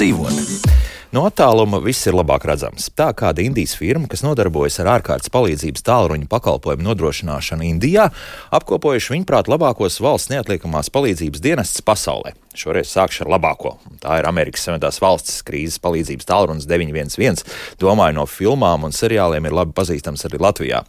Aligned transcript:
dzīvot. 0.00 0.68
No 1.10 1.24
attāluma 1.26 1.80
viss 1.82 2.06
ir 2.06 2.14
labāk 2.14 2.44
redzams. 2.48 2.86
Tā 2.96 3.10
kāda 3.18 3.42
Indijas 3.42 3.74
firma, 3.76 4.06
kas 4.08 4.22
nodarbojas 4.24 4.78
ar 4.80 4.92
ārkārtas 4.94 5.32
palīdzības 5.34 5.82
tālruņa 5.84 6.28
pakalpojumu 6.30 6.86
nodrošināšanu 6.86 7.66
Indijā, 7.66 8.06
apkopojuši 8.54 9.16
viņuprāt 9.16 9.50
labākos 9.50 9.98
valsts 10.00 10.30
neatliekamās 10.32 10.92
palīdzības 10.94 11.42
dienestus 11.44 11.84
pasaulē. 11.84 12.32
Šoreiz 12.50 12.90
sākšu 12.90 13.22
ar 13.22 13.28
labāko. 13.36 13.76
Tā 14.02 14.16
ir 14.18 14.26
Amerikas 14.26 14.64
Savienotās 14.66 14.96
valsts 14.98 15.36
krīzes 15.46 15.78
palīdzības 15.84 16.26
tālrunis 16.26 16.66
911. 16.66 17.44
Domāju, 17.78 18.16
no 18.16 18.24
filmām 18.26 18.88
un 18.88 18.94
seriāliem 18.96 19.46
ir 19.46 19.54
labi 19.54 19.74
pazīstams 19.76 20.26
arī 20.26 20.40
Latvijā. 20.42 20.80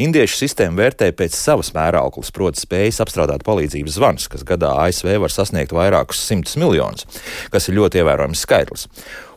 Indiešu 0.00 0.38
sistēma 0.40 0.80
vērtē 0.80 1.10
pēc 1.18 1.36
savas 1.36 1.74
mērauklas, 1.76 2.32
proti, 2.32 2.62
spējas 2.64 3.02
apstrādāt 3.04 3.44
palīdzības 3.44 3.98
zvanus, 3.98 4.30
kas 4.32 4.46
gadā 4.48 4.72
ASV 4.86 5.18
var 5.20 5.34
sasniegt 5.34 5.76
vairākus 5.76 6.22
simtus 6.30 6.56
miljonus, 6.56 7.04
kas 7.52 7.68
ir 7.68 7.76
ļoti 7.76 8.00
ievērojams 8.00 8.46
skaitlis. 8.46 8.88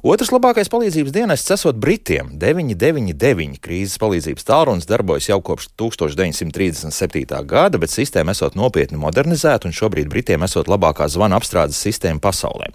Otrs 0.05 0.29
labākais 0.29 0.67
palīdzības 0.69 1.13
dienests 1.15 1.49
esot 1.55 1.79
Britiem. 1.81 2.27
999 2.37 3.55
krīzes 3.57 3.97
palīdzības 3.97 4.45
tālrunis 4.45 4.85
darbojas 4.85 5.31
jau 5.31 5.39
kopš 5.41 5.71
1937. 5.81 7.39
gada, 7.49 7.79
bet 7.81 7.89
sistēma 7.89 8.35
esot 8.35 8.53
nopietni 8.53 8.99
modernizēta 9.01 9.65
un 9.65 9.73
šobrīd 9.73 10.05
Britiem 10.11 10.45
esot 10.45 10.69
labākā 10.69 11.07
zvana 11.09 11.39
apstrādes 11.41 11.79
sistēma 11.81 12.21
pasaulē. 12.21 12.67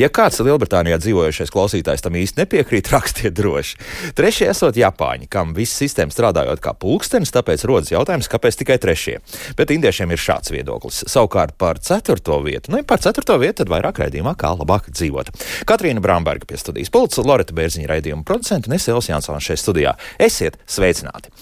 Ja 0.00 0.08
kāds 0.08 0.40
Lielbritānijā 0.40 0.96
dzīvojušais 1.02 1.52
klausītājs 1.52 2.06
tam 2.06 2.16
īsti 2.16 2.40
nepiekrīt, 2.40 2.88
rakstiet 2.96 3.36
droši. 3.36 3.76
Trešie 4.16 4.48
esot 4.54 4.80
Japāņi, 4.80 5.28
kam 5.28 5.52
viss 5.52 5.76
sistēma 5.76 6.16
strādājot 6.16 6.64
kā 6.64 6.72
pulkstenis, 6.72 7.34
tāpēc 7.36 7.66
rodas 7.68 7.92
jautājums, 7.92 8.32
kāpēc 8.32 8.62
tikai 8.62 8.80
trešie. 8.80 9.18
Bet 9.60 9.76
indiešiem 9.76 10.16
ir 10.16 10.24
šāds 10.24 10.56
viedoklis. 10.56 11.04
Savukārt 11.04 11.52
par 11.60 11.84
ceturto 11.84 12.40
vietu, 12.48 12.72
nu, 12.72 12.80
ja 12.80 12.88
par 12.88 13.04
ceturto 13.04 13.36
vietu, 13.44 13.60
tad 13.60 13.76
vairāk 13.76 14.00
raidījumā, 14.06 14.32
kā 14.40 14.56
labāk 14.56 14.88
dzīvot. 14.88 15.34
Katrīna 15.68 16.00
Bramberga 16.00 16.48
pie 16.48 16.61
studijas 16.62 16.92
pulca, 16.92 17.24
Loreta 17.26 17.56
Bērziņa 17.56 17.90
raidījuma 17.90 18.26
producenta 18.28 18.70
un 18.70 18.76
es 18.78 18.88
Elsijas 18.88 19.10
Jansons 19.10 19.48
šeit 19.48 19.62
studijā. 19.62 19.96
Esiet 20.22 20.58
sveicināti! 20.70 21.32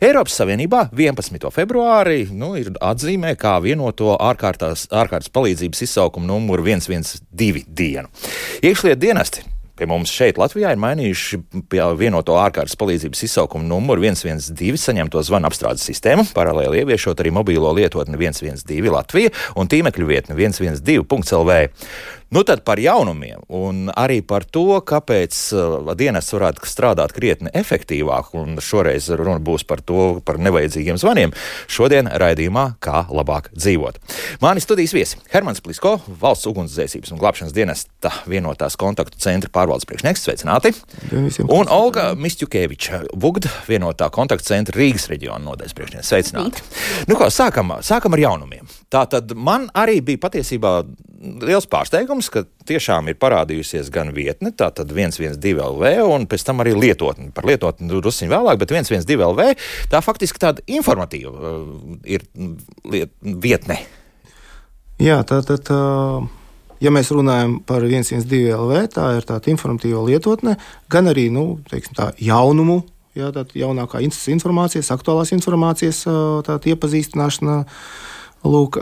Eiropas 0.00 0.40
Savienībā 0.40 0.86
11. 0.96 1.48
februārī 1.54 2.24
nu, 2.32 2.54
ir 2.60 2.72
atzīmē 2.80 3.36
kā 3.40 3.58
vienoto 3.64 4.16
ārkārtas, 4.16 4.88
ārkārtas 4.90 5.32
palīdzības 5.34 5.86
izsaukumu 5.86 6.32
numuru 6.32 6.66
112 6.66 7.64
dienu. 7.68 8.10
Iekšliet 8.64 9.00
dienesti 9.00 9.46
Pie 9.80 9.86
mums 9.88 10.10
šeit, 10.12 10.36
Latvijā, 10.36 10.74
ir 10.74 10.80
mainījuši 10.82 11.38
vienoto 11.96 12.34
ārkārtas 12.36 12.76
palīdzības 12.76 13.22
izsaukumu 13.24 13.64
numuru 13.64 14.04
112, 14.04 14.76
saņemto 14.76 15.22
zvanu 15.24 15.48
apstrādes 15.48 15.86
sistēmu, 15.88 16.26
paralēli 16.36 16.82
ieviešot 16.82 17.22
arī 17.24 17.32
mobīlo 17.32 17.72
lietotni 17.78 18.20
112 18.20 18.92
Latvija 18.92 19.32
un 19.56 19.72
tīmekļu 19.72 20.10
vietni 20.10 20.36
112.lv. 20.36 21.56
Nu 22.30 22.44
tad 22.46 22.60
par 22.62 22.78
jaunumiem 22.78 23.40
un 23.50 23.88
arī 23.98 24.20
par 24.22 24.44
to, 24.46 24.76
kāpēc 24.86 25.36
uh, 25.50 25.88
dienas 25.98 26.28
varētu 26.30 26.62
strādāt 26.68 27.10
krietni 27.10 27.50
efektīvāk, 27.58 28.28
un 28.38 28.60
šoreiz 28.62 29.08
runa 29.18 29.40
būs 29.42 29.64
par 29.66 29.80
to, 29.82 30.20
par 30.22 30.38
nevajadzīgiem 30.38 31.00
zvaniem. 31.00 31.34
Šodien 31.66 32.06
raidījumā 32.06 32.68
Kā 32.78 33.00
labāk 33.10 33.48
dzīvot. 33.56 33.98
Mani 34.44 34.62
studijas 34.62 34.94
viesi 34.94 35.18
Hermans 35.32 35.58
Plisko, 35.64 35.96
valsts 36.20 36.46
ugunsdzēsības 36.46 37.10
un 37.10 37.18
glābšanas 37.18 37.56
dienesta 37.56 38.12
vienotās 38.30 38.78
kontaktu 38.78 39.18
centra 39.18 39.50
pārvaldes 39.50 39.88
priekšnieks, 39.90 40.22
sveicināti! 40.28 40.72
Un 41.50 41.66
Olga 41.66 42.12
Mistjukeviča, 42.14 43.02
Vugda 43.18 43.50
vienotā 43.66 44.06
kontaktu 44.14 44.52
centra 44.52 44.78
Rīgas 44.78 45.08
reģiona 45.10 45.42
nodaļas 45.48 45.74
priekšnieks, 45.74 46.14
sveicināti! 46.14 46.62
Nu 47.10 47.18
ko, 47.18 47.26
sākam, 47.34 47.74
sākam 47.82 48.14
ar 48.14 48.24
jaunumiem. 48.28 48.70
Tā 48.90 49.04
tad 49.06 49.30
man 49.38 49.68
arī 49.78 50.00
bija 50.02 50.18
patiesībā 50.24 50.72
liels 51.44 51.68
pārsteigums, 51.70 52.30
ka 52.32 52.42
tiešām 52.66 53.10
ir 53.12 53.18
parādījusies 53.20 53.90
gan 53.94 54.10
vietne, 54.16 54.50
tā 54.56 54.70
tad 54.74 54.90
112 54.90 55.38
LV, 55.38 55.92
un 56.10 56.26
pēc 56.30 56.46
tam 56.48 56.64
arī 56.64 56.72
lietotne. 56.74 57.28
Par 57.36 57.46
lietotni 57.46 57.90
druskuļi 57.90 58.32
vēlāk, 58.32 58.58
bet 58.62 58.74
112 58.74 59.22
LV 59.28 59.46
tā 59.92 60.02
faktiski 60.02 60.42
tāda 60.42 60.64
informatīva 60.66 61.30
uh, 61.30 61.62
ir 62.08 62.26
liet, 62.90 63.14
vietne. 63.22 63.78
Jā, 65.00 65.22
tā 65.24 65.40
tad. 65.46 65.70
Ja 66.80 66.88
mēs 66.88 67.10
runājam 67.12 67.58
par 67.68 67.84
112 67.84 68.54
LV, 68.56 68.84
tā 68.94 69.06
ir 69.18 69.26
tāda 69.28 69.50
informatīva 69.52 70.00
lietotne, 70.06 70.54
gan 70.88 71.10
arī 71.12 71.26
nu, 71.32 71.58
teiksim, 71.68 71.92
tā 71.98 72.06
jaunumu, 72.24 72.78
jā, 73.12 73.28
jaunākā 73.60 74.00
informācijas, 74.02 74.88
aktuālās 74.94 75.34
informācijas 75.36 76.06
uh, 76.08 76.56
iepazīstināšana. 76.72 77.58
Lūk, 78.46 78.78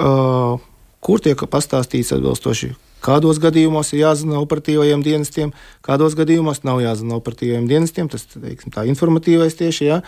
kur 1.02 1.22
tiek 1.22 1.40
pastāstīts 1.50 2.12
atbilstoši, 2.14 2.74
kādos 3.02 3.40
gadījumos 3.42 3.92
ir 3.92 4.02
jāzina 4.04 4.38
operatīvajiem 4.42 5.02
dienestiem, 5.06 5.52
kādos 5.86 6.14
gadījumos 6.18 6.62
nav 6.66 6.82
jāzina 6.82 7.18
operatīvajiem 7.18 7.66
dienestiem. 7.70 8.10
Tas 8.10 8.26
teiksim, 8.30 8.74
tā 8.74 8.86
informatīvais 8.90 9.58
tieši 9.58 9.88
jā. 9.88 9.98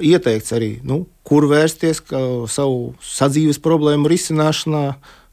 Ieteikts 0.00 0.52
arī, 0.56 0.70
nu, 0.84 1.04
kur 1.24 1.48
vērsties 1.50 2.02
savu 2.52 2.92
sadzīves 3.04 3.60
problēmu 3.64 4.10
risināšanā, 4.12 4.84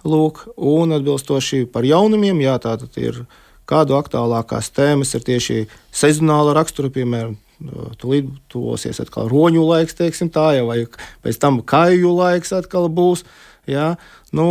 lūk, 0.08 0.46
un 0.56 0.96
atbilstoši 0.96 1.66
par 1.72 1.88
jaunumiem, 1.88 2.40
jā, 2.44 2.56
tātad 2.64 2.96
ir 3.02 3.26
kādu 3.68 3.98
aktuālākās 3.98 4.72
tēmas 4.76 5.12
ir 5.18 5.26
tieši 5.28 5.66
sezonāla 5.92 6.56
rakstura, 6.56 6.92
piemēram, 6.94 7.36
Tūlīt 7.58 8.30
tuvosies 8.54 9.00
atkal 9.02 9.30
roņu 9.32 9.64
laiks, 9.66 9.98
teiksim 9.98 10.30
tā, 10.34 10.52
ja, 10.60 10.66
vai 10.68 10.84
pēc 11.26 11.40
tam 11.42 11.64
kāju 11.66 12.14
laiks 12.14 12.54
atkal 12.54 12.86
būs. 12.94 13.26
Jā, 13.68 13.98
nu, 14.32 14.46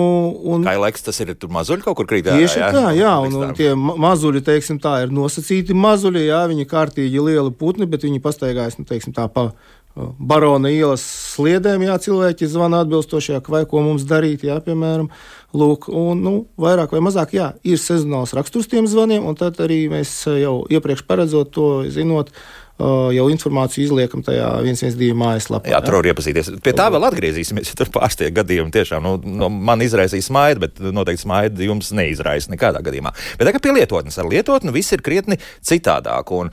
un, 0.45 0.65
Kā 0.67 0.75
laiks 0.77 1.07
tas 1.07 1.17
ir? 1.25 1.31
Tur 1.41 1.49
mazuļi 1.55 1.87
kaut 1.87 1.97
kur 1.97 2.09
krīt. 2.11 2.27
Tieši 2.29 2.61
jā, 2.61 2.67
tā, 2.75 2.91
jā, 2.93 3.15
un, 3.25 3.39
un 3.41 3.55
tie 3.57 3.71
mazuļi, 3.73 4.43
teiksim 4.45 4.77
tā, 4.83 4.99
ir 5.07 5.15
nosacīti 5.17 5.73
mazuļi, 5.73 6.27
jā, 6.27 6.43
viņi 6.51 6.69
kārtīgi 6.69 7.23
lieli 7.25 7.55
putni, 7.57 7.89
bet 7.89 8.05
viņi 8.05 8.21
pastaigājas, 8.21 8.77
nu, 8.77 8.85
teiksim 8.85 9.17
tā, 9.17 9.25
pa 9.33 9.55
barona 9.97 10.69
ielas 10.69 11.05
sliedēm, 11.33 11.87
jā, 11.87 11.97
cilvēki 12.05 12.49
zvana 12.51 12.83
atbilstošāk, 12.85 13.49
vai 13.53 13.65
ko 13.69 13.81
mums 13.85 14.05
darīt, 14.09 14.45
jā, 14.45 14.59
piemēram, 14.65 15.09
lūk, 15.57 15.89
un, 15.89 16.21
nu, 16.21 16.35
vairāk 16.61 16.93
vai 16.93 17.01
mazāk, 17.07 17.33
jā, 17.37 17.49
ir 17.65 17.81
sezonāls 17.81 18.37
raksturs 18.37 18.69
tiem 18.69 18.89
zvaniem, 18.91 19.25
un 19.25 19.39
tad 19.39 19.61
arī 19.65 19.87
mēs 19.93 20.13
jau 20.43 20.59
iepriekš 20.69 21.07
paredzot 21.09 21.55
to, 21.57 21.71
zinot, 21.93 22.35
jau 22.77 23.27
informāciju 23.33 23.87
izliekam 23.87 24.25
tajā 24.27 24.51
112 24.67 25.17
mājaslapā. 25.17 25.71
Jā, 25.73 25.81
tur 25.85 25.99
var 25.99 26.11
iepazīties. 26.11 26.53
Pie 26.65 26.75
tā 26.77 26.91
vēl 26.93 27.09
atgriezīsimies, 27.09 27.73
ja 27.73 27.79
tur 27.79 27.91
pārstie 27.95 28.29
gadījumi 28.37 28.75
tiešām 28.75 29.07
nu, 29.07 29.15
nu, 29.25 29.49
man 29.49 29.85
izraisīja 29.85 30.29
smaidu, 30.29 30.67
bet 30.67 30.83
noteikti 30.85 31.25
smaidu 31.25 31.65
jums 31.65 31.93
neizraisa 31.97 32.53
nekādā 32.53 32.85
gadījumā. 32.85 33.15
Bet 33.41 33.49
tagad 33.49 33.65
pie 33.65 33.75
lietotnes 33.79 34.21
ar 34.21 34.29
lietotni 34.29 34.75
viss 34.77 34.93
ir 34.93 35.05
krietni 35.07 35.41
citādāk. 35.65 36.33
Un 36.37 36.53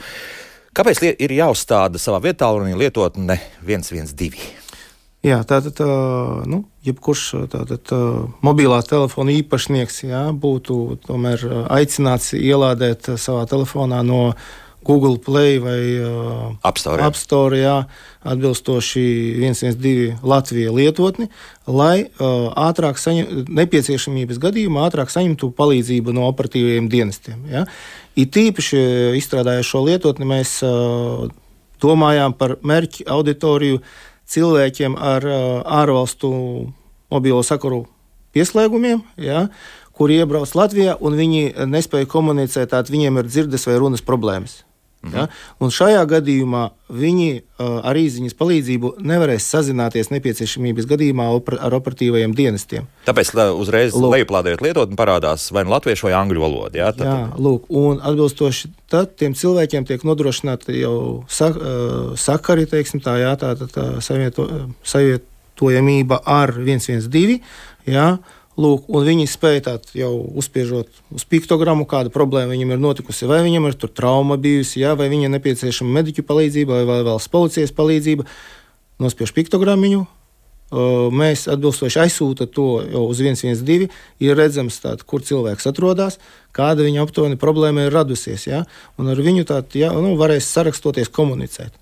kāpēc 0.76 1.04
ir 1.12 1.38
jāuzstāda 1.42 2.00
savā 2.00 2.24
vietā 2.30 2.54
un 2.56 2.72
lietotne 2.80 3.40
112? 3.68 4.64
Jā, 5.24 5.38
tātad, 5.48 5.78
nu, 6.52 6.66
jebkurš 6.84 7.22
tātad, 7.52 7.92
mobilā 8.44 8.82
telefona 8.84 9.32
īpašnieks 9.38 10.02
jā, 10.10 10.26
būtu 10.36 10.98
tomēr 11.06 11.46
aicināts 11.72 12.34
ielādēt 12.36 13.14
savā 13.16 13.46
telefonā 13.48 14.02
no 14.04 14.34
Google 14.84 15.18
Play 15.20 15.58
vai 15.64 15.80
uh, 16.00 16.54
App 16.64 16.80
Store, 16.82 17.04
App 17.04 17.18
Store 17.18 17.60
jā, 17.60 17.76
atbilstoši 18.28 19.04
112 19.42 20.24
Latvijas 20.28 20.76
lietotni, 20.76 21.30
lai 21.68 22.06
uh, 22.06 22.50
ātrāk 22.68 23.00
saņem, 23.02 23.46
nepieciešamības 23.48 24.42
gadījumā 24.44 24.88
ātrāk 24.88 25.14
saņemtu 25.14 25.52
palīdzību 25.58 26.16
no 26.16 26.28
operatīviem 26.32 26.90
dienestiem. 26.92 27.46
Ja. 27.52 27.66
It 28.20 28.36
īpaši 28.38 28.84
izstrādājot 29.20 29.70
šo 29.70 29.86
lietotni, 29.88 30.28
mēs 30.30 30.60
uh, 30.68 31.30
domājām 31.84 32.36
par 32.38 32.58
mērķu 32.64 33.08
auditoriju 33.12 33.82
cilvēkiem 34.30 35.00
ar 35.00 35.26
uh, 35.28 35.40
ārvalstu 35.82 36.34
mobilo 37.14 37.44
sakaru 37.46 37.86
pieslēgumiem. 38.34 39.04
Ja, 39.22 39.48
kuri 39.94 40.20
iebrauc 40.22 40.54
Latvijā, 40.58 40.98
un 41.00 41.18
viņi 41.18 41.68
nespēja 41.70 42.10
komunicēt, 42.10 42.72
tad 42.74 42.90
viņiem 42.94 43.22
ir 43.22 43.30
dzirdes 43.30 43.68
vai 43.70 43.80
runas 43.82 44.06
problēmas. 44.06 44.62
Mhm. 45.04 45.16
Ja? 45.18 45.28
Un 45.60 45.72
šajā 45.74 46.04
gadījumā 46.08 46.64
viņi 46.94 47.30
uh, 47.36 47.82
ar 47.84 47.98
īsiņas 48.00 48.36
palīdzību 48.40 48.94
nevarēs 49.04 49.48
sazināties 49.52 50.12
nepieciešamības 50.14 50.88
gadījumā 50.88 51.26
opera, 51.36 51.60
ar 51.68 51.76
operatīvajiem 51.76 52.36
dienestiem. 52.38 52.88
Tāpēc 53.08 53.34
uzreiz 53.60 53.98
lejuplādējot 54.00 54.64
lietotni 54.64 55.00
parādās 55.00 55.50
vai 55.56 55.66
nu 55.68 55.74
latviešu 55.76 56.08
vai 56.08 56.14
angļu 56.22 56.44
valoda. 56.46 56.80
Ja? 56.80 56.92
Tad, 56.96 57.08
jā, 57.10 57.18
lūk, 57.36 57.68
un 57.68 58.00
atbilstoši 58.00 58.72
tad 58.94 59.18
tiem 59.20 59.36
cilvēkiem 59.36 59.90
tiek 59.90 60.06
nodrošināta 60.08 60.76
jau 60.78 60.96
sa, 61.28 61.52
uh, 61.52 62.14
sakari, 62.20 62.68
teiksim 62.70 63.04
tā, 63.04 63.18
jā, 63.26 63.36
tā, 63.42 63.58
tā, 63.60 63.68
tā 63.74 63.90
savieto, 64.06 64.48
savietojamība 64.88 66.22
ar 66.24 66.56
112. 66.62 67.42
Jā, 67.92 68.08
Lūk, 68.54 68.86
un 68.94 69.06
viņi 69.08 69.26
spēja 69.26 69.64
tādu 69.66 69.96
jau 69.98 70.12
uzspiežot 70.38 70.90
uz 71.16 71.24
piktogrammu, 71.26 71.88
kāda 71.90 72.14
problēma 72.14 72.54
viņam 72.54 72.76
ir 72.76 72.82
notikusi. 72.84 73.26
Vai 73.26 73.40
viņam 73.42 73.66
ir 73.72 73.78
trauma 73.90 74.38
bijusi, 74.38 74.84
jā, 74.84 74.92
vai 75.00 75.08
viņam 75.10 75.34
nepieciešama 75.34 75.96
mediķu 75.98 76.26
palīdzība, 76.28 76.84
vai 76.86 77.00
vēl, 77.08 77.18
policijas 77.34 77.74
palīdzība. 77.74 78.28
Nospiež 79.02 79.34
piktogrammiņu, 79.34 80.04
mēs 81.18 81.48
atbilstoši 81.50 82.02
aizsūta 82.06 82.46
to 82.46 82.68
uz 83.02 83.22
112, 83.26 83.90
ir 84.22 84.38
redzams, 84.38 84.80
tād, 84.86 85.02
kur 85.02 85.26
cilvēks 85.26 85.70
atrodas, 85.70 86.20
kāda 86.54 86.86
viņa 86.86 87.08
aptuveni 87.08 87.42
problēma 87.42 87.88
ir 87.88 87.94
radusies. 87.94 88.46
Ja? 88.46 88.64
Un 89.02 89.10
ar 89.14 89.18
viņu 89.18 89.50
tād, 89.50 89.74
ja, 89.78 89.90
nu, 89.98 90.14
varēs 90.20 90.50
sarakstoties, 90.54 91.10
komunicēt. 91.10 91.74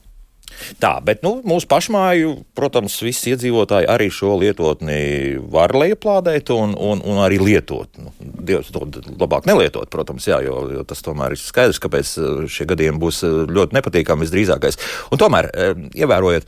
Tā, 0.82 0.96
bet 1.06 1.24
nu, 1.26 1.38
mūsu 1.48 1.68
pašmāju, 1.72 2.34
protams, 2.58 2.98
visi 3.06 3.34
iedzīvotāji 3.34 3.90
arī 3.92 4.10
šo 4.14 4.36
lietotni 4.42 5.38
var 5.52 5.74
lejuplādēt 5.78 6.52
un, 6.56 6.76
un, 6.76 7.04
un 7.06 7.22
arī 7.24 7.40
lietot. 7.42 7.90
Nu, 8.02 8.14
Dievs 8.20 8.72
to 8.74 8.86
labāk 9.22 9.48
nelietot, 9.50 9.90
protams, 9.94 10.28
jā, 10.30 10.42
jo, 10.46 10.64
jo 10.76 10.86
tas 10.88 11.04
tomēr 11.06 11.36
ir 11.36 11.42
skaidrs, 11.42 11.82
kāpēc 11.82 12.14
šie 12.52 12.68
gadījumi 12.70 13.02
būs 13.02 13.24
ļoti 13.52 13.78
nepatīkami 13.78 14.26
visdrīzākais. 14.26 14.80
Un 15.14 15.22
tomēr, 15.22 15.52
ievērojot, 15.98 16.48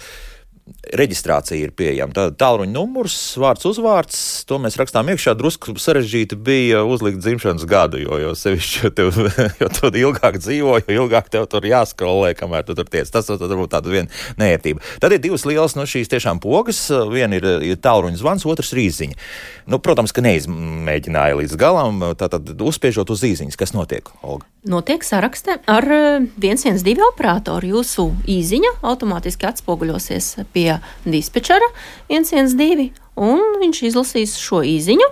reģistrācija 0.95 1.59
ir 1.59 1.73
pieejama. 1.75 2.13
Tāda 2.15 2.35
tālruņa 2.39 2.71
numurs, 2.71 3.15
vārds, 3.41 3.65
uzvārds, 3.67 4.19
to 4.47 4.59
mēs 4.63 4.77
rakstām 4.79 5.09
iekšā. 5.11 5.33
Drusku 5.39 5.75
sarežģīti 5.79 6.37
bija 6.39 6.83
uzlikt 6.87 7.19
dzimšanas 7.23 7.65
gadu, 7.69 7.99
jo, 8.03 8.19
jo 8.21 8.31
sevišķi, 8.37 8.79
jo, 8.85 8.91
tev, 8.95 9.19
jo 9.61 9.69
tu 9.75 9.91
ilgāk 10.03 10.39
dzīvo, 10.39 10.77
jo 10.85 10.97
ilgāk 11.03 11.27
tev 11.33 11.49
tur 11.51 11.67
jāskrolē, 11.67 12.31
kamēr 12.39 12.67
tu 12.67 12.77
tur 12.79 12.87
tiec. 12.87 13.11
Tas 13.11 13.27
varbūt 13.33 13.75
tāda 13.75 13.91
viena 13.91 14.23
neērtība. 14.39 14.83
Tad 15.03 15.15
ir 15.15 15.23
divas 15.23 15.47
lielas 15.49 15.75
no 15.79 15.87
šīs 15.89 16.11
tiešām 16.13 16.39
pogas. 16.43 16.85
Viena 17.11 17.39
ir, 17.41 17.49
ir 17.73 17.83
tālruņa 17.83 18.21
zvans, 18.21 18.47
otrs 18.47 18.71
ir 18.75 18.85
īziņa. 18.85 19.21
Nu, 19.73 19.83
protams, 19.83 20.15
ka 20.15 20.23
neizmēģināja 20.23 21.39
līdz 21.43 21.59
galam. 21.59 22.03
Tātad 22.19 22.55
uzspiežot 22.55 23.11
uz 23.11 23.27
īziņas, 23.33 23.59
kas 23.59 23.75
notiek, 23.75 24.11
Olga? 24.23 24.52
Notiek 24.63 25.03
sarakste 25.03 25.57
ar 25.67 25.83
112 26.39 26.87
eh, 26.87 26.99
operatoru. 27.03 27.67
Jūsu 27.67 28.05
īziņa 28.31 28.69
automātiski 28.87 29.49
atspoguļosies 29.49 30.29
pie 30.55 30.77
dispečera 31.03 31.67
112, 32.07 32.93
un 33.19 33.43
viņš 33.59 33.81
izlasīs 33.89 34.37
šo 34.39 34.61
īziņu. 34.63 35.09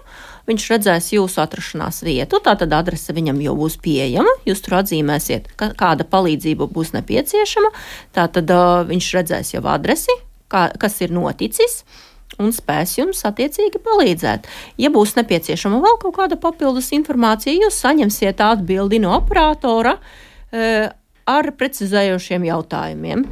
Viņš 0.48 0.68
redzēs 0.72 1.10
jūsu 1.14 1.42
atrašanās 1.44 2.00
vietu, 2.08 2.40
tātad 2.44 2.72
adrese 2.74 3.14
viņam 3.14 3.44
jau 3.44 3.58
būs 3.60 3.76
pieejama. 3.84 4.32
Jūs 4.48 4.64
tur 4.64 4.80
atzīmēsiet, 4.80 5.52
ka, 5.60 5.74
kāda 5.78 6.08
palīdzība 6.08 6.70
būs 6.72 6.96
nepieciešama. 6.96 7.74
Tātad 8.16 8.56
uh, 8.56 8.82
viņš 8.88 9.12
redzēs 9.20 9.54
jau 9.54 9.62
adresi, 9.70 10.16
kā, 10.52 10.70
kas 10.80 10.98
ir 11.04 11.14
noticis. 11.14 11.84
Uh, 11.84 12.11
un 12.40 12.54
spēs 12.56 12.96
jums 13.00 13.24
attiecīgi 13.28 13.82
palīdzēt. 13.84 14.48
Ja 14.82 14.92
būs 14.94 15.16
nepieciešama 15.18 15.82
vēl 15.84 16.00
kaut 16.02 16.16
kāda 16.20 16.40
papildus 16.42 16.92
informācija, 16.96 17.58
jūs 17.66 17.82
saņemsiet 17.84 18.44
atbildi 18.46 19.02
no 19.04 19.16
operatora 19.18 19.98
e, 19.98 20.90
ar 21.28 21.52
precizējošiem 21.58 22.48
jautājumiem. 22.48 23.26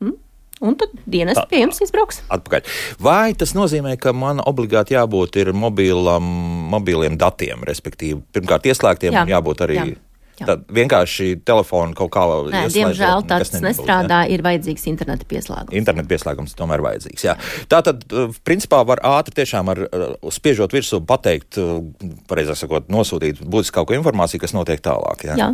Hm? 0.00 0.16
Un 0.64 0.80
tad 0.80 0.96
dienas 1.06 1.40
pie 1.50 1.62
jums 1.64 1.82
izbrauks. 1.84 2.22
Atpakaļ. 2.34 2.74
Vai 3.04 3.36
tas 3.38 3.54
nozīmē, 3.58 3.94
ka 4.00 4.14
man 4.16 4.42
obligāti 4.44 4.96
jābūt 4.96 5.42
mobilam, 5.54 6.26
mobiliem 6.72 7.20
datiem, 7.20 7.62
respektīvi, 7.68 8.22
pirmkārt 8.34 8.70
ieslēgtiem, 8.72 9.14
Jā. 9.14 9.28
jābūt 9.36 9.66
arī. 9.68 9.80
Jā 9.82 10.07
Tad 10.46 10.66
vienkārši 10.74 11.30
telefonu 11.46 11.96
kaut 11.98 12.12
kā 12.14 12.24
Nē, 12.52 12.64
diemžēl 12.74 13.24
tāds 13.28 13.54
nestrādā, 13.62 14.22
jā. 14.26 14.36
ir 14.36 14.44
vajadzīgs 14.46 14.86
interneta 14.90 15.26
pieslēgums. 15.28 15.74
Interneta 15.78 16.10
pieslēgums 16.10 16.54
tomēr 16.58 16.84
vajadzīgs. 16.84 17.24
Jā. 17.26 17.34
Tā 17.70 17.80
tad, 17.86 18.04
uh, 18.12 18.34
principā, 18.46 18.82
var 18.86 19.02
ātri 19.06 19.40
tiešām 19.40 19.72
ar 19.72 19.82
uh, 19.86 20.06
spiežot 20.34 20.76
virsū 20.76 21.00
pateikt, 21.08 21.58
uh, 21.62 21.80
pareizāk 22.30 22.60
sakot, 22.60 22.92
nosūtīt 22.92 23.42
būtiski 23.42 23.78
kaut 23.78 23.90
ko 23.90 23.98
informāciju, 23.98 24.44
kas 24.44 24.56
notiek 24.56 24.84
tālāk. 24.84 25.26
Jā. 25.30 25.40
jā. 25.40 25.50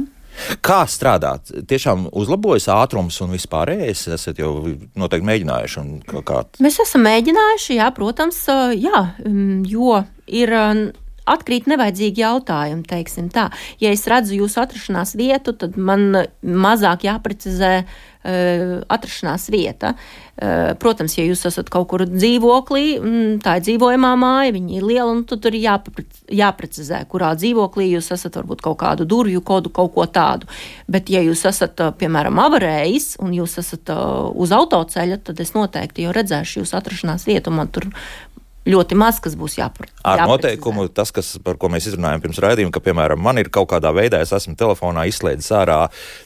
Kā 0.64 0.80
strādāt? 0.90 1.52
Tiešām 1.70 2.08
uzlabojas 2.10 2.66
ātrums 2.74 3.20
un 3.22 3.30
vispārējais. 3.36 4.08
Esat 4.16 4.40
jau 4.42 4.50
noteikti 4.98 5.28
mēģinājuši. 5.28 5.84
Kā... 6.26 6.42
Mēs 6.64 6.80
esam 6.82 7.04
mēģinājuši, 7.06 7.78
jā, 7.78 7.88
protams, 7.94 8.40
jā, 8.74 9.04
mm, 9.22 9.62
jo 9.70 10.02
ir 10.26 10.54
atkrīt 11.30 11.68
nevajadzīgi 11.70 12.24
jautājumi, 12.24 12.84
teiksim 12.88 13.30
tā. 13.32 13.48
Ja 13.82 13.92
es 13.94 14.04
redzu 14.10 14.36
jūsu 14.42 14.60
atrašanās 14.64 15.14
vietu, 15.18 15.54
tad 15.56 15.78
man 15.80 16.10
mazāk 16.42 17.06
jāprecizē 17.06 17.72
uh, 17.84 18.74
atrašanās 18.92 19.48
vieta. 19.52 19.94
Uh, 20.34 20.74
protams, 20.82 21.14
ja 21.16 21.24
jūs 21.24 21.44
esat 21.48 21.70
kaut 21.72 21.86
kur 21.92 22.04
dzīvoklī, 22.10 22.84
mm, 22.98 23.32
tā 23.44 23.56
ir 23.58 23.64
dzīvojamā 23.68 24.12
māja, 24.20 24.54
viņa 24.56 24.76
ir 24.76 24.86
liela, 24.90 25.08
un 25.14 25.22
tad 25.28 25.44
tur 25.44 25.56
ir 25.56 25.64
jāpre, 25.64 26.04
jāprecizē, 26.28 27.04
kurā 27.08 27.32
dzīvoklī 27.38 27.88
jūs 27.94 28.10
esat, 28.16 28.36
varbūt 28.42 28.64
kaut 28.66 28.80
kādu 28.82 29.08
durvju 29.08 29.44
kodu, 29.46 29.72
kaut 29.72 29.94
ko 29.96 30.08
tādu. 30.10 30.50
Bet, 30.90 31.08
ja 31.14 31.24
jūs 31.24 31.46
esat, 31.48 31.80
uh, 31.80 31.94
piemēram, 31.96 32.40
avarējis 32.48 33.14
un 33.24 33.32
jūs 33.38 33.56
esat 33.64 33.94
uz 34.34 34.52
autoceļa, 34.52 35.22
tad 35.24 35.40
es 35.40 35.56
noteikti 35.56 36.04
jau 36.04 36.14
redzēšu 36.16 36.60
jūsu 36.62 36.80
atrašanās 36.80 37.28
vietu, 37.30 37.52
un 37.54 37.62
man 37.62 37.72
tur 37.72 37.88
ļoti 38.68 38.96
maz, 38.98 39.18
kas 39.22 39.36
būs 39.38 39.58
jāpar. 39.58 39.90
Ar 40.06 40.24
noteikumu, 40.28 40.86
tas, 40.92 41.12
kas, 41.14 41.34
par 41.44 41.58
ko 41.60 41.68
mēs 41.72 41.88
izrunājam 41.90 42.22
pirms 42.24 42.40
raidījuma, 42.42 42.72
ka, 42.74 42.82
piemēram, 42.84 43.20
man 43.20 43.40
ir 43.40 43.50
kaut 43.52 43.68
kādā 43.72 43.92
veidā, 43.94 44.20
es 44.24 44.32
esmu 44.36 44.56
telefonā 44.60 45.04
izslēdzis 45.10 45.50
ārā 45.56 45.78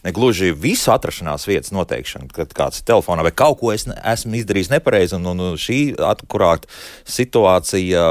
ne 0.05 0.13
gluži 0.15 0.53
visu 0.55 0.93
atrašanās 0.95 1.47
vietas 1.51 1.75
noteikšanu, 1.75 2.31
kad 2.35 2.55
kāds 2.57 2.83
ir 2.83 2.89
telefonā, 2.91 3.25
vai 3.27 3.35
kaut 3.35 3.59
ko 3.63 3.73
es 3.75 3.89
ne, 3.91 3.97
esmu 4.13 4.39
izdarījis 4.41 4.73
nepareizi, 4.75 5.19
un, 5.19 5.27
un 5.33 5.59
šī 5.59 5.81
atkurāt 6.09 6.69
situācija 7.09 8.05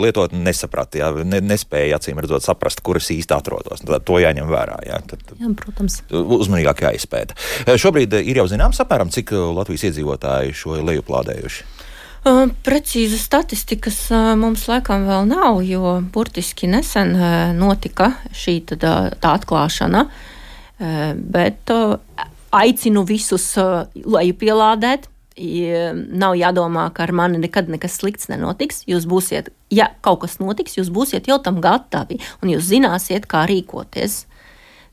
lietot 0.00 0.36
nesaprata, 0.36 1.00
jā, 1.00 1.12
ne, 1.24 1.40
nespēja 1.52 2.00
acīm 2.00 2.20
redzot 2.22 2.44
saprast, 2.44 2.84
kur 2.84 3.00
es 3.00 3.08
īsti 3.14 3.36
atrodos. 3.36 3.84
Tad 3.86 4.04
to 4.08 4.20
jāņem 4.22 4.50
vērā. 4.52 4.80
Jā, 4.88 5.00
tad, 5.08 5.24
jā, 5.38 5.52
protams. 5.58 6.02
Uzmanīgāk 6.12 6.84
jāizpēta. 6.86 7.38
Šobrīd 7.80 8.20
ir 8.20 8.42
jau 8.42 8.48
zināms, 8.50 8.80
apmēram, 8.84 9.12
cik 9.12 9.32
Latvijas 9.32 9.88
iedzīvotāji 9.90 10.56
šo 10.56 10.80
lejuplādējuši. 10.82 11.81
Precīzu 12.22 13.16
statistikas 13.18 13.96
mums 14.38 14.68
laikam 14.70 15.08
vēl 15.08 15.24
nav, 15.26 15.58
jo 15.66 15.96
burtiski 16.14 16.68
nesen 16.70 17.16
notika 17.58 18.12
šī 18.30 18.60
tā, 18.70 18.92
tā 19.18 19.32
atklāšana. 19.34 20.04
Bet 21.18 21.72
aicinu 22.54 23.02
visus 23.08 23.48
lejupielādēt. 23.98 25.08
Nav 26.22 26.36
jādomā, 26.38 26.86
ka 26.94 27.08
ar 27.08 27.12
mani 27.16 27.40
nekad 27.42 27.70
nekas 27.72 27.98
slikts 27.98 28.30
nenotiks. 28.30 28.84
Jūs 28.86 29.08
būsiet, 29.10 29.50
ja 29.72 29.90
kaut 30.04 30.22
kas 30.22 30.38
notiks, 30.38 30.76
jūs 30.78 30.92
būsiet 30.94 31.26
jau 31.26 31.40
tam 31.42 31.58
gatavi 31.64 32.20
un 32.38 32.52
jūs 32.54 32.68
zināsiet, 32.70 33.26
kā 33.26 33.48
rīkoties. 33.50 34.26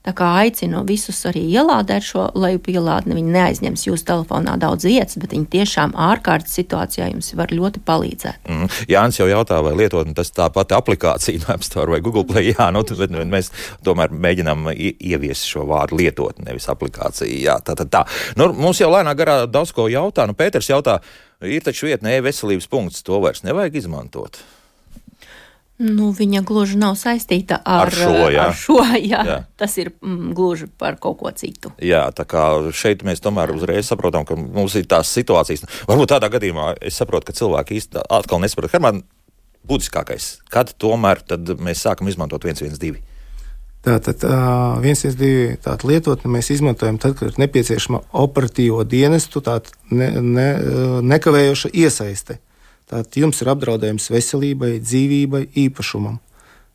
Tā 0.10 0.16
kā 0.18 0.28
aicinu 0.42 0.80
visus 0.89 1.20
arī 1.30 1.44
ielādēt 1.54 2.01
šo 2.08 2.24
lejupielādni. 2.34 3.13
Viņi 3.13 3.34
neaizņems 3.36 3.84
jūsu 3.86 4.08
telefonā 4.08 4.56
daudz 4.58 4.88
vietas, 4.89 5.20
bet 5.22 5.36
viņi 5.36 5.46
tiešām 5.54 5.94
ārkārtas 5.94 6.56
situācijā 6.58 7.12
jums 7.12 7.30
var 7.38 7.54
ļoti 7.54 7.84
palīdzēt. 7.86 8.50
Mm. 8.50 8.72
Jānis 8.89 9.20
jau 9.20 9.28
jautā, 9.30 9.60
vai 9.62 9.75
lietotne 9.78 10.18
tas 10.18 10.34
tā 10.34 10.50
pati 10.56 10.74
aplikācija 10.74 11.44
no 11.44 11.54
App 11.54 11.68
Store 11.68 11.94
vai 11.94 12.01
Google 12.01 12.25
Play. 12.25 12.56
Jā, 12.56 12.72
nu, 12.74 12.82
bet 12.82 13.13
mēs 13.30 13.51
tomēr 13.86 14.10
mēģinām 14.10 14.72
ieviest 14.74 15.46
šo 15.46 15.68
vārdu 15.70 16.01
lietotne, 16.01 16.48
nevis 16.50 16.66
aplikācija. 16.74 17.30
Jā, 17.30 17.60
tā, 17.62 17.78
tā, 17.78 17.86
tā. 17.86 18.08
Nu, 18.39 18.50
mums 18.58 18.82
jau 18.82 18.89
lēnā 18.89 19.13
garā 19.20 19.44
daudz 19.46 19.75
ko 19.78 19.86
jautā. 19.94 20.25
Nu, 20.25 20.34
Pēters 20.34 20.72
jautā, 20.74 21.04
ir 21.46 21.62
taču 21.62 21.92
vietnē 21.92 22.18
e-veselības 22.18 22.66
punkts, 22.72 23.06
to 23.06 23.22
vairs 23.22 23.46
nevajag 23.46 23.84
izmantot. 23.84 24.42
Nu, 25.79 26.09
viņa 26.12 26.41
gluži 26.43 26.75
nav 26.75 26.98
saistīta 27.00 27.62
ar, 27.63 27.88
ar 27.88 27.95
šo. 27.95 28.15
Jā. 28.27 28.48
Ar 28.50 28.57
šo 28.57 28.79
jā. 29.00 29.21
Jā. 29.24 29.38
Tas 29.59 29.77
ir 29.79 29.93
mm, 29.93 30.33
gluži 30.36 30.67
par 30.67 30.98
kaut 31.00 31.21
ko 31.21 31.31
citu. 31.31 31.71
Jā, 31.79 32.01
tā 32.15 32.25
kā 32.27 32.43
šeit 32.75 33.05
mēs 33.07 33.24
tomēr 33.24 33.53
uzreiz 33.55 33.88
saprotam, 33.88 34.25
ka 34.27 34.36
mums 34.36 34.75
ir 34.75 34.89
tās 34.91 35.12
situācijas. 35.15 35.63
Varbūt 35.88 36.12
tādā 36.12 36.27
gadījumā 36.33 36.74
es 36.83 37.00
saprotu, 37.00 37.29
ka 37.29 37.38
cilvēki 37.38 37.79
īsti 37.79 38.03
atkal 38.12 38.43
nesaprot. 38.43 38.74
Herman, 38.75 39.05
būtiskākais, 39.69 40.27
kad 40.51 40.75
tomēr 40.83 41.24
mēs 41.63 41.86
sākam 41.88 42.12
izmantot 42.12 42.43
112. 42.43 43.00
Tātad 43.79 44.24
uh, 44.27 44.83
112 44.83 45.62
tādu 45.63 45.93
lietotni 45.93 46.33
mēs 46.33 46.51
izmantojam 46.51 47.00
tad, 47.00 47.15
kad 47.15 47.31
ir 47.31 47.39
nepieciešama 47.39 48.01
operatīvo 48.19 48.83
dienestu 48.83 49.39
ne, 49.95 50.12
ne, 50.19 50.50
nekavējoša 51.07 51.71
iesaiste. 51.71 52.41
Tātad 52.89 53.19
jums 53.22 53.39
ir 53.43 53.51
apdraudējums 53.53 54.10
veselībai, 54.10 54.74
dzīvībai, 54.81 55.43
īpašumam. 55.67 56.17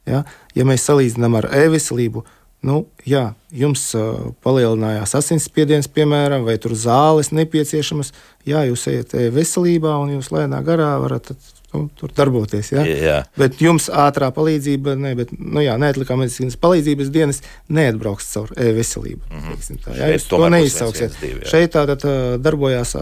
Ja, 0.07 0.23
ja 0.55 0.67
mēs 0.69 0.85
salīdzinām 0.87 1.39
ar 1.41 1.49
e-veselību, 1.65 2.23
nu, 2.65 2.85
jā, 3.09 3.25
jums 3.53 3.87
uh, 3.99 4.31
palielinājās 4.45 5.17
asinsspiediens, 5.19 5.89
piemēram, 5.91 6.45
vai 6.47 6.57
tur 6.61 6.77
zāles 6.79 7.33
nepieciešamas, 7.35 8.13
jā, 8.49 8.63
jūs 8.69 8.87
ejat 8.93 9.17
e-veselībā 9.25 9.97
un 10.03 10.15
jūs 10.17 10.31
lēnā 10.35 10.61
garā 10.67 10.95
varat 11.03 11.33
nu, 11.75 11.89
tur 11.99 12.13
darboties. 12.17 12.71
Ja? 12.73 12.85
Jā. 12.87 13.17
Bet 13.39 13.59
jums 13.63 13.89
ātrā 13.91 14.31
palīdzība, 14.35 14.95
ne, 15.01 15.15
bet, 15.19 15.33
nu, 15.39 15.63
jā, 15.65 15.75
neatlikā 15.81 16.17
medicīnas 16.19 16.57
palīdzības 16.63 17.11
dienas 17.15 17.43
neatbrauks 17.69 18.31
caur 18.33 18.53
e-veselību. 18.57 19.23
Mm 19.31 19.43
-hmm. 19.45 19.83
tā, 19.85 19.97
jā, 19.99 20.11
jūs 20.15 20.29
to 20.31 20.41
neizsauksiet. 20.55 21.19
Jā. 21.21 21.43
Šeit 21.51 21.75
tātad 21.75 22.07
darbojās 22.43 22.95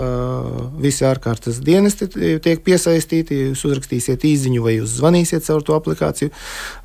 visi 0.81 1.07
ārkārtas 1.09 1.61
dienesti, 1.65 2.09
tiek 2.43 2.65
piesaistīti. 2.65 3.41
Jūs 3.53 3.65
uzrakstīsiet 3.69 4.25
īziņu 4.25 4.63
vai 4.65 4.77
jūs 4.79 4.99
zvanīsiet 4.99 5.45
caur 5.47 5.63
to 5.63 5.77
aplikāciju. 5.77 6.31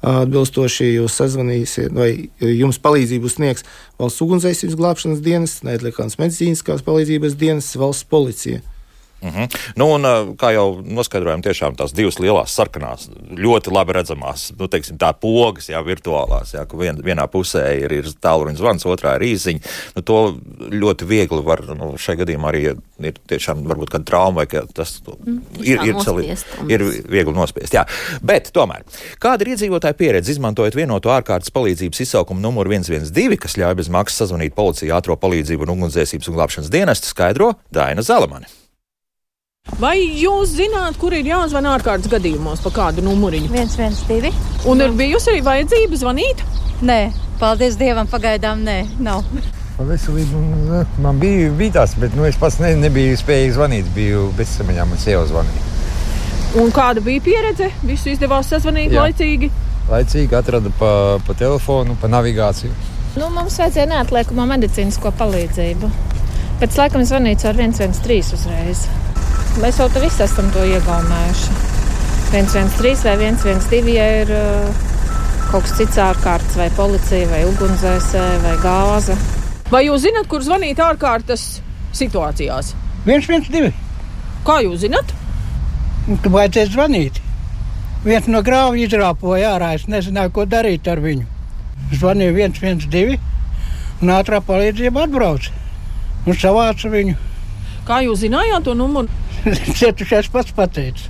Atbilstoši 0.01 0.93
jūs 0.97 1.17
sazvanīsiet 1.21 1.93
vai 1.93 2.29
jums 2.39 2.79
palīdzību 2.83 3.29
sniegs 3.31 3.63
valsts 3.99 4.21
ugunsdzēsības 4.21 4.77
glābšanas 4.77 5.21
dienas, 5.23 5.59
neatliekams 5.63 6.19
medicīniskās 6.21 6.83
palīdzības 6.85 7.37
dienas, 7.39 7.75
valsts 7.79 8.07
policija. 8.09 8.61
Uh 9.21 9.33
-huh. 9.33 9.57
nu, 9.75 9.87
un, 9.93 10.03
kā 10.37 10.51
jau 10.53 10.81
noskaidrojām, 10.85 11.41
tiešām 11.41 11.75
tās 11.75 11.93
divas 11.93 12.19
lielās 12.19 12.53
sarkanās, 12.53 13.09
ļoti 13.33 13.71
labi 13.73 13.93
redzamās, 13.93 14.51
nu, 14.59 14.67
teiksim, 14.67 14.97
tā 14.97 15.13
pogas, 15.13 15.69
jā, 15.69 15.81
virtuālās, 15.81 16.53
jā, 16.53 16.65
ka 16.69 16.77
vien, 16.77 17.01
vienā 17.01 17.25
pusē 17.27 17.63
ir, 17.81 17.91
ir 17.91 18.05
tālruņa 18.21 18.57
zvans, 18.57 18.85
otrā 18.85 19.15
ir 19.15 19.25
īziņa. 19.33 19.59
Nu, 19.95 20.01
to 20.01 20.37
ļoti 20.59 21.05
viegli 21.05 21.41
var, 21.41 21.63
nu, 21.75 21.95
šai 21.97 22.15
gadījumā 22.15 22.47
arī 22.47 22.61
ir 22.63 23.13
tiešām 23.27 23.63
varbūt 23.65 23.89
kāda 23.89 24.05
trauma 24.05 24.35
vai 24.37 24.45
ka 24.45 24.61
tas 24.73 25.01
mm, 25.01 25.41
ir, 25.63 25.81
ir, 25.87 25.95
celi, 26.03 26.35
ir 26.69 26.85
viegli 27.09 27.33
nospiest. 27.33 27.73
Jā. 27.73 27.85
Bet 28.21 28.51
tomēr, 28.53 28.85
kāda 29.19 29.41
ir 29.41 29.55
iedzīvotāja 29.55 29.97
pieredze 29.97 30.31
izmantojot 30.31 30.75
vienoto 30.75 31.09
ārkārtas 31.09 31.49
palīdzības 31.49 32.05
izsaukumu 32.05 32.41
numuru 32.41 32.69
112, 32.69 33.37
kas 33.37 33.57
ļauj 33.57 33.75
bez 33.81 33.89
maksas 33.89 34.17
sazvanīt 34.25 34.53
policiju, 34.53 34.93
ātro 34.93 35.17
palīdzību 35.17 35.65
un 35.65 35.75
ugunsdzēsības 35.77 36.29
un 36.29 36.37
glābšanas 36.37 36.69
dienestu, 36.69 37.07
skaidro 37.07 37.53
Daina 37.73 38.01
Zalamani. 38.05 38.66
Vai 39.77 39.97
jūs 39.99 40.55
zināt, 40.57 40.95
kur 40.97 41.13
ir 41.13 41.27
jāzvan 41.27 41.67
ārkārtas 41.69 42.09
gadījumos 42.09 42.63
pa 42.63 42.71
kādu 42.73 43.03
numuriņu? 43.05 43.51
112. 43.53 44.31
Un 44.71 44.81
ir 44.81 44.95
bijusi 44.97 45.33
arī 45.33 45.43
vajadzība 45.45 45.99
zvanīt? 46.01 46.41
Nē, 46.87 46.99
paldies 47.41 47.77
Dievam, 47.77 48.09
pagaidām 48.09 48.63
nē, 48.65 48.79
nav. 49.03 49.27
Par 49.77 49.85
veselību 49.91 50.39
nu, 50.41 50.81
man 51.05 51.19
bija, 51.21 51.51
bija 51.53 51.75
tas, 51.75 51.93
bet 52.01 52.15
nu, 52.17 52.25
es 52.25 52.39
pats 52.41 52.57
ne, 52.63 52.71
nebiju 52.81 53.19
spējīgs 53.21 53.59
zvanīt. 53.59 53.91
Biju 53.93 54.31
bezsamaņā, 54.39 54.87
man 54.89 55.01
sieva 55.01 55.27
zvanīja. 55.29 55.65
Un 56.57 56.73
kāda 56.73 57.03
bija 57.05 57.21
pieredze? 57.21 57.69
Visu 57.85 58.09
izdevās 58.15 58.49
sazvanīt 58.49 58.95
Jā. 58.95 59.05
laicīgi. 59.05 59.51
Laicīgi 59.91 60.37
atrada 60.39 60.71
pa, 60.79 60.91
pa 61.27 61.37
telefonu, 61.37 61.93
pa 62.01 62.09
navigāciju. 62.09 62.73
Nu, 63.17 63.29
mums 63.33 63.59
vajadzēja 63.61 63.91
neatliekamo 63.93 64.49
medicīnisko 64.49 65.13
palīdzību. 65.19 65.91
Pēc 66.57 66.79
laikam 66.81 67.05
zvanīts 67.05 67.45
ar 67.45 67.59
113 67.61 68.33
uzreiz. 68.33 68.87
Mēs 69.57 69.79
jau 69.81 69.87
visi 69.89 70.21
esam 70.21 70.51
to 70.53 70.61
iegaumējuši. 70.69 71.55
113 72.29 73.07
vai 73.07 73.15
112, 73.17 73.87
ja 73.89 74.05
ir 74.21 74.31
kaut 75.49 75.63
kas 75.65 75.73
cits 75.79 75.97
ārkārtas, 76.03 76.57
vai 76.59 76.67
policija, 76.77 77.29
vai 77.31 77.39
ugunsdzēsēji, 77.49 78.41
vai 78.43 78.51
gāze. 78.61 79.15
Vai 79.71 79.81
jūs 79.87 80.03
zināt, 80.03 80.27
kur 80.29 80.43
zvanīt 80.45 80.77
ārkārtas 80.83 81.45
situācijās? 81.97 82.75
112. 83.07 83.71
Kā 84.45 84.59
jūs 84.61 84.83
zināt? 84.83 85.15
Tur 86.07 86.35
vajadzēja 86.35 86.69
zvanīt. 86.75 87.17
Viens 88.05 88.29
no 88.29 88.43
grāva 88.45 88.77
izrāpoja 88.77 89.55
ārā. 89.55 89.71
Es 89.79 89.87
nezināju, 89.89 90.35
ko 90.35 90.45
darīt 90.45 90.85
ar 90.91 91.01
viņu. 91.01 91.25
Zvanīju 91.97 92.37
112, 92.59 93.17
un 94.03 94.13
ātrā 94.13 94.43
palīdzība 94.43 95.07
atbrauca 95.07 95.55
un 96.27 96.37
savāca 96.37 96.93
viņu. 96.93 97.17
Kā 97.87 98.01
jūs 98.03 98.19
zinājāt 98.25 98.65
to 98.67 98.73
numuru? 98.75 99.07
Cietušais 99.79 100.27
pats 100.33 100.55
pateicis. 100.55 101.07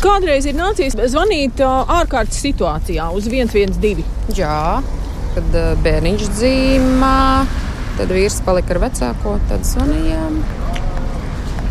Kādreiz 0.00 0.44
ir 0.48 0.56
nācies 0.56 0.96
zvanīt 1.12 1.60
ārkārtas 1.64 2.40
situācijā 2.44 3.06
uz 3.16 3.28
112. 3.30 4.04
Jā, 4.36 4.80
kad 5.36 5.58
bērniņš 5.84 6.24
dzīvā, 6.34 7.18
tad 7.98 8.12
vīrs 8.12 8.40
palika 8.44 8.74
ar 8.74 8.82
vecāko, 8.86 9.36
tad 9.48 9.64
zvanījām. 9.68 10.40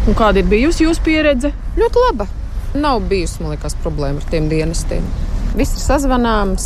Un 0.04 0.18
kāda 0.20 0.42
ir 0.42 0.50
bijusi 0.50 0.88
jūsu 0.88 1.04
pieredze? 1.06 1.54
Ļoti 1.78 2.06
laba. 2.08 2.30
Nav 2.74 3.06
bijusi, 3.10 3.42
man 3.44 3.54
liekas, 3.54 3.78
problēma 3.84 4.22
ar 4.22 4.30
tiem 4.32 4.50
dienestiem. 4.52 5.06
Viss 5.54 5.78
ir 5.78 5.84
sazvanāms. 5.84 6.66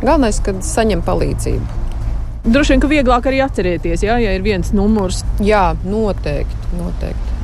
Galvenais, 0.00 0.40
kad 0.44 0.64
saņem 0.64 1.04
palīdzību. 1.04 1.82
Droši 2.46 2.72
vien, 2.72 2.80
ka 2.82 2.88
vieglāk 2.90 3.26
arī 3.26 3.40
atcerēties, 3.42 4.04
jā, 4.06 4.16
ja 4.22 4.32
ir 4.36 4.44
viens 4.44 4.70
numurs. 4.76 5.24
Jā, 5.42 5.72
noteikti. 5.84 6.65
Noteikti 6.78 7.36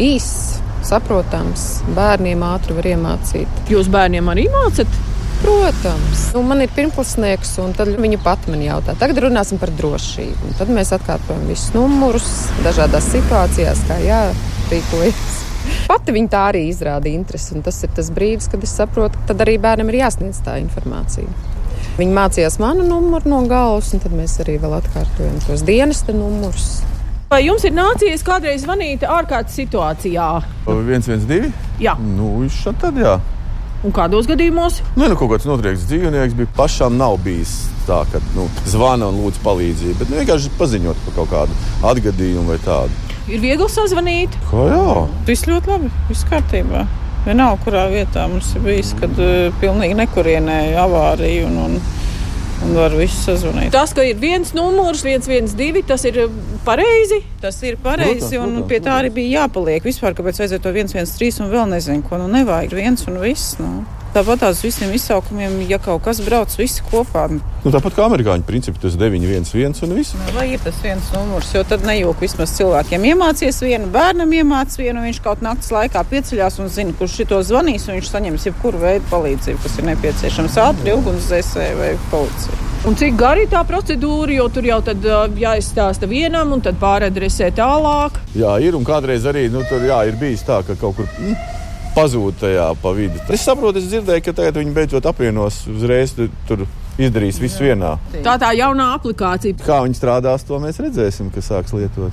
īss, 0.00 0.60
saprotams, 0.86 1.80
bērniem 1.96 2.42
ātri 2.46 2.76
var 2.76 2.88
iemācīt. 2.94 3.64
Jūs 3.70 3.90
bērniem 3.92 4.30
arī 4.32 4.46
mācāt? 4.52 5.00
Protams, 5.40 6.26
nu, 6.34 6.42
man 6.44 6.60
ir 6.60 6.72
pirmkursnieks, 6.76 7.54
un 7.62 7.72
viņa 7.72 8.18
pati 8.20 8.52
man 8.52 8.60
jautā, 8.64 8.92
tagad 9.00 9.22
runāsim 9.24 9.60
par 9.60 9.72
drošību. 9.72 10.50
Un 10.50 10.58
tad 10.58 10.72
mēs 10.76 10.92
atkārtojam 10.96 11.46
visus 11.48 11.72
numurus, 11.72 12.28
dažādās 12.66 13.08
situācijās, 13.14 13.86
kā 13.88 13.96
jārīkojas. 14.04 15.38
Pati 15.88 16.12
viņa 16.16 16.32
tā 16.32 16.42
arī 16.50 16.66
izrāda 16.68 17.08
interesi, 17.12 17.54
un 17.56 17.64
tas 17.64 17.80
ir 17.84 17.92
tas 17.96 18.12
brīdis, 18.12 18.50
kad 18.52 18.60
es 18.64 18.76
saprotu, 18.76 19.20
ka 19.20 19.32
tad 19.32 19.44
arī 19.46 19.56
bērnam 19.60 19.92
ir 19.92 20.02
jāsniedz 20.02 20.42
tā 20.44 20.58
informācija. 20.60 21.28
Viņi 21.96 22.16
mācījās 22.16 22.60
manu 22.60 22.84
numuru 22.88 23.32
no 23.32 23.40
galvas, 23.48 23.94
un 23.96 24.04
tad 24.04 24.12
mēs 24.16 24.38
arī 24.44 24.60
vēl 24.60 24.76
atkārtojam 24.76 25.40
tos 25.46 25.64
dienesta 25.68 26.16
numurus. 26.16 26.80
Vai 27.30 27.44
jums 27.44 27.62
ir 27.62 27.70
nācies 27.70 28.24
kādreiz 28.26 28.64
zvanīt 28.64 29.04
ārkārtas 29.06 29.54
situācijā? 29.54 30.24
112? 30.66 31.52
Jā, 31.78 31.92
nu, 32.02 32.48
tad 32.82 32.96
jā. 32.98 33.12
Un 33.86 33.94
kādos 33.94 34.26
gadījumos? 34.26 34.80
Nu, 34.96 35.06
nu 35.06 35.14
kaut 35.14 35.30
kāds 35.30 35.46
notriekts 35.46 35.84
dzīvnieks 35.86 36.34
bija. 36.34 36.50
Pašām 36.56 36.96
nav 36.98 37.20
bijis 37.22 37.52
tā, 37.86 38.00
ka 38.10 38.18
nu, 38.34 38.48
zvana 38.66 39.12
un 39.12 39.20
lūdz 39.22 39.38
palīdzību, 39.44 40.00
bet 40.00 40.10
nu, 40.10 40.18
vienkārši 40.18 40.50
paziņot 40.58 41.04
par 41.04 41.16
kaut 41.20 41.30
kādu 41.36 41.60
atgadījumu 41.92 42.50
vai 42.50 42.58
tādu. 42.66 43.14
Ir 43.30 43.46
viegli 43.46 43.70
sazvanīt. 43.76 44.34
Kā 44.50 44.66
jā? 44.72 44.82
Viss 45.30 45.46
ļoti 45.46 45.70
labi, 45.70 45.94
viss 46.10 46.26
kārtībā. 46.32 46.82
Vienalga, 47.28 47.62
kurā 47.62 47.86
vietā 47.94 48.26
mums 48.26 48.50
ir 48.58 48.66
bijis, 48.66 48.90
kad 48.98 49.14
uh, 49.22 49.54
pilnīgi 49.62 50.02
nekurienē 50.02 50.58
avārija 50.82 51.46
un, 51.46 51.62
un 51.68 51.80
un 52.66 52.74
var 52.76 52.94
visu 52.98 53.18
sazvanīt. 53.22 53.70
Tas, 53.74 53.94
ka 53.96 54.04
ir 54.06 54.18
viens 54.20 54.52
numurs, 54.56 55.04
viens, 55.06 55.26
viens, 55.30 55.54
divi, 55.56 55.82
tas 55.86 56.04
ir 56.08 56.18
eh, 56.24 56.34
pareizi. 56.66 57.22
Tas 57.40 57.56
ir 57.66 57.78
pareizi, 57.82 58.36
un 58.38 58.60
protams. 58.60 58.68
pie 58.70 58.82
tā 58.84 58.98
arī 59.00 59.14
bija 59.20 59.44
jāpaliek. 59.44 59.84
Vispār, 59.86 60.16
kāpēc 60.18 60.42
vajadzēja 60.42 60.64
to 60.64 60.74
viens, 60.76 60.94
viens, 60.96 61.16
trīs 61.16 61.40
un 61.40 61.50
vēl 61.52 61.70
nezinu, 61.72 62.04
ko 62.06 62.20
nu 62.20 62.28
nevajag 62.32 62.76
viens 62.76 63.08
un 63.08 63.20
viss. 63.22 63.56
Nu. 63.62 63.80
Tāpat 64.10 64.40
tās 64.42 64.58
visiem 64.64 64.90
izsaukumiem, 64.90 65.52
ja 65.70 65.76
kaut 65.78 66.02
kas 66.02 66.18
brauc 66.26 66.50
visi 66.58 66.82
kopā. 66.82 67.28
Nu, 67.30 67.70
tāpat 67.70 67.94
kā 67.94 68.08
amerikāņu 68.08 68.42
principi, 68.48 68.80
tas 68.82 68.96
911 68.98 69.84
un 69.86 69.92
viss. 69.94 70.16
Nu, 70.18 70.32
vai 70.34 70.48
ir 70.50 70.64
tas 70.64 70.80
viens 70.82 71.12
numurs, 71.14 71.52
jo 71.54 71.62
tad 71.70 71.86
nejūk 71.86 72.24
vismaz 72.24 72.56
cilvēkiem 72.56 73.06
iemācies 73.12 73.62
vienu, 73.62 73.86
bērnam 73.94 74.34
iemācīs 74.34 74.80
vienu, 74.82 75.04
viņš 75.06 75.20
kaut 75.22 75.44
naktas 75.46 75.70
laikā 75.76 76.02
pieceļās 76.10 76.58
un 76.58 76.72
zina, 76.74 76.96
kurš 76.98 77.20
šito 77.20 77.38
zvanīs, 77.46 77.86
un 77.86 78.00
viņš 78.00 78.10
saņems 78.10 78.48
jebkuru 78.50 78.82
veidu 78.82 79.06
palīdzību, 79.12 79.62
kas 79.62 79.78
ir 79.78 79.88
nepieciešams 79.92 80.58
ātri, 80.64 80.96
ugunsdzēsēji 80.96 81.78
vai 81.78 81.94
policija. 82.10 82.60
Un 82.90 82.98
cik 82.98 83.14
gara 83.20 83.44
ir 83.44 83.50
tā 83.52 83.62
procedūra, 83.68 84.34
jo 84.40 84.48
tur 84.50 84.66
jau 84.66 84.80
tad 84.90 85.06
jāizstāsta 85.38 86.10
vienam 86.10 86.56
un 86.56 86.66
tad 86.66 86.82
pāradresē 86.82 87.52
tālāk? 87.54 88.18
Jā, 88.34 88.58
ir 88.64 88.74
un 88.74 88.88
kādreiz 88.88 89.28
arī 89.28 89.46
nu, 89.52 89.62
tur 89.70 89.86
jā, 89.86 90.02
ir 90.08 90.18
bijis 90.18 90.42
tā, 90.48 90.64
ka 90.66 90.74
kaut 90.80 90.96
kur. 90.98 91.10
Mm, 91.20 91.36
pazūd 91.96 92.38
tajā 92.40 92.68
pa 92.82 92.94
vidu. 92.96 93.20
Es 93.32 93.44
saprotu, 93.46 93.80
es 93.80 93.90
dzirdēju, 93.90 94.24
ka 94.26 94.36
tagad 94.36 94.60
viņi 94.60 94.76
beidzot 94.76 95.10
apvienos 95.10 95.64
uzreiz 95.70 96.16
tur. 96.48 96.66
Izdarīs 97.00 97.38
visu 97.40 97.62
vienā. 97.64 97.94
Tā 98.20 98.34
tā 98.36 98.50
jaunā 98.52 98.90
aplikācija. 98.98 99.56
Kā 99.64 99.78
viņi 99.86 99.96
strādās, 99.96 100.42
to 100.44 100.58
mēs 100.60 100.82
redzēsim, 100.84 101.30
kas 101.32 101.48
sāks 101.48 101.72
lietot. 101.72 102.12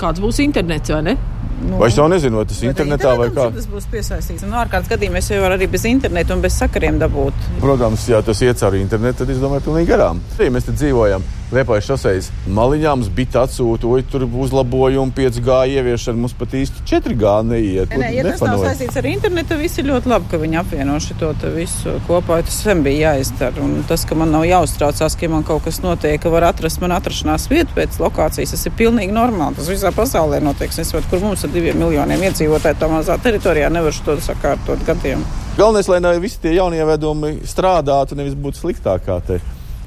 Kāds 0.00 0.22
būs 0.22 0.40
internets 0.44 0.92
vai 0.94 1.02
ne? 1.10 1.16
Nu, 1.60 1.76
vai 1.76 1.90
es 1.90 1.96
jau 1.98 2.06
nezinu, 2.08 2.38
vai 2.40 2.46
tas 2.48 2.60
ir 2.62 2.70
internetā 2.70 3.10
vai 3.20 3.26
kā? 3.36 3.50
Tas 3.52 3.66
būs 3.68 3.88
piesaistīts. 3.92 4.46
Un 4.46 4.54
ārkārtas 4.62 4.88
gadījumā 4.94 5.20
es 5.20 5.28
jau 5.28 5.42
varu 5.42 5.58
arī 5.58 5.68
bez 5.68 5.84
interneta 5.90 6.32
un 6.32 6.44
bez 6.44 6.56
sakariem 6.56 6.96
dabūt. 7.02 7.50
Protams, 7.60 8.06
ja 8.08 8.22
tas 8.24 8.40
iet 8.46 8.62
cauri 8.62 8.80
internetu, 8.80 9.20
tad 9.20 9.34
es 9.34 9.42
domāju, 9.42 9.66
pilnīgi 9.68 9.92
garām. 9.92 10.24
Arī 10.38 10.48
mēs 10.54 10.70
te 10.70 10.76
dzīvojam 10.78 11.28
Liepājas 11.50 11.88
šoseis 11.88 12.28
malijā 12.46 12.92
mums 12.94 13.08
bija 13.10 13.42
atsūta, 13.42 13.88
oi, 13.90 14.04
tur 14.06 14.22
uzlabojumi, 14.22 15.10
5G 15.16 15.56
ieviešana, 15.74 16.22
mums 16.22 16.34
pat 16.38 16.52
īsti 16.54 16.84
4G 16.86 17.32
neiet. 17.48 17.94
Nē, 17.98 18.10
ja 18.14 18.24
tas 18.28 18.44
nav 18.44 18.62
saistīts 18.62 18.98
ar 19.00 19.08
internetu, 19.10 19.58
viss 19.58 19.80
ir 19.82 19.88
ļoti 19.88 20.12
labi, 20.12 20.28
ka 20.30 20.38
viņi 20.38 20.60
apvieno 20.60 20.98
šo 21.02 21.32
visu 21.56 21.96
kopā. 22.06 22.38
Tas 22.46 22.60
sen 22.62 22.84
bija 22.86 23.10
jāizdara. 23.16 23.64
Un 23.66 23.82
tas, 23.88 24.06
ka 24.06 24.14
man 24.18 24.30
nav 24.30 24.46
jāuztraucās, 24.46 25.18
ka 25.18 25.30
man 25.32 25.42
kaut 25.46 25.66
kas 25.66 25.82
notiek, 25.82 26.20
ka 26.22 26.30
var 26.30 26.46
atrast 26.52 26.78
man 26.84 26.94
atrašanās 26.94 27.48
vietu 27.50 27.74
pēc 27.74 27.98
lokācijas, 27.98 28.54
tas 28.54 28.70
ir 28.70 28.76
pilnīgi 28.78 29.14
normāli. 29.16 29.58
Tas 29.58 29.72
visā 29.72 29.89
pasaulē 29.96 30.40
notiek. 30.44 30.72
Es 30.72 30.90
saprotu, 30.90 31.08
kur 31.12 31.22
mums 31.24 31.44
ar 31.46 31.52
diviem 31.54 31.78
miljoniem 31.80 32.24
iedzīvotāju 32.28 32.78
tā 32.80 32.88
mazā 32.90 33.16
teritorijā 33.22 33.70
nevar 33.72 33.96
to 34.06 34.16
sakārtot 34.24 34.82
gadiem. 34.86 35.22
Galvenais, 35.58 35.88
lai 35.90 36.18
visi 36.22 36.40
tie 36.42 36.54
jaunievedumi 36.56 37.40
strādātu, 37.48 38.18
nevis 38.18 38.36
būtu 38.38 38.62
sliktākā 38.62 39.20
te 39.26 39.40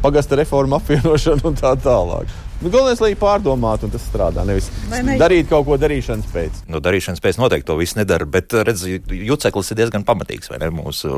pagasta 0.04 0.36
reforma 0.40 0.82
apvienošana 0.82 1.48
un 1.48 1.56
tā 1.60 1.74
tālāk. 1.80 2.32
Nu, 2.64 2.72
Galvenais, 2.72 3.02
lai 3.04 3.12
pārdomātu, 3.20 3.88
un 3.88 3.92
tas 3.92 4.04
strādā. 4.08 4.46
Nevis 4.48 4.70
ne? 4.92 5.18
darīt 5.20 5.50
kaut 5.50 5.66
ko 5.68 5.76
darīšanas 5.80 6.30
pēc. 6.32 6.62
Nu, 6.72 6.80
darīšanas 6.84 7.24
pēc 7.24 7.40
noteikti 7.42 7.68
to 7.68 7.76
viss 7.80 7.98
nedara, 8.00 8.28
bet 8.30 8.56
redziet, 8.56 9.12
juceklis 9.12 9.74
ir 9.74 9.82
diezgan 9.82 10.06
pamatīgs 10.08 10.54
ne, 10.54 10.70
mūsu 10.72 11.12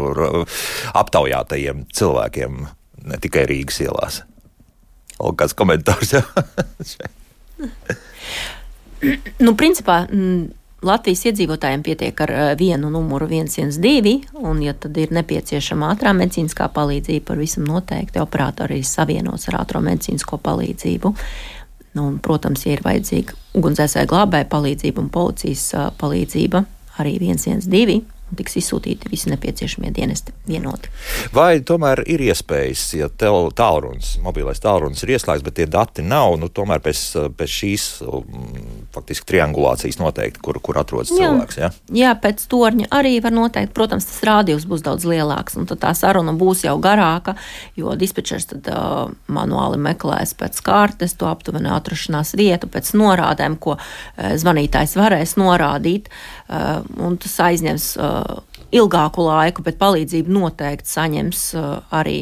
aptaujātajiem 0.98 1.86
cilvēkiem, 1.94 2.66
ne 3.12 3.22
tikai 3.22 3.46
Rīgas 3.52 3.82
ielās. 3.86 4.24
Lūk, 5.20 5.38
kāds 5.44 5.54
komentārs. 5.58 6.18
nu, 9.46 9.56
principā. 9.58 10.06
Mm, 10.10 10.54
Latvijas 10.86 11.24
iedzīvotājiem 11.32 11.82
pietiek 11.82 12.20
ar 12.22 12.32
eh, 12.32 12.52
vienu 12.60 12.92
numuru 12.94 13.26
112, 13.32 14.36
un, 14.38 14.60
ja 14.62 14.76
tad 14.78 14.98
ir 15.02 15.14
nepieciešama 15.16 15.90
ātrā 15.96 16.12
medicīniskā 16.14 16.68
palīdzība, 16.76 17.26
par 17.32 17.42
visam 17.42 17.66
noteikti 17.66 18.22
operatori 18.22 18.84
savienos 18.86 19.48
ar 19.50 19.64
ātrā 19.64 19.82
medicīnisko 19.82 20.38
palīdzību. 20.46 21.14
Nu, 21.96 22.10
un, 22.10 22.20
protams, 22.22 22.68
ja 22.68 22.76
ir 22.76 22.84
vajadzīga 22.86 23.38
ugunsdzēsēja 23.58 24.12
glābēja 24.12 24.50
palīdzība 24.52 25.02
un 25.02 25.10
policijas 25.10 25.70
palīdzība, 25.98 26.66
arī 27.02 27.18
112 27.24 28.15
un 28.36 28.40
tiks 28.40 28.58
izsūtīti 28.60 29.10
visi 29.12 29.32
nepieciešamie 29.32 29.92
dienesti 29.96 30.34
vienoti. 30.50 30.92
Vai 31.34 31.62
tomēr 31.66 32.04
ir 32.12 32.24
iespējas, 32.28 32.84
ja 33.00 33.08
tālrunis, 33.10 34.16
mobilais 34.24 34.60
tālrunis 34.64 35.04
ir 35.06 35.16
ieslēgts, 35.16 35.46
bet 35.46 35.56
tie 35.60 35.68
dati 35.72 36.04
nav, 36.04 36.36
nu, 36.42 36.50
tomēr 36.52 36.84
pēc, 36.84 37.02
pēc 37.38 37.54
šīs 37.56 37.86
um, 38.04 38.26
faktiski 38.96 39.30
triangulācijas 39.32 40.00
noteikti, 40.02 40.42
kur, 40.44 40.60
kur 40.64 40.82
atrodas 40.82 41.14
jā. 41.14 41.24
cilvēks? 41.24 41.60
Ja? 41.62 41.72
Jā, 41.96 42.14
pēc 42.20 42.44
torņa 42.52 42.92
arī 42.96 43.16
var 43.24 43.36
noteikt. 43.36 43.74
Protams, 43.76 44.08
tas 44.10 44.22
rādījums 44.28 44.68
būs 44.70 44.84
daudz 44.86 45.08
lielāks, 45.08 45.56
un 45.60 45.70
tad 45.70 45.82
tā 45.86 45.94
saruna 45.98 46.36
būs 46.36 46.66
jau 46.68 46.76
garāka, 46.84 47.38
jo 47.80 47.96
dispečers 48.00 48.50
tad 48.52 48.68
uh, 48.72 49.14
manuāli 49.32 49.80
meklēs 49.82 50.36
pēc 50.38 50.60
kārtas 50.66 51.16
to 51.16 51.30
aptuveni 51.32 51.72
atrašanās 51.72 52.36
vietu, 52.36 52.70
pēc 52.72 52.92
norādēm, 53.00 53.58
ko 53.62 53.78
uh, 53.78 54.36
zvanītājs 54.36 54.98
varēs 55.00 55.38
norādīt, 55.40 56.12
uh, 56.12 56.84
un 57.00 57.20
tas 57.22 57.40
aizņems 57.48 57.86
Uh, 57.96 58.25
ilgāku 58.76 59.28
laiku, 59.28 59.64
bet 59.66 59.78
palīdzību 59.82 60.34
noteikti 60.40 60.92
saņems 60.92 61.46
uh, 61.60 61.70
arī 61.96 62.20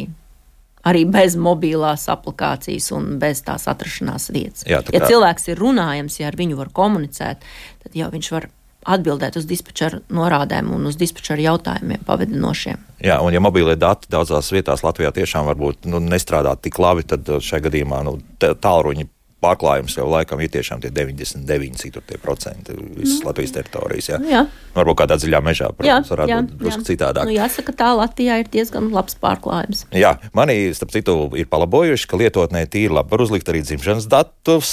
arī 0.84 1.06
bez 1.08 1.38
mobilās 1.40 2.10
aplikācijas 2.12 2.90
un 2.96 3.14
bez 3.22 3.40
tās 3.46 3.70
atrašanās 3.72 4.28
vietas. 4.36 4.66
Jā, 4.68 4.82
kā... 4.84 4.92
Ja 4.96 5.08
cilvēks 5.08 5.48
ir 5.54 5.62
runājams, 5.64 6.20
ja 6.20 6.28
ar 6.28 6.36
viņu 6.36 6.60
var 6.60 6.74
komunicēt, 6.76 7.46
tad 7.86 7.96
jau 7.96 8.10
viņš 8.12 8.32
var 8.36 8.50
atbildēt 8.84 9.38
uz 9.40 9.48
dispečera 9.48 10.02
norādēm 10.12 10.74
un 10.76 10.90
uz 10.90 10.98
dispečera 11.00 11.40
jautājumiem 11.40 12.04
pavadinošiem. 12.04 12.82
Jā, 13.04 13.22
un 13.24 13.36
ja 13.36 13.40
mobilie 13.44 13.78
dati 13.80 14.12
daudzās 14.12 14.52
vietās 14.52 14.84
Latvijā 14.84 15.14
tiešām 15.16 15.48
varbūt 15.54 15.88
nu, 15.92 16.04
nestrādā 16.04 16.56
tik 16.60 16.80
labi, 16.84 17.06
tad 17.08 17.32
šajā 17.40 17.70
gadījumā 17.70 18.02
nu, 18.08 18.18
tālruņi 18.40 19.08
pārklājums 19.44 19.98
jau 20.00 20.08
laikam 20.10 20.42
ir 20.44 20.52
tiešām 20.54 20.84
tie 20.84 20.92
99 20.94 22.20
procenti 22.24 22.76
visas 22.76 23.20
mm. 23.20 23.28
Latvijas 23.28 23.56
teritorijas. 23.58 24.10
Jā. 24.14 24.20
Jā. 24.30 24.44
Varbūt 24.74 25.04
kādā 25.04 25.18
dziļā 25.22 25.40
mežā, 25.46 25.70
protams, 25.76 26.08
jā, 26.08 26.16
varētu 26.16 26.32
jā, 26.32 26.38
būt 26.42 26.62
drusku 26.64 26.86
citādāk. 26.88 27.28
Nu, 27.30 27.36
jāsaka, 27.36 27.76
tā 27.78 27.92
Latvijā 27.98 28.40
ir 28.42 28.48
diezgan 28.54 28.90
labs 28.94 29.18
pārklājums. 29.22 29.84
Jā, 29.94 30.16
manī, 30.34 30.56
starp 30.74 30.94
citu, 30.96 31.16
ir 31.38 31.50
palabojuši, 31.52 32.08
ka 32.10 32.18
lietotnē 32.18 32.64
tīri 32.74 32.94
labi 32.94 33.14
var 33.14 33.24
uzlikt 33.26 33.52
arī 33.54 33.62
dzimšanas 33.68 34.08
datus. 34.10 34.72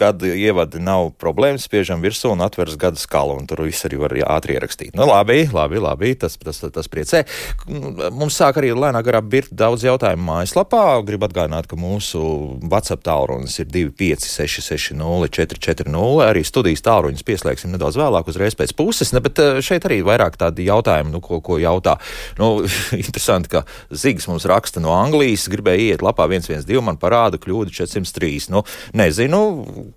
Gada 0.00 0.32
ievadi 0.34 0.82
nav 0.82 1.12
problēmas, 1.22 1.68
spiežam 1.68 2.02
virsū 2.02 2.32
un 2.34 2.42
atveras 2.42 2.78
gada 2.80 2.98
skalu, 2.98 3.36
un 3.38 3.46
tur 3.46 3.62
viss 3.66 3.86
arī 3.86 4.00
var 4.02 4.16
ātri 4.38 4.58
ierakstīt. 4.58 4.96
Nu, 4.98 5.06
labi, 5.06 5.44
labi, 5.54 5.78
labi 5.82 6.14
tas, 6.18 6.34
tas, 6.42 6.58
tas 6.74 6.90
priecē. 6.90 7.22
Mums 7.68 8.40
sāk 8.40 8.58
arī 8.58 8.72
lēnā 8.74 9.04
garā 9.06 9.22
birt 9.22 9.54
daudz 9.54 9.86
jautājumu 9.86 10.26
mājaslapā. 10.32 10.82
Gribu 11.06 11.28
atgādināt, 11.28 11.70
ka 11.70 11.78
mūsu 11.78 12.24
WhatsApp 12.66 13.06
tā 13.06 13.17
tālrunis 13.18 13.58
ir 13.62 13.68
256, 13.72 14.94
440. 14.94 16.22
Arī 16.24 16.44
studijas 16.46 16.84
tālruņus 16.86 17.26
pieslēgsim 17.26 17.72
nedaudz 17.74 17.98
vēlāk, 17.98 18.30
uzreiz 18.30 18.56
pēc 18.58 18.74
puses. 18.78 19.12
Ne, 19.14 19.22
bet 19.24 19.40
eh, 19.42 19.60
šeit 19.64 19.86
arī 19.88 20.00
vairāk 20.06 20.38
tādi 20.40 20.68
jautājumi, 20.68 21.12
nu, 21.14 21.22
ko, 21.24 21.40
ko 21.44 21.58
jautā. 21.60 21.96
Nu, 22.38 22.64
interesanti, 23.00 23.52
ka 23.52 23.64
Zigs 23.90 24.28
mums 24.30 24.46
raksta 24.48 24.82
no 24.84 24.94
Anglijas, 24.96 25.48
gribēja 25.50 25.94
iet 25.94 26.04
lapā 26.04 26.28
112, 26.30 26.82
man 26.84 27.00
parāda 27.00 27.40
kļūdu 27.42 27.74
403. 27.80 28.50
Nu, 28.54 28.64
nezinu, 28.98 29.42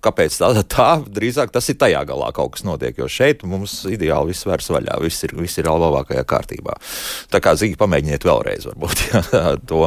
kāpēc 0.04 0.38
tā, 0.40 0.52
tā, 0.66 0.90
drīzāk 1.06 1.52
tas 1.54 1.70
ir 1.70 1.78
tajā 1.80 2.02
galā 2.08 2.32
kaut 2.34 2.56
kas 2.56 2.66
notiek, 2.66 2.96
jo 2.98 3.08
šeit 3.10 3.44
mums 3.48 3.82
ideāli 3.90 4.32
viss 4.32 4.46
vērs 4.48 4.70
vaļā, 4.72 4.98
viss 5.04 5.26
ir, 5.26 5.36
viss 5.38 5.60
ir 5.60 5.70
labākajā 5.72 6.24
kārtībā. 6.28 6.76
Tā 7.32 7.40
kā 7.42 7.54
Zigi 7.58 7.78
pamēģiniet 7.80 8.26
vēlreiz, 8.26 8.66
varbūt 8.70 9.04
jā, 9.10 9.22
to. 9.68 9.86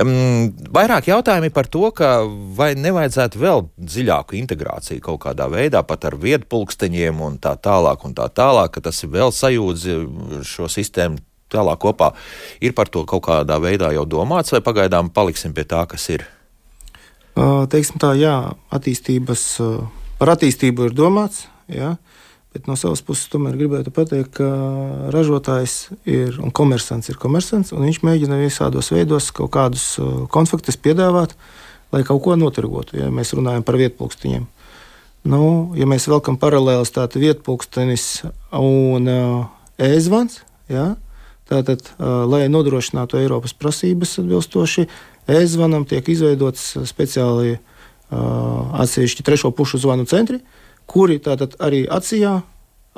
Um, 0.00 0.50
vairāk 0.74 1.10
jautājumi 1.10 1.50
par 1.54 1.68
to, 1.72 1.88
ka 1.96 2.10
vai 2.58 2.67
vai 2.68 2.74
nevajadzētu 2.76 3.40
vēl 3.40 3.64
dziļāku 3.78 4.36
integrāciju 4.42 5.04
kaut 5.04 5.22
kādā 5.24 5.48
veidā, 5.52 5.82
pat 5.86 6.04
ar 6.08 6.18
viedpulksteņiem 6.20 7.22
un 7.24 7.38
tā 7.42 7.54
tālāk, 7.56 8.04
un 8.04 8.16
tā 8.16 8.28
tālāk, 8.28 8.74
ka 8.74 8.84
tas 8.88 9.00
vēl 9.04 9.32
sajūdzi 9.34 9.98
šo 10.46 10.68
sistēmu 10.72 11.20
tālāk 11.52 11.80
kopā. 11.80 12.12
Ir 12.60 12.74
par 12.76 12.90
to 12.92 13.06
kaut 13.08 13.24
kādā 13.28 13.56
veidā 13.62 13.92
jau 13.96 14.04
domāts, 14.04 14.52
vai 14.52 14.60
pagaidām 14.64 15.08
paliksim 15.14 15.54
pie 15.56 15.64
tā, 15.68 15.86
kas 15.88 16.08
ir? 16.12 16.26
Teiksim 17.38 18.00
tā, 18.02 18.12
jā, 18.18 18.34
attīstības, 18.74 19.44
par 20.18 20.34
attīstību 20.34 20.88
ir 20.88 20.96
domāts, 20.98 21.46
jā, 21.70 21.94
bet 22.52 22.66
no 22.66 22.74
savas 22.76 23.00
puses 23.06 23.30
tomēr 23.30 23.54
gribētu 23.60 23.92
pateikt, 23.94 24.40
ka 24.40 24.48
ražotājs 25.14 25.78
ir 26.08 26.40
un 26.42 26.50
komersants 26.50 27.08
ir 27.12 27.20
komersants, 27.22 27.70
un 27.72 27.86
viņš 27.86 28.02
mēģina 28.02 28.40
visādos 28.42 28.90
veidos 28.92 29.30
kaut 29.36 29.52
kādus 29.54 29.92
konfliktus 30.34 30.80
piedāvāt, 30.82 31.36
uh, 31.36 31.67
lai 31.94 32.04
kaut 32.04 32.22
ko 32.24 32.36
notirgotu, 32.36 32.98
ja 33.00 33.08
mēs 33.14 33.32
runājam 33.36 33.64
par 33.66 33.78
vietpunktiņiem. 33.80 34.46
Nu, 35.28 35.42
ja 35.76 35.88
mēs 35.88 36.06
velkam 36.08 36.38
paralēlus 36.40 36.92
tādu 36.94 37.20
vietpunktenis 37.22 38.06
un 38.54 39.08
uh, 39.10 39.48
e-zvans, 39.80 40.38
ja, 40.70 40.92
tātad, 41.50 41.82
uh, 41.96 42.22
lai 42.28 42.46
nodrošinātu 42.52 43.18
Eiropas 43.20 43.56
prasības 43.56 44.18
atbilstoši, 44.22 44.86
e-zvanam 45.28 45.84
tiek 45.88 46.06
izveidots 46.08 46.70
speciāli 46.88 47.56
uh, 47.56 48.78
atsevišķi 48.84 49.26
trešo 49.26 49.52
pušu 49.56 49.82
zvanu 49.82 50.06
centri, 50.08 50.40
kuri 50.88 51.18
tātad 51.24 51.58
arī 51.60 51.82
atsijā 51.84 52.38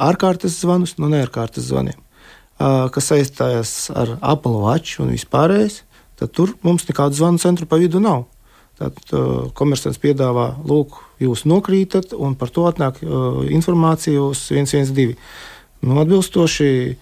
ārkārtas 0.01 0.61
zvanus 0.61 0.97
no 1.01 1.11
neārkārtas 1.11 1.67
zvaniem, 1.71 1.99
uh, 1.99 2.87
kas 2.95 3.11
saistās 3.11 3.73
ar 3.95 4.19
Apple 4.21 4.61
Watch 4.67 5.01
un 5.03 5.15
vispārējais, 5.15 5.83
tad 6.21 6.37
tur 6.37 6.53
mums 6.63 6.85
nekādu 6.87 7.17
zvanu 7.17 7.41
centru 7.43 7.67
pa 7.67 7.81
vidu 7.81 8.03
nav. 8.03 8.29
Tad 8.81 8.97
uh, 9.13 9.53
komersants 9.53 10.01
piedāvā, 10.01 10.57
lūk, 10.65 10.95
jūs 11.21 11.45
nokrītat, 11.45 12.17
un 12.17 12.33
par 12.41 12.49
to 12.49 12.65
atnāk 12.65 13.05
uh, 13.05 13.45
informācija 13.53 14.17
uz 14.25 14.49
112. 14.49 15.21
Nu, 15.85 16.01
atbilstoši, 16.01 16.97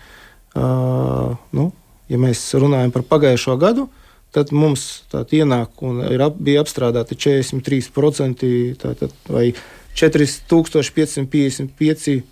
uh, 0.59 1.39
nu, 1.55 1.71
ja 2.11 2.19
mēs 2.19 2.43
runājam 2.59 2.91
par 2.95 3.03
pagājušo 3.13 3.55
gadu, 3.63 3.87
tad 4.35 4.51
mums 4.51 5.07
ienāk 5.15 5.71
un 5.87 6.03
ap, 6.03 6.35
bija 6.43 6.67
apstrādāti 6.67 7.15
43% 7.15 8.43
tātad, 8.83 9.15
vai 9.31 9.55
4555 9.99 12.23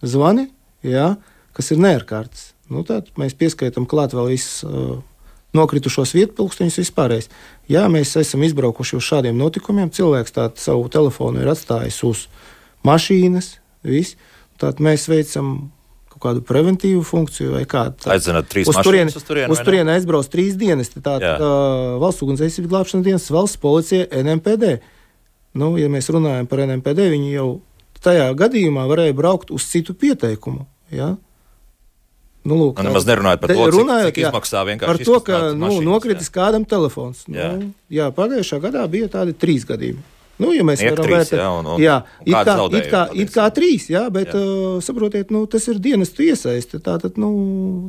zvani, 0.00 0.48
jā, 0.80 1.20
kas 1.52 1.68
ir 1.76 1.78
neērkārtas. 1.84 2.56
Nu, 2.72 2.80
tad 2.88 3.12
mēs 3.20 3.36
pieskaitām 3.36 3.84
klāt 3.84 4.16
vēl 4.16 4.32
visas. 4.32 4.64
Uh, 4.64 5.04
nokritušos 5.56 6.14
vietpunktus 6.16 6.78
vispārējais. 6.80 7.30
Jā, 7.70 7.86
mēs 7.92 8.14
esam 8.20 8.44
izbraukuši 8.46 8.98
uz 8.98 9.06
šādiem 9.06 9.38
notikumiem. 9.38 9.92
Cilvēks 9.94 10.34
tādu 10.34 10.62
savu 10.62 10.88
telefonu 10.92 11.42
ir 11.42 11.50
atstājis 11.52 12.00
uz 12.06 12.26
mašīnas, 12.86 13.54
viss. 13.86 14.18
Tad 14.60 14.82
mēs 14.84 15.08
veicam 15.10 15.54
kaut 16.14 16.22
kādu 16.22 16.44
preventīvu 16.46 17.02
funkciju 17.06 17.56
vai 17.56 17.64
kādu 17.66 17.98
tādu. 17.98 18.12
Aizzināt, 18.14 18.48
trīs 18.50 18.70
uz 18.70 18.78
turieni, 18.86 19.10
uz 19.10 19.26
turieni, 19.26 19.50
uz 19.50 19.62
turieni 19.66 19.94
aizbrauc 19.96 20.28
trīs 20.30 20.58
dienas. 20.58 20.92
Tā 20.94 21.16
ir 21.18 21.26
uh, 21.34 21.96
valsts 22.02 22.22
ugunsdzēsības 22.26 22.70
glābšanas 22.70 23.06
dienas, 23.06 23.30
valsts 23.34 23.60
policija, 23.62 24.06
NMPD. 24.22 24.76
Nu, 25.58 25.74
ja 25.78 25.90
mēs 25.90 26.10
runājam 26.14 26.46
par 26.50 26.64
NMPD, 26.66 27.10
viņi 27.14 27.34
jau 27.34 27.48
tajā 28.04 28.28
gadījumā 28.38 28.86
varēja 28.90 29.16
braukt 29.16 29.52
uz 29.54 29.66
citu 29.70 29.94
pieteikumu. 29.98 30.66
Ja? 30.94 31.14
Nu, 32.44 32.58
lūk, 32.60 32.76
nu, 32.76 32.90
nemaz 32.90 33.06
nerunājot 33.08 33.40
par 33.40 33.52
to, 33.54 33.60
cik, 33.60 33.74
runājot, 33.78 34.10
cik 34.10 34.18
izmaksā 34.26 34.64
vienkārši. 34.68 34.90
Par 34.90 35.06
to, 35.08 35.20
ka 35.24 35.38
nu, 35.56 35.70
nokritis 35.84 36.28
jā. 36.28 36.34
kādam 36.34 36.66
telefons. 36.68 37.24
Nu, 37.24 37.38
jā. 37.40 37.52
jā, 38.02 38.08
pagājušā 38.12 38.58
gadā 38.60 38.82
bija 38.92 39.08
tādi 39.16 39.32
trīs 39.32 39.64
gadījumi. 39.68 40.04
Nu, 40.34 40.50
ja 40.50 40.64
mēs 40.66 40.80
varam 40.82 41.06
vērtēt, 41.06 41.38
jā, 41.38 41.46
un, 41.60 41.66
un, 41.76 41.78
jā, 41.82 41.94
un 42.18 42.26
it, 42.26 42.34
kā, 42.34 42.54
it, 42.66 42.86
kā, 42.90 43.02
it 43.22 43.30
kā 43.30 43.44
trīs, 43.54 43.84
jā, 43.92 44.02
bet 44.12 44.32
jā. 44.32 44.40
Uh, 44.40 44.80
saprotiet, 44.82 45.30
nu, 45.34 45.44
tas 45.50 45.62
ir 45.70 45.78
dienestu 45.82 46.24
iesaisti. 46.26 46.80
Tātad 46.82 47.20
nu, 47.22 47.30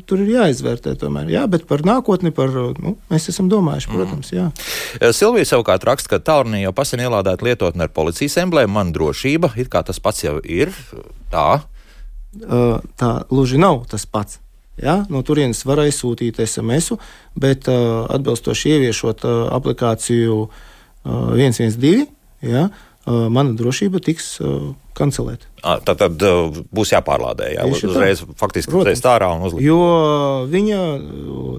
tur 0.05 0.21
ir 0.21 0.29
jāizvērtē 0.35 0.93
tomēr. 1.01 1.31
Jā, 1.33 1.47
bet 1.49 1.65
par 1.69 1.81
nākotni 1.87 2.29
par, 2.35 2.53
nu, 2.53 2.95
mēs 3.09 3.27
esam 3.33 3.49
domājuši, 3.49 3.89
mhm. 3.89 3.97
protams. 3.97 4.31
Jā. 4.35 4.47
Mm. 4.53 5.17
Silvija 5.17 5.49
savukārt 5.55 5.89
raksta, 5.89 6.13
ka 6.13 6.21
Taurnī 6.21 6.61
jau 6.61 6.75
pasen 6.77 7.01
ielādēta 7.01 7.49
lietotne 7.49 7.89
ar 7.89 7.93
policijas 7.97 8.37
emblēmu, 8.45 8.77
man 8.77 8.93
drošība, 8.93 9.55
it 9.57 9.73
kā 9.73 9.81
tas 9.87 10.01
pats 10.03 10.27
jau 10.27 10.37
ir. 10.45 10.73
Tā. 11.33 11.49
Uh, 12.45 12.77
tā 12.99 13.15
gluži 13.31 13.57
nav 13.57 13.87
tas 13.89 14.05
pats. 14.05 14.37
Ja? 14.81 15.03
No 15.11 15.23
turienes 15.25 15.63
var 15.67 15.81
aizsūtīt 15.85 16.41
SMS, 16.43 16.95
bet 17.39 17.69
uh, 17.71 18.05
atbilstoši 18.11 18.75
ieviešot 18.75 19.23
uh, 19.27 19.37
aplikāciju 19.55 20.41
uh, 20.45 21.31
112, 21.35 22.09
ja? 22.45 22.67
uh, 22.69 23.27
mana 23.31 23.55
drošība 23.55 24.01
tiks 24.03 24.35
uh, 24.43 24.73
kancelēta. 24.97 25.47
Tā 25.85 25.95
tad 25.97 26.21
uh, 26.25 26.59
būs 26.75 26.91
jāpārlādē. 26.95 27.53
Jā, 27.55 27.65
uzreiz 27.71 28.23
tā. 28.23 28.35
faktiski 28.39 28.75
uzreiz 28.75 29.01
tā 29.03 29.15
ārā 29.17 29.31
un 29.35 29.47
uzlikt. 29.47 29.65
Jo 29.65 29.79
viņa 30.51 30.81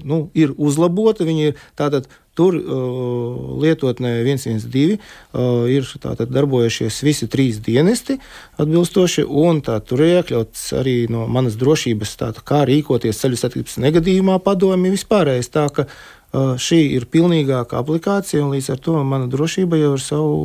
nu, 0.07 0.21
ir 0.37 0.55
uzlabota, 0.57 1.27
viņa 1.27 1.51
ir 1.51 1.67
tātad. 1.79 2.09
Tur 2.37 2.57
uh, 2.59 3.57
lietotnē 3.63 4.11
112 4.21 4.97
uh, 4.97 5.65
ir 5.73 5.87
tātad, 6.03 6.29
darbojušies 6.33 6.99
visi 7.05 7.27
trīs 7.31 7.57
dienesti 7.65 8.19
atbilstoši, 8.61 9.25
un 9.25 9.63
tā, 9.65 9.79
tur 9.81 10.03
ir 10.05 10.19
iekļauts 10.19 10.67
arī 10.77 10.97
no 11.13 11.25
manas 11.31 11.57
drošības, 11.57 12.13
tātad, 12.21 12.43
kā 12.47 12.61
rīkoties 12.69 13.23
ceļu 13.23 13.41
satiksmes 13.41 13.81
negadījumā, 13.87 14.37
padomi 14.45 14.93
vispārējais. 14.93 15.49
Tā 15.53 15.67
ka 15.73 15.87
uh, 15.87 16.55
šī 16.61 16.83
ir 16.99 17.09
pilnīgāka 17.09 17.81
aplikācija, 17.81 18.43
un 18.45 18.53
līdz 18.55 18.73
ar 18.75 18.83
to 18.85 18.97
mana 19.01 19.29
drošība 19.31 19.79
jau 19.81 19.95
ir 19.97 20.03
savu 20.03 20.41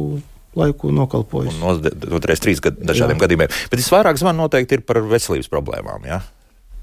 laiku 0.58 0.92
nokalpojis. 0.92 1.56
Un 1.56 1.82
noturēs 2.12 2.42
trīs 2.44 2.60
gad, 2.64 2.78
dažādiem 2.80 3.16
jā. 3.16 3.24
gadījumiem. 3.24 3.52
Bet 3.72 3.80
visvairāk 3.80 4.20
zvanu 4.20 4.44
noteikti 4.44 4.78
ir 4.78 4.86
par 4.86 5.00
veselības 5.04 5.48
problēmām. 5.52 6.08
Ja? 6.08 6.20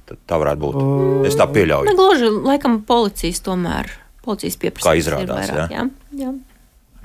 Tā 0.10 0.40
varētu 0.42 0.64
būt. 0.64 0.78
Uh, 0.78 1.26
es 1.30 1.38
tā 1.38 1.46
pieļauju. 1.50 1.90
Negluži, 1.92 2.32
laikam, 2.46 2.80
policijas 2.88 3.44
tomēr. 3.46 3.92
Policijas 4.26 4.60
pieprasījums. 4.60 4.90
Kā 4.90 5.00
izrādās, 5.00 5.50
vairāk, 5.50 5.74
jā. 5.74 5.88
jā. 6.14 6.28
jā. 6.28 6.36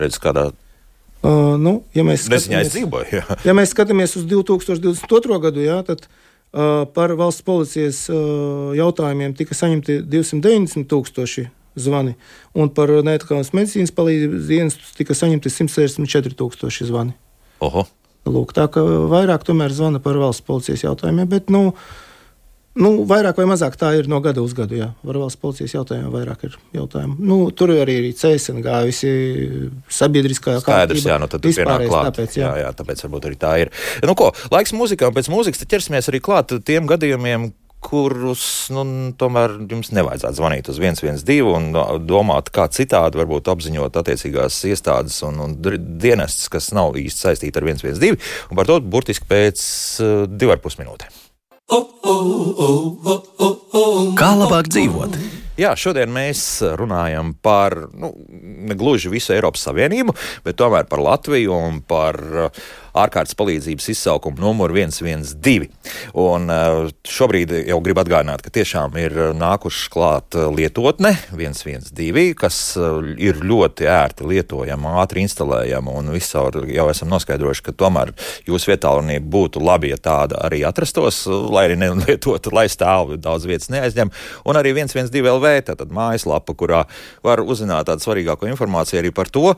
Redz, 0.00 0.18
kādā 0.22 0.50
Uh, 1.24 1.54
nu, 1.56 1.78
ja, 1.96 2.02
mēs 2.04 2.26
skatāmies, 2.26 2.68
dzīvoju, 2.74 3.20
ja 3.48 3.52
mēs 3.56 3.70
skatāmies 3.72 4.12
uz 4.18 4.26
2022. 4.28 5.38
gadu, 5.40 5.62
jā, 5.64 5.78
tad 5.86 6.02
uh, 6.04 6.82
par 6.92 7.14
valsts 7.16 7.40
policijas 7.46 8.02
uh, 8.12 8.74
jautājumiem 8.76 9.32
tika 9.38 9.56
saņemti 9.56 10.02
290 10.04 10.84
tūkstoši 10.90 11.46
zvani, 11.80 12.12
un 12.52 12.68
par 12.76 12.92
neatkarības 13.08 13.54
medicīnas 13.56 13.94
palīdzības 13.96 14.50
dienestu 14.52 14.92
tika 15.00 15.16
saņemti 15.16 15.54
164 15.54 16.36
tūkstoši 16.42 16.90
zvani. 16.92 17.16
Oho. 17.64 17.86
Lūk, 18.28 18.52
tā 18.56 18.68
kā 18.72 18.84
vairāk 19.08 19.48
tomēr 19.48 19.72
zvana 19.72 20.04
par 20.04 20.20
valsts 20.20 20.44
policijas 20.44 20.84
jautājumiem, 20.84 21.30
bet 21.32 21.48
nu, 21.52 21.70
uh, 21.72 22.03
Nu, 22.74 22.90
vairāk 23.06 23.38
vai 23.38 23.46
mazāk 23.46 23.76
tā 23.78 23.92
ir 23.94 24.08
no 24.10 24.18
gada 24.22 24.42
uz 24.42 24.54
gadu. 24.56 24.74
Jā. 24.80 24.88
Var 25.06 25.18
valsts 25.22 25.38
policijas 25.38 25.76
jautājumiem 25.76 26.10
vairāk 26.10 26.46
ir 26.48 26.56
jautājumu. 26.74 27.16
Nu, 27.22 27.38
tur 27.54 27.70
arī 27.76 28.00
ir 28.00 28.08
CSNG, 28.18 28.70
visi 28.88 29.12
sabiedriskā 29.94 30.56
Skaidrs, 30.62 31.06
jā, 31.06 31.18
nu 31.22 31.30
tad 31.30 31.44
pienāk 31.46 31.86
klāt. 31.86 32.10
Tāpēc, 32.10 32.38
jā. 32.40 32.48
Jā, 32.48 32.64
jā, 32.66 32.72
tāpēc 32.74 33.04
varbūt 33.06 33.28
arī 33.30 33.38
tā 33.38 33.52
ir. 33.62 33.74
Nu 34.02 34.16
ko, 34.18 34.32
laiks 34.54 34.74
mūzikām, 34.74 35.14
pēc 35.14 35.30
mūzikas 35.30 35.62
tad 35.62 35.70
ķersimies 35.70 36.10
arī 36.10 36.22
klāt 36.24 36.56
tiem 36.66 36.90
gadījumiem, 36.90 37.52
kurus 37.84 38.44
nu, 38.72 38.84
tomēr 39.20 39.58
jums 39.70 39.90
nevajadzētu 39.94 40.38
zvanīt 40.38 40.70
uz 40.72 40.80
112 40.80 41.50
un 41.50 41.68
domāt, 42.08 42.48
kā 42.54 42.66
citādi 42.72 43.20
varbūt 43.20 43.50
apziņot 43.52 43.98
attiecīgās 44.00 44.62
iestādes 44.70 45.20
un, 45.28 45.42
un 45.44 45.58
dienestus, 45.60 46.48
kas 46.52 46.72
nav 46.76 46.96
īsti 47.00 47.28
saistīti 47.28 47.60
ar 47.60 47.68
112, 47.68 48.32
un 48.50 48.60
par 48.60 48.70
to 48.70 48.80
burtiski 48.80 49.28
pēc 49.30 49.68
uh, 50.00 50.24
divarpus 50.30 50.80
minūtēm. 50.80 51.23
Kā 54.18 54.30
labāk 54.36 54.68
dzīvot? 54.68 55.16
Jā, 55.54 55.70
šodien 55.78 56.10
mēs 56.10 56.42
runājam 56.76 57.30
par 57.38 57.76
nu, 57.94 58.10
gluži 58.74 59.08
visu 59.12 59.32
Eiropas 59.36 59.62
Savienību, 59.68 60.12
bet 60.44 60.58
tomēr 60.58 60.88
par 60.90 61.00
Latviju 61.04 61.54
un 61.54 61.78
par 61.86 62.18
uh, 62.18 62.64
ārkārtas 62.94 63.36
palīdzības 63.38 63.90
izsaukumu 63.94 64.40
numuru 64.42 64.78
112. 64.78 65.68
Un 66.20 66.50
uh, 66.52 66.90
šobrīd 67.08 67.52
jau 67.68 67.80
gribu 67.84 68.04
atgādināt, 68.04 68.44
ka 68.44 68.52
tiešām 68.54 68.96
ir 69.02 69.16
nākušas 69.38 69.90
klāt 69.92 70.38
uh, 70.38 70.48
lietotne 70.54 71.14
112, 71.32 72.34
kas 72.38 72.60
ir 73.20 73.40
ļoti 73.44 73.88
ērti 73.90 74.26
lietojama, 74.28 74.96
ātri 75.02 75.24
instalējama 75.24 75.94
un 75.98 76.12
visur 76.14 76.62
jau 76.70 76.86
esam 76.92 77.10
noskaidrojuši, 77.12 77.64
ka 77.68 77.76
tomēr 77.84 78.12
jūsu 78.48 78.72
vietā 78.72 78.92
būtu 79.34 79.62
labi, 79.64 79.90
ja 79.92 79.98
tāda 80.00 80.38
arī 80.46 80.62
atrastos, 80.66 81.24
lai 81.26 81.66
arī 81.68 81.78
nelietotu, 81.80 82.52
lai 82.54 82.66
stāv 82.72 83.14
daudz 83.20 83.46
vietas 83.48 83.70
neaizņem. 83.72 84.12
Un 84.48 84.58
arī 84.60 84.74
112 84.76 85.24
LV, 85.34 85.52
tātad 85.70 85.92
mājaslapa, 85.94 86.54
kurā 86.58 86.84
var 87.24 87.42
uzzināt 87.42 87.88
tādu 87.90 88.04
svarīgāko 88.04 88.48
informāciju 88.50 89.00
arī 89.00 89.12
par 89.14 89.30
to, 89.32 89.54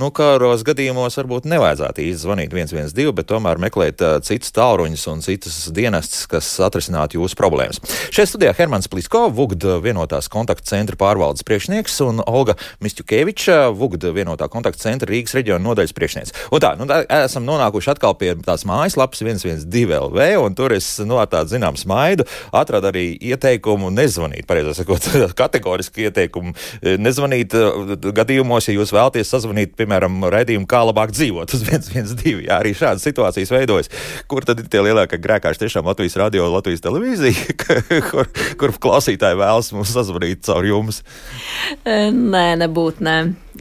nu, 0.00 0.10
kāros 0.14 0.64
gadījumos 0.66 1.18
varbūt 1.20 1.48
nevajadzētu 1.50 2.04
īsti 2.06 2.24
zvanīt 2.24 2.54
112. 2.54 2.79
112, 2.80 3.14
bet 3.16 3.28
tomēr 3.30 3.60
meklēt 3.62 4.02
citus 4.26 4.54
tālruņus 4.56 5.06
un 5.12 5.22
citas 5.24 5.58
dienestus, 5.74 6.26
kas 6.30 6.48
atrisinātu 6.64 7.20
jūsu 7.20 7.38
problēmas. 7.38 7.80
Šeit 8.14 8.30
studijā 8.32 8.54
Hermans 8.56 8.88
Plisko, 8.90 9.26
Vugda 9.34 9.78
vienotās 9.82 10.30
kontaktu 10.32 10.68
centra 10.70 10.98
pārvaldes 11.00 11.44
priekšnieks 11.46 12.00
un 12.06 12.22
Olga 12.26 12.56
Mistjukeviča, 12.84 13.70
Vugda 13.76 14.12
vienotā 14.16 14.48
kontaktu 14.52 14.84
centra 14.84 15.10
Rīgas 15.10 15.36
reģiona 15.38 15.62
nodaļas 15.64 15.94
priekšnieks. 15.96 16.34
Un 16.50 16.62
tā, 16.62 16.74
nu, 16.80 16.88
tā, 16.90 17.02
esam 17.20 17.46
nonākuši 17.48 17.92
atkal 17.94 18.16
pie 18.20 18.34
tās 18.44 18.66
mājaslapas 18.68 19.22
112 19.22 19.96
LV, 20.00 20.28
un 20.44 20.56
tur 20.58 20.74
es 20.76 20.92
nu, 21.04 21.18
tādu 21.30 21.54
zinām 21.54 21.78
smaidu 21.78 22.26
atradu 22.56 22.90
arī 22.90 23.06
ieteikumu 23.30 23.90
nezvanīt, 23.94 24.46
pareizāk 24.48 24.80
sakot, 24.80 25.08
kategoriski 25.40 26.08
ieteikumu 26.08 26.54
nezvanīt 27.00 27.54
gadījumos, 28.16 28.68
ja 28.68 28.76
jūs 28.76 28.94
vēlaties 28.94 29.32
sazvanīt, 29.34 29.74
piemēram, 29.78 30.20
raidījumu, 30.32 30.68
kā 30.70 30.82
labāk 30.88 31.14
dzīvot 31.14 31.56
uz 31.56 31.64
112. 31.66 32.44
Jā, 32.46 32.60
arī 32.60 32.69
arī 32.70 32.78
šādas 32.78 33.04
situācijas 33.04 33.50
veidojas. 33.52 33.90
Kur 34.30 34.46
tad 34.46 34.60
ir 34.62 34.68
tie 34.70 34.82
lielākie 34.84 35.18
grēkāši? 35.20 35.64
Tiešām 35.64 35.88
Latvijas 35.90 36.16
radio 36.20 36.48
Latvijas 36.52 36.82
televīzija, 36.84 37.56
kur, 38.10 38.30
kur 38.60 38.74
klausītāji 38.80 39.38
vēlas 39.40 39.72
mums 39.74 39.92
sazvanīt 39.94 40.44
caur 40.46 40.66
jums? 40.66 41.02
Nē, 41.84 42.46
nebūtu. 42.60 43.04
Nē. 43.06 43.16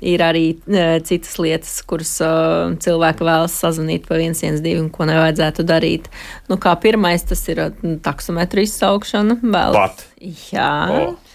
Ir 0.06 0.22
arī 0.24 0.44
e, 0.54 0.84
citas 1.04 1.34
lietas, 1.42 1.72
kuras 1.90 2.12
uh, 2.24 2.76
cilvēki 2.80 3.26
vēlas 3.26 3.56
sazvanīt 3.60 4.06
pa 4.08 4.20
112, 4.22 4.78
un 4.80 4.92
ko 4.94 5.08
nevajadzētu 5.10 5.66
darīt. 5.68 6.08
Nu, 6.48 6.60
kā 6.62 6.76
pirmais, 6.80 7.26
tas 7.28 7.42
ir 7.52 7.66
taksometru 8.06 8.64
izsaukšana. 8.64 9.40
Vēl. 9.42 9.76
Pat. 9.76 10.06
Jā. 10.54 10.70
Oh. 10.94 11.29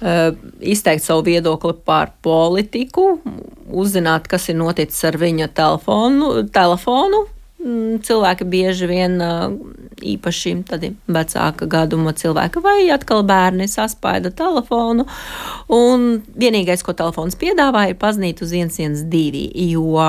Uh, 0.00 0.30
izteikt 0.64 1.04
savu 1.04 1.26
viedokli 1.26 1.74
par 1.84 2.14
politiku, 2.24 3.18
uzzināt, 3.68 4.30
kas 4.32 4.48
ir 4.48 4.56
noticis 4.56 5.04
ar 5.04 5.20
viņa 5.20 5.50
telefonu. 5.52 6.32
telefonu. 6.54 7.26
Mm, 7.60 7.98
cilvēki 8.00 8.46
bieži 8.48 8.86
vien 8.88 9.18
īpaši 10.00 10.52
vecāka 11.12 11.66
gaduma 11.68 12.14
cilvēki 12.16 12.62
vai 12.64 12.86
atkal 12.94 13.20
bērni 13.28 13.66
saspaida 13.68 14.30
telefonu. 14.32 15.04
Un 15.68 16.06
vienīgais, 16.40 16.80
ko 16.80 16.94
telefons 16.96 17.36
piedāvā, 17.36 17.90
ir 17.90 17.98
pazvanīt 18.00 18.40
uz 18.40 18.54
112, 18.56 19.50
jo 19.74 20.06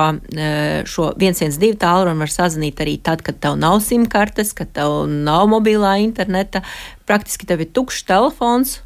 šo 0.88 1.10
112 1.20 1.76
tālruni 1.82 2.24
var 2.24 2.32
sazvanīt 2.32 2.80
arī 2.80 2.96
tad, 3.04 3.20
kad 3.26 3.36
tev 3.44 3.60
nav 3.60 3.82
simkartes, 3.84 4.54
kad 4.56 4.72
tev 4.72 5.04
nav 5.12 5.44
mobilā 5.52 5.98
interneta. 6.00 6.64
Praktiski 7.04 7.44
tev 7.50 7.66
ir 7.66 7.72
tukšs 7.76 8.06
telefons, 8.08 8.78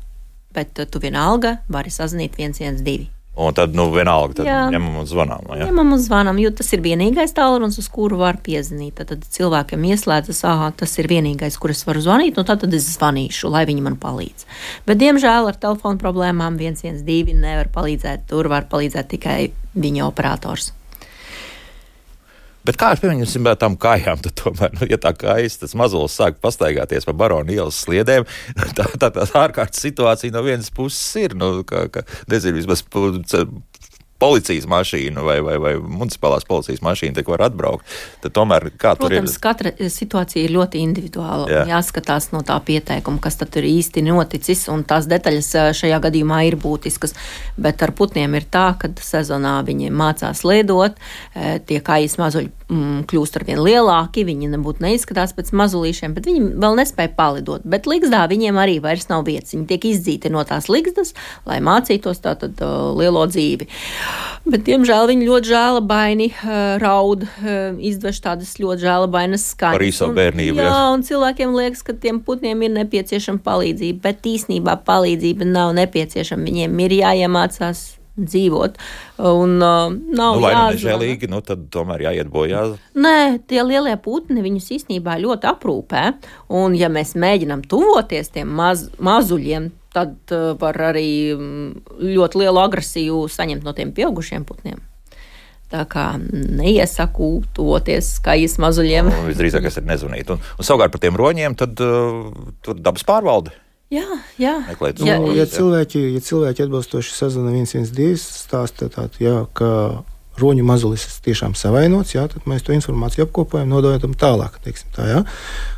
bet 0.56 0.80
tu 0.90 1.02
vienalga 1.02 1.58
vari 1.68 1.92
sazvanīt 1.92 2.40
112. 2.40 3.12
Un 3.36 3.52
tad, 3.52 3.74
nu, 3.76 3.90
vienalga, 3.92 4.38
tad 4.38 4.46
jā. 4.48 4.60
ņemam 4.72 4.94
un 5.02 5.08
zvanām. 5.08 5.50
Ja? 5.58 5.66
Ņemam 5.68 5.90
un 5.92 6.00
zvanām, 6.00 6.38
jo 6.40 6.48
tas 6.56 6.70
ir 6.72 6.80
vienīgais 6.80 7.34
tālrunis, 7.36 7.76
uz 7.82 7.90
kuru 7.92 8.16
var 8.22 8.38
piezvanīt. 8.40 9.02
Tad, 9.10 9.26
cilvēkiem 9.34 9.84
ieslēdzas, 9.90 10.40
ah, 10.48 10.62
tas 10.72 10.96
ir 10.96 11.10
vienīgais, 11.12 11.58
kur 11.60 11.74
es 11.74 11.84
varu 11.84 12.00
zvanīt, 12.00 12.40
un 12.40 12.48
tad, 12.48 12.62
tad 12.64 12.72
es 12.76 12.88
zvanīšu, 12.94 13.50
lai 13.52 13.66
viņi 13.68 13.84
man 13.84 13.98
palīdz. 14.00 14.48
Bet, 14.88 14.96
diemžēl, 15.04 15.50
ar 15.50 15.60
telefonu 15.60 16.00
problēmām 16.00 16.56
112 16.56 17.36
nevar 17.42 17.68
palīdzēt. 17.76 18.24
Tur 18.32 18.48
var 18.48 18.70
palīdzēt 18.72 19.12
tikai 19.12 19.38
viņa 19.76 20.08
operators. 20.08 20.72
Bet 22.66 22.78
kā 22.80 22.90
ar 22.94 23.00
pieņemsim 23.02 23.46
tām 23.60 23.76
kājām, 23.78 24.20
tad 24.24 24.34
tomēr, 24.40 24.74
nu, 24.80 24.88
ja 24.90 24.98
tā 25.02 25.12
kājas, 25.16 25.60
tas 25.60 25.76
mazulis 25.78 26.16
sāk 26.18 26.40
pastaigāties 26.42 27.06
pa 27.06 27.14
baronu 27.16 27.54
ielas 27.54 27.78
sliedēm, 27.84 28.26
tā, 28.78 28.88
tā, 28.98 29.12
tā 29.14 29.26
ārkārtas 29.42 29.84
situācija 29.86 30.34
no 30.34 30.42
vienas 30.46 30.72
puses 30.74 31.04
ir, 31.22 31.36
nu, 31.38 31.60
kā, 31.68 31.86
kā 31.92 32.02
nezinu, 32.32 32.58
vismaz 32.58 32.82
policijas 34.18 34.66
mašīna 34.70 35.22
vai, 35.24 35.38
vai, 35.44 35.56
vai 35.62 35.72
municipālās 35.76 36.46
policijas 36.48 36.82
mašīna 36.84 37.18
tik 37.18 37.28
var 37.32 37.46
atbraukt, 37.48 37.84
tad 38.24 38.34
tomēr 38.36 38.70
kā 38.72 38.94
Protams, 38.96 39.00
tur 39.00 39.12
ir? 39.12 39.20
Protams, 39.20 39.38
katra 39.44 39.90
situācija 39.92 40.46
ir 40.46 40.54
ļoti 40.56 40.82
individuāla. 40.84 41.48
Jā. 41.52 41.64
Jāskatās 41.74 42.30
no 42.32 42.42
tā 42.46 42.56
pieteikuma, 42.64 43.20
kas 43.22 43.38
tad 43.40 43.56
ir 43.60 43.68
īsti 43.68 44.04
noticis, 44.06 44.66
un 44.72 44.86
tās 44.88 45.08
detaļas 45.10 45.52
šajā 45.76 46.00
gadījumā 46.08 46.42
ir 46.48 46.58
būtiskas. 46.60 47.16
Bet 47.60 47.84
ar 47.84 47.92
putniem 47.96 48.38
ir 48.38 48.48
tā, 48.50 48.68
ka 48.80 48.90
sezonā 49.02 49.58
viņi 49.66 49.92
mācās 49.94 50.44
liedot, 50.48 50.96
tie 51.68 51.82
kājas 51.84 52.16
mazuļi 52.20 52.65
mm, 52.70 53.04
kļūst 53.10 53.38
ar 53.38 53.44
vien 53.46 53.60
lielāki, 53.62 54.24
viņi 54.26 54.50
nebūtu 54.52 54.84
neizskatās 54.84 55.34
pēc 55.36 55.52
mazulīšiem, 55.56 56.14
bet 56.16 56.28
viņi 56.28 56.52
vēl 56.62 56.78
nespēja 56.80 57.12
palidot. 57.16 57.64
Bet 57.68 57.88
ligzdā 57.90 58.24
viņiem 58.30 58.58
arī 58.60 58.78
vairs 58.84 59.08
nav 59.10 59.26
vietas. 59.28 59.54
Viņi 59.54 59.68
tiek 59.70 59.88
izdzīti 59.90 60.32
no 60.32 60.42
tās 60.48 60.68
ligzdas, 60.72 61.14
lai 61.48 61.60
mācītos 61.64 62.22
tātad 62.24 62.58
uh, 62.64 62.92
lielo 62.98 63.24
dzīvi. 63.30 63.68
Bet, 64.46 64.62
diemžēl, 64.66 65.08
viņi 65.10 65.26
ļoti 65.26 65.50
žēlabaini 65.50 66.30
uh, 66.32 66.54
raud, 66.82 67.26
uh, 67.26 67.78
izdvež 67.90 68.22
tādas 68.24 68.54
ļoti 68.62 68.86
žēlabainas 68.86 69.48
skaņas. 69.54 69.80
Arī 69.80 69.92
savu 69.94 70.16
bērnību. 70.18 70.60
Jā, 70.62 70.70
jā, 70.70 70.80
un 70.94 71.06
cilvēkiem 71.06 71.56
liekas, 71.56 71.84
ka 71.86 71.96
tiem 71.98 72.22
putniem 72.26 72.66
ir 72.66 72.74
nepieciešama 72.76 73.42
palīdzība, 73.46 74.02
bet 74.06 74.30
īsnībā 74.30 74.78
palīdzība 74.86 75.48
nav 75.50 75.74
nepieciešama. 75.78 76.46
Viņiem 76.46 76.82
ir 76.86 76.98
jāiemācās 77.00 77.86
dzīvot. 78.16 78.78
Un, 79.20 79.56
uh, 79.60 79.92
nav 79.92 80.38
nu, 80.38 80.42
vai 80.44 80.52
nu 80.56 80.64
nežēlīgi, 80.74 81.28
nu 81.32 81.42
tad 81.44 81.66
tomēr 81.72 82.06
jāiet 82.08 82.30
bojā. 82.32 82.64
Nē, 82.96 83.16
tie 83.48 83.62
lielie 83.66 83.96
putni 84.02 84.44
viņus 84.44 84.72
īstenībā 84.78 85.18
ļoti 85.22 85.50
aprūpē. 85.52 86.04
Un, 86.56 86.76
ja 86.78 86.90
mēs 86.92 87.14
mēģinām 87.18 87.66
tuvoties 87.68 88.32
tiem 88.34 88.52
maz, 88.56 88.88
mazuļiem, 88.96 89.70
tad 89.96 90.16
uh, 90.34 90.52
var 90.60 90.80
arī 90.92 91.08
mm, 91.36 92.02
ļoti 92.16 92.44
lielu 92.44 92.62
agresiju 92.64 93.24
saņemt 93.32 93.66
no 93.66 93.76
tiem 93.76 93.94
pieaugušiem 93.96 94.46
putniem. 94.48 94.82
Tā 95.66 95.82
kā 95.90 96.12
neiesaku 96.30 97.40
tuvoties 97.56 98.12
skaļas 98.20 98.54
mazuļiem. 98.62 99.08
Nu, 99.10 99.24
visdrīzāk, 99.26 99.66
tas 99.66 99.80
ir 99.80 99.88
nezvanīt. 99.88 100.30
Un, 100.30 100.38
un 100.38 100.66
savukārt 100.66 100.94
par 100.94 101.02
tiem 101.02 101.18
roņiem, 101.18 101.56
tad 101.58 101.80
uh, 101.82 102.76
dabas 102.78 103.02
pārvalde. 103.08 103.54
Jā, 103.94 104.18
jā. 104.42 104.56
Meklēt, 104.66 104.98
nu, 104.98 105.30
ja, 105.36 105.44
cilvēki, 105.46 106.00
ja 106.16 106.22
cilvēki 106.26 106.64
atbilstoši 106.64 107.12
sazina 107.14 107.52
112, 107.54 108.18
stāsta 108.18 108.88
tā, 108.90 109.06
jā, 109.22 109.44
ka 109.54 109.68
roņu 110.40 110.66
mazulis 110.66 111.06
ir 111.06 111.14
tiešām 111.30 111.54
savainots, 111.58 112.14
jā, 112.16 112.26
tad 112.32 112.44
mēs 112.48 112.66
to 112.66 112.74
informāciju 112.76 113.26
apkopojam, 113.26 113.70
nododam 113.70 114.14
tālāk. 114.18 114.60
Tā, 114.96 115.08
jā. 115.08 115.22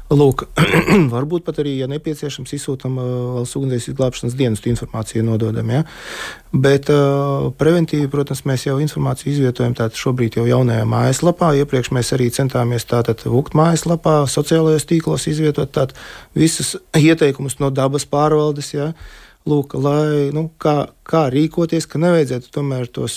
Lūk, 0.08 0.46
varbūt 1.14 1.44
pat 1.44 1.58
arī, 1.60 1.74
ja 1.82 1.86
nepieciešams, 1.90 2.54
izsūtām 2.56 2.94
uh, 2.96 3.08
valsts 3.34 3.58
ugunsdzēsības 3.58 3.98
glābšanas 3.98 4.36
dienestu 4.38 4.70
informāciju 4.72 5.26
nododam. 5.26 5.68
Ja? 5.68 5.82
Bet 6.48 6.88
uh, 6.92 7.50
preventīvi, 7.60 8.08
protams, 8.08 8.46
mēs 8.48 8.64
jau 8.64 8.78
informāciju 8.80 9.34
izvietojam 9.34 9.76
tātad 9.76 10.00
šobrīd 10.00 10.40
jau 10.40 10.46
jaunajā 10.48 10.88
mājaslapā. 10.88 11.52
Iepriekš 11.60 11.92
mēs 11.92 12.14
arī 12.16 12.30
centāmies 12.32 12.88
tātad 12.88 13.26
VUKT 13.28 13.58
mājaslapā, 13.60 14.22
sociālajos 14.32 14.88
tīklos 14.88 15.28
izvietot 15.28 15.76
tātad 15.76 15.92
visus 16.32 16.78
ieteikumus 17.10 17.60
no 17.60 17.68
dabas 17.68 18.08
pārvaldes. 18.08 18.72
Ja? 18.78 18.94
Lūk, 19.48 19.74
lai, 19.80 20.28
nu, 20.34 20.48
kā, 20.60 20.90
kā 21.08 21.28
rīkoties, 21.32 21.86
ka 21.88 22.00
nevajadzētu 22.02 22.52
tomēr 22.52 22.88
tos 22.92 23.16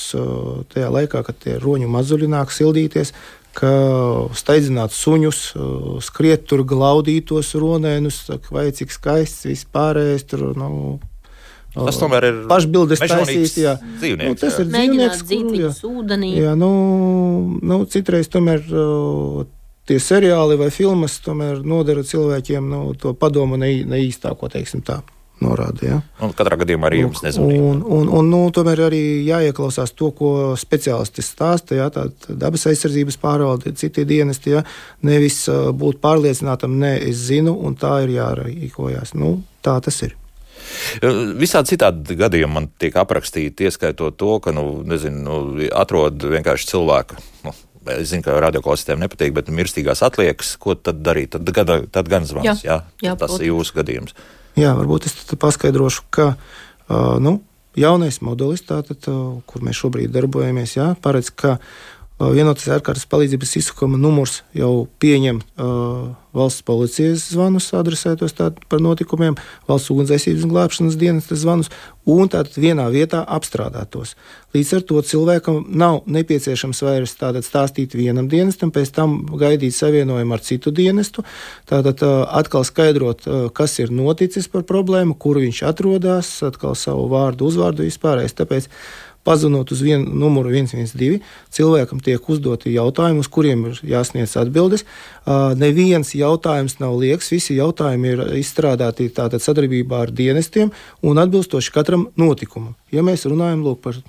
tajā 0.71 0.89
laikā, 0.93 1.23
kad 1.27 1.39
tie 1.43 1.57
roņu 1.59 1.89
mazuļi 1.91 2.29
nāk 2.31 2.53
sildīties, 2.55 3.11
ka 3.57 3.71
steidzināt 4.37 4.95
suņus, 4.95 5.39
skriet 6.05 6.47
tur, 6.47 6.63
glaudīt 6.67 7.27
tos 7.31 7.51
ronēnus, 7.59 8.23
vai 8.51 8.69
cik 8.75 8.93
skaists 8.95 9.49
vispārējais 9.49 10.27
tur. 10.31 10.51
Nu, 10.55 10.99
Tas 11.71 11.95
tomēr 12.01 12.25
ir 12.27 12.39
pašbildes 12.51 12.99
taisīt. 12.99 13.53
Jā, 13.63 13.77
nu, 13.79 14.33
tas 14.35 14.57
jā. 14.57 14.63
ir 14.65 14.71
dzīvnieks, 14.73 15.21
viņus 15.29 15.79
ūdenī. 15.87 16.33
Jā, 16.41 16.51
nu, 16.59 16.71
nu, 17.63 17.77
citreiz 17.91 18.27
tomēr 18.31 18.65
tie 19.87 19.99
seriāli 20.03 20.59
vai 20.59 20.67
filmas 20.73 21.15
tomēr 21.23 21.63
nodara 21.63 22.03
cilvēkiem 22.07 22.67
nu, 22.71 22.81
to 22.99 23.15
padomu 23.15 23.59
ne, 23.59 23.71
neīstāko, 23.87 24.51
teiksim 24.51 24.83
tā. 24.87 24.99
Norāda, 25.41 25.86
ja? 25.86 25.97
Un 26.21 26.34
katrā 26.38 26.58
gadījumā 26.62 26.89
arī 26.89 27.01
jums 27.01 27.23
nezvanīja. 27.25 27.62
Un, 27.65 27.82
un, 27.97 28.10
un 28.19 28.30
nu, 28.30 28.41
tomēr 28.54 28.84
arī 28.88 29.01
jāieklausās 29.25 29.95
to, 29.97 30.12
ko 30.17 30.32
speciālisti 30.60 31.25
stāsta. 31.25 31.77
Ja, 31.80 31.89
tā 31.93 32.08
dabas 32.30 32.67
aizsardzības 32.69 33.17
pārvalde, 33.21 33.73
citi 33.80 34.06
dienesti. 34.08 34.56
Ja, 34.58 34.63
nevis 35.08 35.43
uh, 35.49 35.71
būt 35.73 36.01
pārliecinātam, 36.04 36.77
nē, 36.82 36.95
es 37.10 37.25
zinu, 37.32 37.56
un 37.58 37.77
tā 37.80 38.01
ir 38.06 38.15
jārīkojas. 38.19 39.15
Nu, 39.17 39.39
tā 39.65 39.80
tas 39.84 39.97
ir. 40.06 40.17
Visādi 41.41 41.73
citādi 41.73 42.15
gadījumi 42.19 42.54
man 42.54 42.69
tiek 42.80 42.95
aprakstīti, 43.01 43.65
ieskaitot 43.67 44.15
to, 44.19 44.38
ka, 44.43 44.54
nu, 44.56 44.84
nezinu, 44.88 45.23
nu, 45.25 45.67
atrod 45.77 46.21
vienkārši 46.32 46.73
cilvēku. 46.75 47.19
Nu, 47.47 47.58
Es 47.89 48.12
zinu, 48.12 48.21
ka 48.21 48.36
radioklausītājiem 48.38 48.99
nepatīk, 49.01 49.32
bet 49.34 49.47
mirstīgās 49.49 50.04
atliekas, 50.06 50.51
ko 50.62 50.75
tad 50.77 50.99
darīt? 51.01 51.34
Tad, 51.34 51.47
tad, 51.49 51.71
tad 51.89 52.12
gan 52.12 52.27
zvans, 52.30 52.62
jā, 52.62 52.75
Jā, 52.75 52.75
jā, 53.01 53.15
tas 53.17 53.39
ir 53.39 53.47
jūsu 53.47 53.80
gadījums. 53.80 54.13
Jā, 54.59 54.73
varbūt 54.75 55.07
es 55.07 55.15
paskaidrošu, 55.39 56.03
ka 56.11 56.33
nu, 57.23 57.37
jaunais 57.79 58.19
modelis, 58.25 58.65
tātad, 58.67 59.07
kur 59.47 59.63
mēs 59.63 59.79
šobrīd 59.79 60.11
darbojamies, 60.11 60.75
jā, 60.75 60.91
paredz, 61.01 61.31
ka 61.31 61.57
uh, 62.21 62.29
vienotas 62.36 62.69
ārkārtas 62.77 63.10
palīdzības 63.10 63.57
izsakuma 63.63 63.97
numurs 63.97 64.43
jau 64.53 64.86
pieņem 65.01 65.41
uh, 65.41 66.12
valsts 66.36 66.63
policijas 66.63 67.25
zvanus, 67.34 67.71
adresētos 67.75 68.36
par 68.71 68.84
notikumiem, 68.84 69.36
valsts 69.67 69.91
ugunsdzēsības 69.91 70.45
un 70.45 70.53
glābšanas 70.53 70.95
dienesta 70.99 71.36
zvanus, 71.36 71.71
un 72.07 72.31
tātad 72.31 72.55
vienā 72.62 72.88
vietā 72.93 73.21
apstrādātos. 73.27 74.15
Līdz 74.55 74.71
ar 74.77 74.86
to 74.88 75.01
cilvēkam 75.05 75.60
nav 75.69 76.01
nepieciešams 76.12 76.81
vairs 76.86 77.13
tātad 77.19 77.45
stāstīt 77.45 77.93
vienam 77.97 78.29
dienestam, 78.31 78.71
pēc 78.71 78.93
tam 78.95 79.19
gaidīt 79.39 79.75
savienojumu 79.75 80.36
ar 80.36 80.43
citu 80.45 80.73
dienestu, 80.75 81.25
tātad 81.69 82.01
uh, 82.07 82.23
atkal 82.39 82.65
skaidrot, 82.67 83.27
uh, 83.27 83.45
kas 83.53 83.77
ir 83.84 83.93
noticis 83.93 84.49
par 84.51 84.65
problēmu, 84.67 85.17
kur 85.19 85.41
viņš 85.43 85.63
atrodas, 85.67 86.34
atkal 86.47 86.75
savu 86.79 87.07
vārdu, 87.12 87.51
uzvārdu 87.51 87.88
vispārējais. 87.88 88.38
Tāpēc 88.39 88.71
Pazvanot 89.27 89.71
uz 89.71 89.81
vienu 89.86 90.10
numuru 90.17 90.49
112, 90.53 91.19
cilvēkam 91.53 91.99
tiek 92.01 92.29
uzdoti 92.29 92.73
jautājumi, 92.73 93.21
uz 93.21 93.29
kuriem 93.29 93.67
ir 93.69 93.81
jāsniedz 93.93 94.34
atbildes. 94.41 94.86
Neviens 95.62 96.15
jautājums 96.17 96.79
nav 96.81 96.95
liekas, 97.01 97.29
visi 97.34 97.60
jautājumi 97.60 98.15
ir 98.15 98.23
izstrādāti 98.41 99.12
tātad 99.13 99.43
sadarbībā 99.43 100.07
ar 100.07 100.15
dienestiem 100.15 100.73
un 101.05 101.21
atbilstoši 101.21 101.75
katram 101.75 102.07
notikumam. 102.17 102.73
Ja 102.91 103.05
mēs 103.05 103.27
runājam 103.29 103.62
lūk, 103.67 103.84
par 103.86 104.01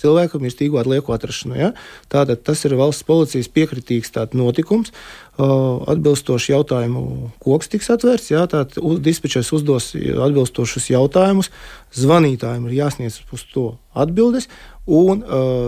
cilvēku 0.00 0.40
mirstīgo 0.42 0.80
atlieku 0.80 1.14
atrašanu. 1.16 1.56
Ja? 1.58 1.72
Tātad 2.12 2.42
tas 2.46 2.64
ir 2.68 2.76
valsts 2.78 3.06
policijas 3.06 3.48
piekritīgs 3.52 4.12
notikums. 4.36 4.92
Atbilstoši 5.36 6.52
jautājumu 6.54 7.32
koks 7.44 7.68
tiks 7.72 7.90
atvērts. 7.92 8.30
Ja? 8.32 8.46
Tātad 8.50 8.78
dispečers 9.04 9.52
uzdos 9.56 9.92
atbilstošus 9.96 10.90
jautājumus. 10.92 11.52
Zvanītājiem 11.96 12.68
ir 12.68 12.78
jāsniedz 12.82 13.20
uz 13.32 13.44
to 13.52 13.66
atbildes. 13.96 14.48
Un 14.86 15.24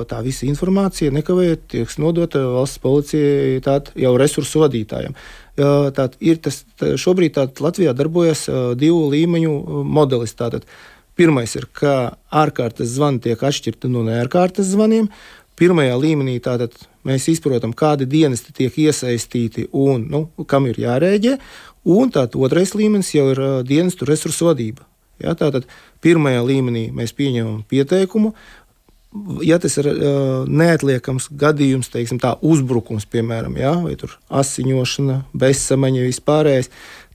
tā 0.06 0.20
visa 0.22 0.46
informācija 0.46 1.10
nekavējot 1.10 1.64
tiek 1.72 1.94
nodota 1.98 2.44
valsts 2.54 2.78
policijai 2.78 3.58
tātad 3.64 3.96
jau 3.98 4.12
resursu 4.20 4.62
vadītājiem. 4.62 5.16
Tātad 5.58 6.14
ir 6.22 6.38
tas, 6.38 6.60
tā, 6.78 6.92
šobrīd 6.94 7.34
tātad 7.34 7.58
Latvijā 7.64 7.96
darbojas 7.98 8.44
divu 8.78 9.08
līmeņu 9.10 9.82
modelis. 9.90 10.36
Tātad 10.38 10.68
Pirmais 11.18 11.50
ir, 11.58 11.66
ka 11.74 12.14
ārkārtas 12.30 12.92
zvani 12.94 13.18
tiek 13.24 13.40
atšķirti 13.42 13.90
no 13.90 14.04
neārkārtas 14.06 14.68
zvaniem. 14.70 15.08
Pirmajā 15.58 15.96
līmenī 15.98 16.36
tātad 16.38 16.76
mēs 17.08 17.26
izprotam, 17.32 17.72
kādi 17.74 18.06
dienesti 18.06 18.54
tiek 18.54 18.76
iesaistīti 18.78 19.66
un 19.74 20.04
nu, 20.12 20.20
kam 20.46 20.68
ir 20.70 20.78
jārēģē. 20.78 21.34
Un 21.90 22.12
tātad 22.14 22.38
otrais 22.38 22.76
līmenis 22.78 23.10
jau 23.16 23.32
ir 23.32 23.42
dienestu 23.66 24.06
resursu 24.06 24.46
vadība. 24.52 24.86
Ja, 25.18 25.34
tātad 25.34 25.66
pirmajā 26.04 26.44
līmenī 26.46 26.88
mēs 26.94 27.14
pieņemam 27.18 27.64
pieteikumu. 27.66 28.34
Ja 29.42 29.56
tas 29.58 29.74
ir 29.80 29.88
uh, 29.88 30.44
neatliekams 30.46 31.30
gadījums, 31.40 31.88
teiksim, 31.90 32.20
tā 32.22 32.34
uzbrukums, 32.44 33.08
piemēram, 33.08 33.56
ja, 33.58 33.72
vai 33.80 33.96
asiņošana, 33.96 35.22
bezsamaņa, 35.32 36.04
vispārējais, 36.06 36.68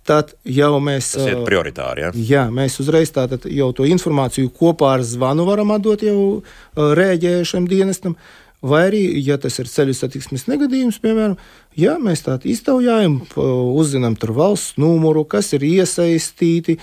tad 0.08 0.36
jau 0.44 0.76
mēs. 0.84 1.14
Tas 1.16 1.32
ir 1.32 1.42
prioritāri. 1.48 2.06
Ja? 2.06 2.14
Jā, 2.14 2.46
mēs 2.54 2.80
uzreiz 2.84 3.12
tātad 3.16 3.48
jau 3.50 3.72
to 3.76 3.88
informāciju 3.90 4.52
kopā 4.56 4.98
ar 4.98 5.04
zvanu 5.08 5.48
varam 5.48 5.74
atdot 5.76 6.04
jau 6.06 6.44
rēģējušam 6.76 7.68
dienestam. 7.72 8.18
Vai 8.64 8.86
arī, 8.88 9.02
ja 9.20 9.36
tas 9.44 9.58
ir 9.60 9.68
ceļu 9.68 9.92
satiksmes 9.92 10.46
negadījums, 10.48 11.02
piemēram, 11.04 11.34
ja 11.76 11.98
mēs 12.00 12.22
tādu 12.24 12.48
iztaujājam, 12.48 13.18
uzzinām 13.36 14.16
tur 14.16 14.32
valsts 14.38 14.78
numuru, 14.80 15.26
kas 15.28 15.50
ir 15.58 15.66
iesaistīti, 15.68 16.78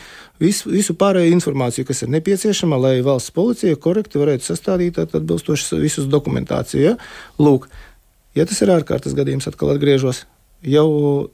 visu, 0.44 0.68
visu 0.68 0.92
pārējo 1.00 1.32
informāciju, 1.38 1.86
kas 1.88 2.04
ir 2.04 2.12
nepieciešama, 2.12 2.76
lai 2.84 2.92
valsts 3.06 3.32
policija 3.32 3.80
korekti 3.80 4.20
varētu 4.20 4.44
sastādīt 4.50 5.00
atbilstoši 5.00 5.80
visus 5.80 6.10
dokumentāciju. 6.12 6.84
Ja? 6.84 6.94
Lūk, 7.40 7.70
ja 8.36 8.44
tas 8.44 8.60
ir 8.60 8.76
ārkārtas 8.76 9.16
gadījums, 9.16 9.48
atkal 9.48 9.72
atgriežos, 9.72 10.26
jau 10.60 10.86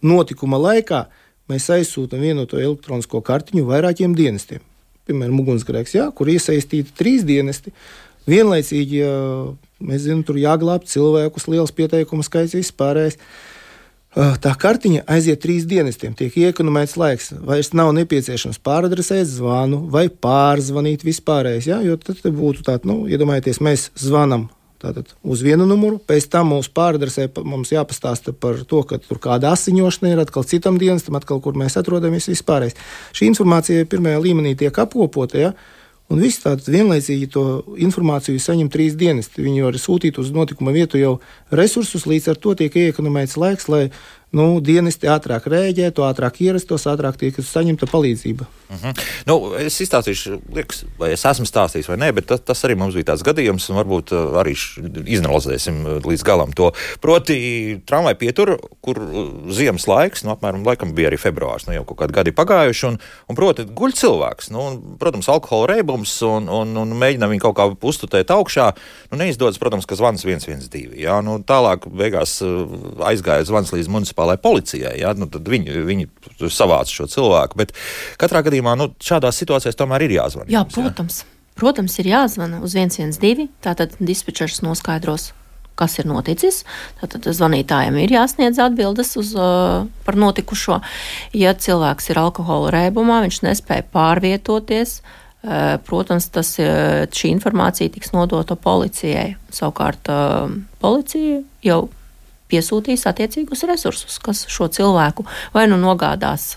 notikuma 0.07 0.63
laikā 0.63 1.09
mēs 1.51 1.69
aizsūtām 1.77 2.23
vienoto 2.23 2.61
elektronisko 2.61 3.21
kartiņu 3.27 3.67
vairākiem 3.69 4.15
dienestiem. 4.17 4.65
Piemēram, 5.07 5.39
ugunsgrēks, 5.43 5.95
jā, 5.95 6.09
kur 6.15 6.31
iesaistīti 6.33 6.95
trīs 6.99 7.27
dienesti. 7.27 7.73
Vienlaicīgi, 8.27 9.03
ja 9.05 9.13
mēs 9.87 10.07
zinām, 10.09 10.25
tur 10.27 10.41
jāglābj 10.41 10.91
cilvēkus, 10.91 11.47
liels 11.53 11.75
pieteikumu 11.75 12.27
skaits, 12.27 12.57
vispārējais. 12.59 13.21
Tā 14.17 14.51
kartiņa 14.57 15.05
aiziet 15.13 15.43
trīs 15.45 15.67
dienestiem, 15.69 16.15
tiek 16.17 16.35
iekonomēts 16.41 16.97
laiks. 16.99 17.35
Vairs 17.47 17.75
nav 17.77 17.93
nepieciešams 17.99 18.59
pāradresēt 18.65 19.29
zvanu 19.29 19.83
vai 19.93 20.07
pārzvanīt 20.09 21.05
vispārējais. 21.07 21.69
Ja? 21.69 21.83
Jo 21.85 21.99
tad 22.01 22.25
būtu 22.25 22.65
tāds, 22.67 22.89
nu, 22.89 23.03
iedomājieties, 23.13 23.61
mēs 23.63 23.91
zvanām 24.01 24.49
Tātad 24.83 25.15
uz 25.25 25.41
vienu 25.41 25.65
numuru, 25.69 25.97
pēc 26.05 26.27
tam 26.33 26.51
mūsu 26.53 26.69
pāradresē 26.77 27.31
mums 27.49 27.73
jāpastāsta 27.73 28.35
par 28.37 28.59
to, 28.69 28.83
ka 28.85 28.99
tur 29.01 29.21
kāda 29.23 29.55
asiņošana 29.57 30.13
ir 30.13 30.21
atkal 30.21 30.45
citam 30.49 30.77
dienestam, 30.81 31.17
atkal, 31.17 31.41
kur 31.41 31.57
mēs 31.57 31.79
atrodamies 31.81 32.29
vispārējais. 32.29 32.77
Šī 33.17 33.31
informācija 33.33 33.89
pirmajā 33.89 34.21
līmenī 34.21 34.53
tiek 34.61 34.77
apkopota, 34.85 35.41
ja, 35.41 35.55
un 36.13 36.21
viss 36.21 36.45
tātad 36.45 36.69
vienlaicīgi 36.71 37.31
to 37.33 37.47
informāciju 37.89 38.43
saņem 38.43 38.69
trīs 38.73 38.99
dienesti. 39.01 39.47
Viņi 39.47 39.65
var 39.65 39.81
sūtīt 39.81 40.21
uz 40.21 40.29
notikuma 40.35 40.77
vietu 40.77 41.01
jau 41.01 41.17
resursus, 41.51 42.05
līdz 42.07 42.35
ar 42.35 42.43
to 42.45 42.53
tiek 42.61 42.77
iekonomēts 42.87 43.39
laiks, 43.41 43.71
lai 43.73 43.87
nu, 44.37 44.47
dienesti 44.65 45.09
ātrāk 45.11 45.49
rēģētu, 45.51 46.05
ātrāk 46.07 46.41
ierastos, 46.45 46.87
ātrāk 46.91 47.19
tiek 47.21 47.39
saņemta 47.41 47.89
palīdzība. 47.91 48.47
Uh 48.67 48.77
-huh. 48.83 49.03
nu, 49.27 49.35
es 49.63 49.79
izstāstīšu, 49.81 50.41
liekas, 50.55 50.85
vai 50.99 51.13
es 51.15 51.25
esmu 51.25 51.47
stāstījis 51.47 51.89
vai 51.89 51.97
nē, 52.03 52.13
bet 52.13 52.27
tas, 52.27 52.41
tas 52.43 52.65
arī 52.67 52.75
mums 52.77 52.95
bija 52.95 53.13
tāds 53.13 53.23
gadījums, 53.23 53.69
un 53.71 53.79
varbūt 53.79 54.13
uh, 54.13 54.41
arī 54.43 54.57
izanalizēsim 55.07 55.77
uh, 55.85 56.01
līdz 56.03 56.25
galam 56.27 56.53
to. 56.53 56.73
Proti, 57.01 57.81
tramvai 57.87 58.15
pietur, 58.19 58.57
kur 58.81 58.99
uh, 58.99 59.53
ziemas 59.55 59.87
laiks, 59.87 60.25
nu, 60.25 60.35
apmēram 60.35 60.67
laikam 60.67 60.95
bija 60.95 61.09
arī 61.13 61.19
februārs, 61.19 61.67
nu, 61.67 61.75
jau 61.75 61.85
kaut 61.85 61.99
kādi 62.03 62.13
gadi 62.13 62.33
pagājuši, 62.33 62.87
un, 62.87 62.99
un 63.29 63.39
proti, 63.39 63.63
guļ 63.63 63.93
cilvēks, 64.03 64.51
nu, 64.51 64.61
un, 64.61 64.83
protams, 64.99 65.29
alkohola 65.29 65.67
reibums, 65.75 66.23
un, 66.23 66.49
un, 66.49 66.77
un 66.77 66.97
mēģina 66.99 67.31
viņu 67.31 67.41
kaut 67.47 67.57
kā 67.57 67.71
uztutēt 67.71 68.31
augšā. 68.35 68.73
Nu, 69.11 69.19
neizdodas, 69.23 69.59
protams, 69.59 69.87
ka 69.87 69.95
zvans 69.95 70.25
112. 70.27 70.99
Jā, 70.99 71.21
nu, 71.23 71.39
tālāk 71.39 71.87
beigās 71.87 72.43
aizgāja 73.07 73.47
zvans 73.47 73.71
līdz 73.73 73.89
municipālajai 73.89 74.26
policijai. 74.43 74.97
Jā, 75.01 75.15
nu, 75.15 75.31
tad 75.31 75.47
viņi, 75.49 75.79
viņi 75.87 76.11
savāca 76.51 76.91
šo 76.91 77.07
cilvēku. 77.13 77.63
Bet 77.63 77.73
katrā 78.21 78.43
gadījumā 78.47 78.75
nu, 78.81 78.91
šādās 78.99 79.39
situācijās 79.41 79.79
tomēr 79.79 80.09
ir 80.09 80.19
jāzvan. 80.19 80.51
Jā, 80.51 80.67
protams. 80.69 81.23
Protams, 81.57 81.95
ir 82.03 82.11
jāzvana 82.11 82.61
uz 82.61 82.75
112. 82.77 83.49
Tātad 83.65 83.95
dispečers 83.97 84.61
noskaidros, 84.61 85.31
kas 85.77 85.97
ir 86.01 86.09
noticis. 86.09 86.65
Tad 87.01 87.25
zvanītājiem 87.25 87.97
ir 88.03 88.13
jāsniedz 88.13 88.61
atbildes 88.61 89.15
uz, 89.21 89.33
uh, 89.39 89.87
par 90.05 90.19
notikušo. 90.21 90.83
Ja 91.37 91.55
cilvēks 91.57 92.11
ir 92.13 92.21
alkohola 92.21 92.75
rēbumā, 92.75 93.23
viņš 93.25 93.41
nespēja 93.47 93.89
pārvietoties. 93.95 94.99
Uh, 95.47 95.77
protams, 95.87 96.29
tas, 96.35 96.53
uh, 96.61 97.07
šī 97.09 97.33
informācija 97.39 97.93
tiks 97.95 98.13
nodota 98.13 98.57
policijai. 98.61 99.37
Savukārt 99.57 100.13
policija 100.83 101.41
jau 101.65 101.87
piesūtīs 102.51 103.07
attiecīgus 103.11 103.65
resursus, 103.69 104.19
kas 104.23 104.45
šo 104.51 104.69
cilvēku 104.73 105.27
vai 105.55 105.67
nu 105.71 105.79
nogādās 105.81 106.53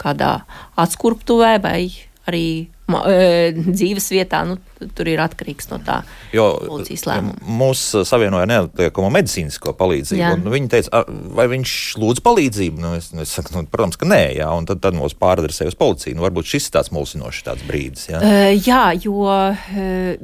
kādā 0.00 0.32
atskurptuvē, 0.78 1.56
vai 1.62 1.80
arī 2.28 2.48
dzīves 2.88 4.08
vietā, 4.14 4.42
nu, 4.48 4.56
tur 4.96 5.08
ir 5.10 5.20
atkarīgs 5.22 5.68
no 5.72 5.78
tā 5.84 5.98
jo, 6.32 6.46
policijas 6.64 7.04
lēmuma. 7.08 7.36
Mūs 7.58 7.82
savienoja 8.08 8.48
neatliekamo 8.48 9.10
medicīnisko 9.14 9.74
palīdzību. 9.78 10.50
Viņi 10.54 10.70
teica, 10.72 11.02
vai 11.36 11.48
viņš 11.52 11.74
lūdz 12.00 12.22
palīdzību? 12.24 12.82
Nu, 12.82 12.94
es, 12.98 13.10
es 13.12 13.34
saku, 13.34 13.54
nu, 13.56 13.64
protams, 13.70 13.98
ka 14.00 14.08
nē, 14.08 14.20
jā, 14.38 14.48
un 14.54 14.68
tad, 14.68 14.82
tad 14.84 14.96
mūs 14.98 15.16
pāradresēja 15.18 15.72
uz 15.72 15.78
policiju. 15.78 16.16
Nu, 16.18 16.24
varbūt 16.26 16.50
šis 16.54 16.68
ir 16.68 16.76
tāds 16.78 16.92
mulsinošs 16.94 17.44
tāds 17.48 17.66
brīdis. 17.68 18.08
Jā, 18.12 18.22
uh, 18.22 18.50
jā 18.56 18.82
jo 19.04 19.28
uh, 19.28 19.70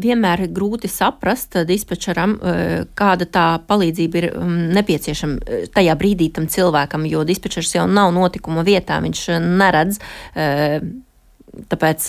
vienmēr 0.00 0.46
ir 0.46 0.54
grūti 0.56 0.90
saprast 0.92 1.58
dispečeram, 1.68 2.36
uh, 2.38 2.74
kāda 2.98 3.28
tā 3.28 3.46
palīdzība 3.68 4.22
ir 4.22 4.30
um, 4.38 4.54
nepieciešama 4.74 5.68
tajā 5.74 5.96
brīdī 6.00 6.30
tam 6.34 6.48
cilvēkam, 6.50 7.08
jo 7.10 7.24
dispečers 7.28 7.74
jau 7.76 7.88
nav 7.90 8.14
notikuma 8.16 8.64
vietā, 8.66 9.00
viņš 9.04 9.26
neredz. 9.44 10.00
Uh, 10.34 10.78
Tāpēc 11.70 12.06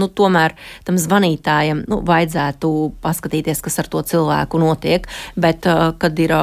nu, 0.00 0.08
tomēr 0.08 0.56
tam 0.86 1.00
zvanītājam 1.00 1.84
nu, 1.90 2.00
vajadzētu 2.06 2.70
paskatīties, 3.04 3.60
kas 3.64 3.80
ar 3.82 3.90
to 3.92 4.02
cilvēku 4.12 4.60
notiek. 4.62 5.08
Bet, 5.36 5.68
kad 5.98 6.22
ir 6.22 6.36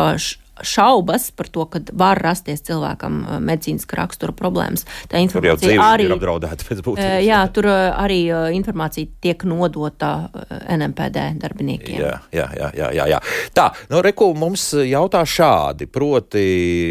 šaubas 0.65 1.29
par 1.35 1.49
to, 1.51 1.65
ka 1.71 1.81
var 1.93 2.19
rasties 2.23 2.63
cilvēkam 2.67 3.19
uh, 3.23 3.37
medicīniska 3.43 3.97
rakstura 3.99 4.35
problēmas. 4.35 4.85
Tā 5.11 5.21
informācija 5.23 5.77
arī 5.83 6.07
ir 6.07 6.15
apdraudēta 6.15 6.67
pēc 6.67 6.83
būtības. 6.85 7.05
Uh, 7.05 7.23
jā, 7.25 7.39
tur 7.55 7.69
uh, 7.69 7.79
arī 7.99 8.19
informācija 8.55 9.09
tiek 9.23 9.43
nodota 9.47 10.29
NMPD 10.49 11.25
darbiniekiem. 11.41 11.99
Jā, 12.01 12.15
jā, 12.35 12.47
jā, 12.57 12.69
jā, 12.77 12.91
jā. 12.99 13.07
jā. 13.15 13.21
Tā, 13.55 13.69
nu, 13.91 14.03
Reku 14.05 14.31
mums 14.37 14.69
jautā 14.77 15.23
šādi, 15.27 15.89
proti 15.91 16.45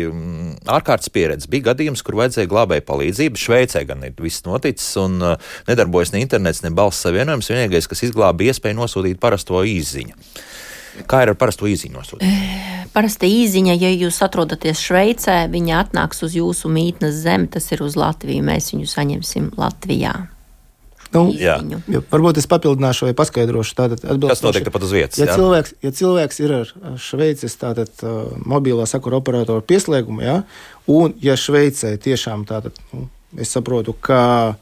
mm, 0.08 0.52
ārkārtas 0.78 1.12
pieredze. 1.14 1.50
Bija 1.50 1.70
gadījums, 1.72 2.04
kur 2.06 2.18
vajadzēja 2.22 2.50
glābēju 2.50 2.86
palīdzību. 2.88 3.42
Šveicē 3.44 3.84
gan 3.88 4.04
ir 4.08 4.16
viss 4.22 4.44
noticis 4.48 4.90
un 5.00 5.20
nedarbojas 5.68 6.14
ne 6.14 6.22
internets, 6.24 6.64
ne 6.64 6.72
balss 6.74 7.04
savienojums. 7.06 7.50
Vienīgais, 7.52 7.88
kas 7.90 8.06
izglāba 8.08 8.48
iespēju 8.48 8.80
nosūtīt 8.80 9.20
parasto 9.22 9.62
īziņu. 9.64 10.16
Kā 11.06 11.22
ir 11.24 11.32
ar 11.32 11.38
parasto 11.38 11.68
īziņu? 11.68 12.02
Parasta 12.94 13.28
īziņa, 13.28 13.76
ja 13.78 13.92
jūs 13.92 14.18
atrodaties 14.24 14.80
Šveicē, 14.82 15.42
viņa 15.52 15.84
atnāks 15.84 16.24
uz 16.26 16.34
jūsu 16.38 16.70
mītnes 16.72 17.20
zemi, 17.22 17.50
tas 17.52 17.68
ir 17.74 17.84
uz 17.84 17.98
Latviju. 18.00 18.42
Mēs 18.48 18.72
viņu 18.74 18.90
saņemsim 18.90 19.52
Latvijā. 19.60 20.16
Nu, 21.14 21.28
jā. 21.32 21.56
Jā, 21.88 22.02
varbūt 22.10 22.40
es 22.40 22.48
papildināšu 22.50 23.08
vai 23.08 23.14
paskaidrošu. 23.16 23.76
Tātad, 23.78 24.02
Kas 24.04 24.42
notiek 24.44 24.66
tepat 24.66 24.84
uz 24.84 24.92
vietas? 24.92 25.20
Ja, 25.20 25.30
jā? 25.30 25.36
cilvēks, 25.40 25.74
ja 25.84 25.92
cilvēks 26.00 26.40
ir 26.42 26.54
ar 26.58 26.72
Šveices 27.00 27.56
tātad, 27.60 27.92
mobilā 28.44 28.84
sakura 28.88 29.20
operatoru 29.22 29.64
pieslēgumu, 29.64 30.24
jā, 30.26 30.36
un 30.92 31.16
ja 31.24 31.38
Šveicē 31.40 31.94
tiešām 32.04 32.44
tātad, 32.48 32.76
nu, 32.92 33.06
es 33.40 33.54
saprotu, 33.56 33.96
ka 33.96 34.58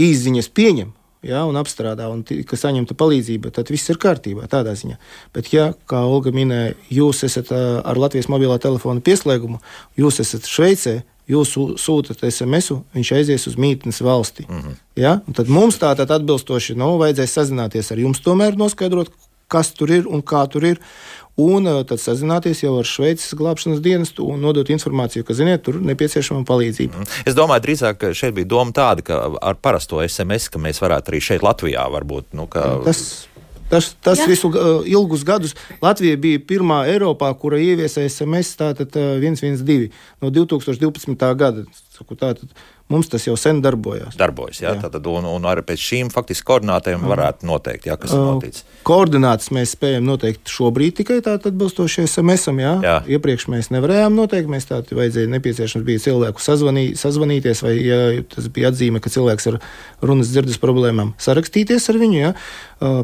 īziņas 0.00 0.50
pieņem, 0.52 0.92
ja, 1.24 1.44
un 1.48 1.56
apstrādā, 1.60 2.08
un 2.12 2.22
ka 2.24 2.58
saņemta 2.58 2.96
palīdzība, 2.98 3.52
tad 3.54 3.72
viss 3.72 3.90
ir 3.92 3.98
kārtībā 4.02 4.48
tādā 4.50 4.74
ziņā. 4.78 4.98
Bet, 5.34 5.50
ja, 5.54 5.72
kā 5.90 6.04
Olga 6.06 6.34
minēja, 6.34 6.74
jūs 6.92 7.24
esat 7.26 7.52
ar 7.54 8.00
Latvijas 8.00 8.30
mobilā 8.32 8.58
telefona 8.62 9.04
pieslēgumu, 9.04 9.60
jūs 10.00 10.20
esat 10.24 10.48
Šveicē, 10.50 11.00
jūs 11.30 11.54
sūtat 11.80 12.24
SMS, 12.28 12.74
viņš 12.94 13.12
aizies 13.18 13.46
uz 13.48 13.56
mītnes 13.60 14.02
valsti. 14.04 14.46
Mm 14.48 14.60
-hmm. 14.60 14.80
ja? 15.00 15.20
Un 15.26 15.32
tad 15.32 15.48
mums 15.48 15.78
tā 15.80 15.94
tad 15.96 16.10
atbilstoši 16.10 16.76
nu, 16.76 16.96
vajadzēs 17.00 17.38
sazināties 17.38 17.92
ar 17.92 17.98
jums, 17.98 18.20
tomēr 18.20 18.56
noskaidrot, 18.56 19.10
kas 19.48 19.72
tur 19.72 19.90
ir 19.90 20.06
un 20.08 20.22
kā 20.22 20.46
tur 20.50 20.64
ir 20.64 20.80
un 21.40 21.66
tad 21.88 22.00
sazināties 22.02 22.62
jau 22.62 22.76
ar 22.78 22.88
Šveices 22.88 23.34
glābšanas 23.38 23.82
dienestu 23.84 24.26
un 24.30 24.42
nodot 24.44 24.70
informāciju, 24.70 25.26
ka, 25.26 25.36
ziniet, 25.36 25.64
tur 25.66 25.80
nepieciešama 25.82 26.46
palīdzība. 26.48 27.02
Mm. 27.02 27.20
Es 27.30 27.36
domāju, 27.38 27.66
drīzāk, 27.66 28.00
ka 28.00 28.14
šeit 28.16 28.36
bija 28.36 28.50
doma 28.54 28.74
tāda, 28.76 29.04
ka 29.06 29.20
ar 29.42 29.58
parasto 29.58 30.02
SMS, 30.04 30.50
ka 30.52 30.62
mēs 30.62 30.82
varētu 30.84 31.12
arī 31.12 31.22
šeit 31.24 31.46
Latvijā 31.46 31.86
varbūt. 31.94 32.32
Nu, 32.38 32.48
ka... 32.50 32.66
Tas 32.86 33.04
Tas, 33.68 33.94
tas 34.00 34.18
ja. 34.20 34.26
visu 34.28 34.50
uh, 34.52 34.84
ilgus 34.86 35.24
gadus 35.24 35.54
Latvija 35.82 36.18
bija 36.20 36.40
pirmā 36.46 36.82
Eiropā, 36.92 37.30
kura 37.40 37.56
ieviesa 37.58 38.04
SMS 38.04 38.58
tātad, 38.60 38.92
uh, 39.00 39.16
112 39.24 39.88
no 40.22 40.30
2012. 40.30 41.24
gada. 41.40 41.64
Tātad, 41.96 42.44
Mums 42.92 43.08
tas 43.08 43.24
jau 43.24 43.32
sen 43.40 43.62
darbojās. 43.64 44.12
Darbojas, 44.20 44.58
jā, 44.60 44.74
jā. 44.74 44.80
Tātad, 44.82 45.06
un, 45.08 45.24
un 45.24 45.46
arī 45.48 45.62
pēc 45.64 45.80
šīm 45.80 46.10
faktiski 46.12 46.44
koordinātēm 46.50 47.06
varētu 47.08 47.48
noteikt, 47.48 47.86
jā, 47.88 47.94
kas 47.96 48.12
ir 48.12 48.20
noticis. 48.20 48.66
Koordinātas 48.84 49.48
mēs 49.56 49.72
spējam 49.72 50.04
noteikt 50.04 50.52
šobrīd 50.52 50.98
tikai 50.98 51.16
tādā 51.24 51.48
atbilstoši 51.48 52.04
SMS-am. 52.04 52.60
Jā. 52.60 52.74
Jā. 52.84 52.98
Iepriekš 53.16 53.48
mēs 53.54 53.70
nevarējām 53.72 54.20
noteikt, 54.20 54.52
mēs 54.52 54.68
tādā 54.68 54.98
vajadzēja 55.00 55.32
nepieciešams 55.32 55.86
bija 55.88 56.04
cilvēku 56.04 56.44
sazvanī, 56.44 56.84
sazvanīties, 57.00 57.64
vai 57.64 57.74
ja 57.78 57.98
tas 58.36 58.52
bija 58.52 58.68
atzīme, 58.68 59.00
ka 59.00 59.14
cilvēks 59.16 59.48
ar 59.54 59.58
runas 60.04 60.34
dzirdes 60.34 60.60
problēmām 60.60 61.16
sarakstīties 61.24 61.88
ar 61.88 62.02
viņu. 62.04 62.20
Jā. 62.20 62.36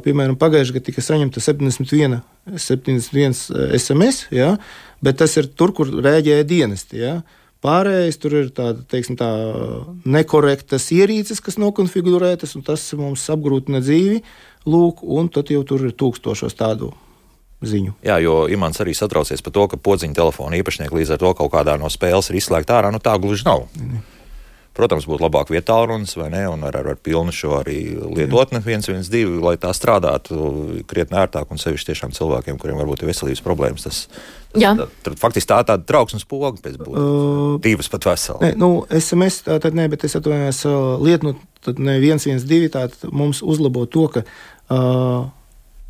Piemēram, 0.04 0.36
pagājušajā 0.36 0.76
gadā 0.76 0.90
tika 0.92 1.08
saņemta 1.08 1.40
71, 1.40 2.20
71 2.52 3.42
SMS, 3.80 4.26
jā, 4.28 4.52
bet 5.00 5.24
tas 5.24 5.40
ir 5.40 5.48
tur, 5.56 5.72
kur 5.72 5.88
rēģēja 5.88 6.44
dienesti. 6.52 7.00
Jā. 7.00 7.20
Pārējais 7.60 8.16
tur 8.16 8.34
ir 8.38 8.48
tāda, 8.56 8.80
teiksim, 8.88 9.18
tā 9.20 9.28
nekorektas 10.08 10.86
ierīces, 10.96 11.42
kas 11.44 11.58
nokonfigurētas, 11.60 12.54
un 12.56 12.64
tas 12.64 12.86
mums 12.96 13.26
apgrūtina 13.32 13.82
dzīvi. 13.84 14.22
Lūk, 14.70 15.04
un 15.04 15.28
tad 15.32 15.52
jau 15.52 15.60
tur 15.68 15.84
ir 15.84 15.92
tūkstošos 15.96 16.56
tādu 16.56 16.88
ziņu. 17.60 17.98
Jā, 18.06 18.16
jo 18.24 18.46
Imants 18.52 18.80
arī 18.80 18.94
satraucies 18.96 19.44
par 19.44 19.52
to, 19.56 19.66
ka 19.72 19.80
podziņa 19.80 20.16
telefona 20.16 20.56
īpašnieki 20.60 20.96
līdz 20.96 21.14
ar 21.16 21.20
to 21.20 21.34
kaut 21.36 21.52
kādā 21.52 21.76
no 21.80 21.92
spēles 21.92 22.32
ir 22.32 22.40
izslēgta 22.40 22.78
ārā. 22.78 22.92
Nu, 22.94 23.00
tā 23.02 23.16
gluži 23.20 23.44
nav. 23.48 23.66
Mm. 23.76 24.00
Protams, 24.76 25.06
būtu 25.10 25.24
labāk 25.24 25.48
vietā 25.50 25.74
runas, 25.82 26.12
vai 26.14 26.28
ne, 26.30 26.44
un 26.46 26.62
ar, 26.66 26.76
ar, 26.78 26.92
ar 26.92 26.98
pilnu 27.02 27.32
šo 27.34 27.56
arī 27.58 27.78
lietotni 28.14 28.60
112, 28.62 29.40
lai 29.42 29.56
tā 29.58 29.72
strādātu 29.74 30.36
krietni 30.90 31.18
ērtāk 31.18 31.50
un 31.50 31.58
sevišķi 31.58 31.90
tiešām 31.90 32.14
cilvēkiem, 32.14 32.58
kuriem 32.60 32.78
varbūt 32.78 33.02
ir 33.02 33.10
veselības 33.10 33.42
problēmas. 33.42 33.88
Tas, 33.88 33.98
Jā. 34.58 34.72
Tad, 34.78 35.14
faktiski 35.18 35.50
tā 35.50 35.60
ir 35.62 35.66
tāda 35.68 35.86
trauksmes 35.86 36.26
poga 36.26 36.52
pēc 36.54 36.78
būtības. 36.78 37.02
Uh, 37.02 37.58
Divas 37.62 37.90
pat 37.90 38.06
veseli. 38.12 38.46
Nē, 38.46 38.52
nu, 38.58 38.70
SMS 38.94 39.44
tā 39.46 39.58
tad 39.62 39.76
nē, 39.78 39.88
bet 39.90 40.06
es 40.06 40.14
atvainojos 40.18 40.62
lietu, 41.02 41.30
nu, 41.30 41.50
tad 41.66 41.82
ne 41.82 41.98
112, 42.02 42.70
tā 42.74 43.10
mums 43.10 43.42
uzlabo 43.46 43.84
to, 43.90 44.06
ka 44.14 44.24
uh, 44.24 45.28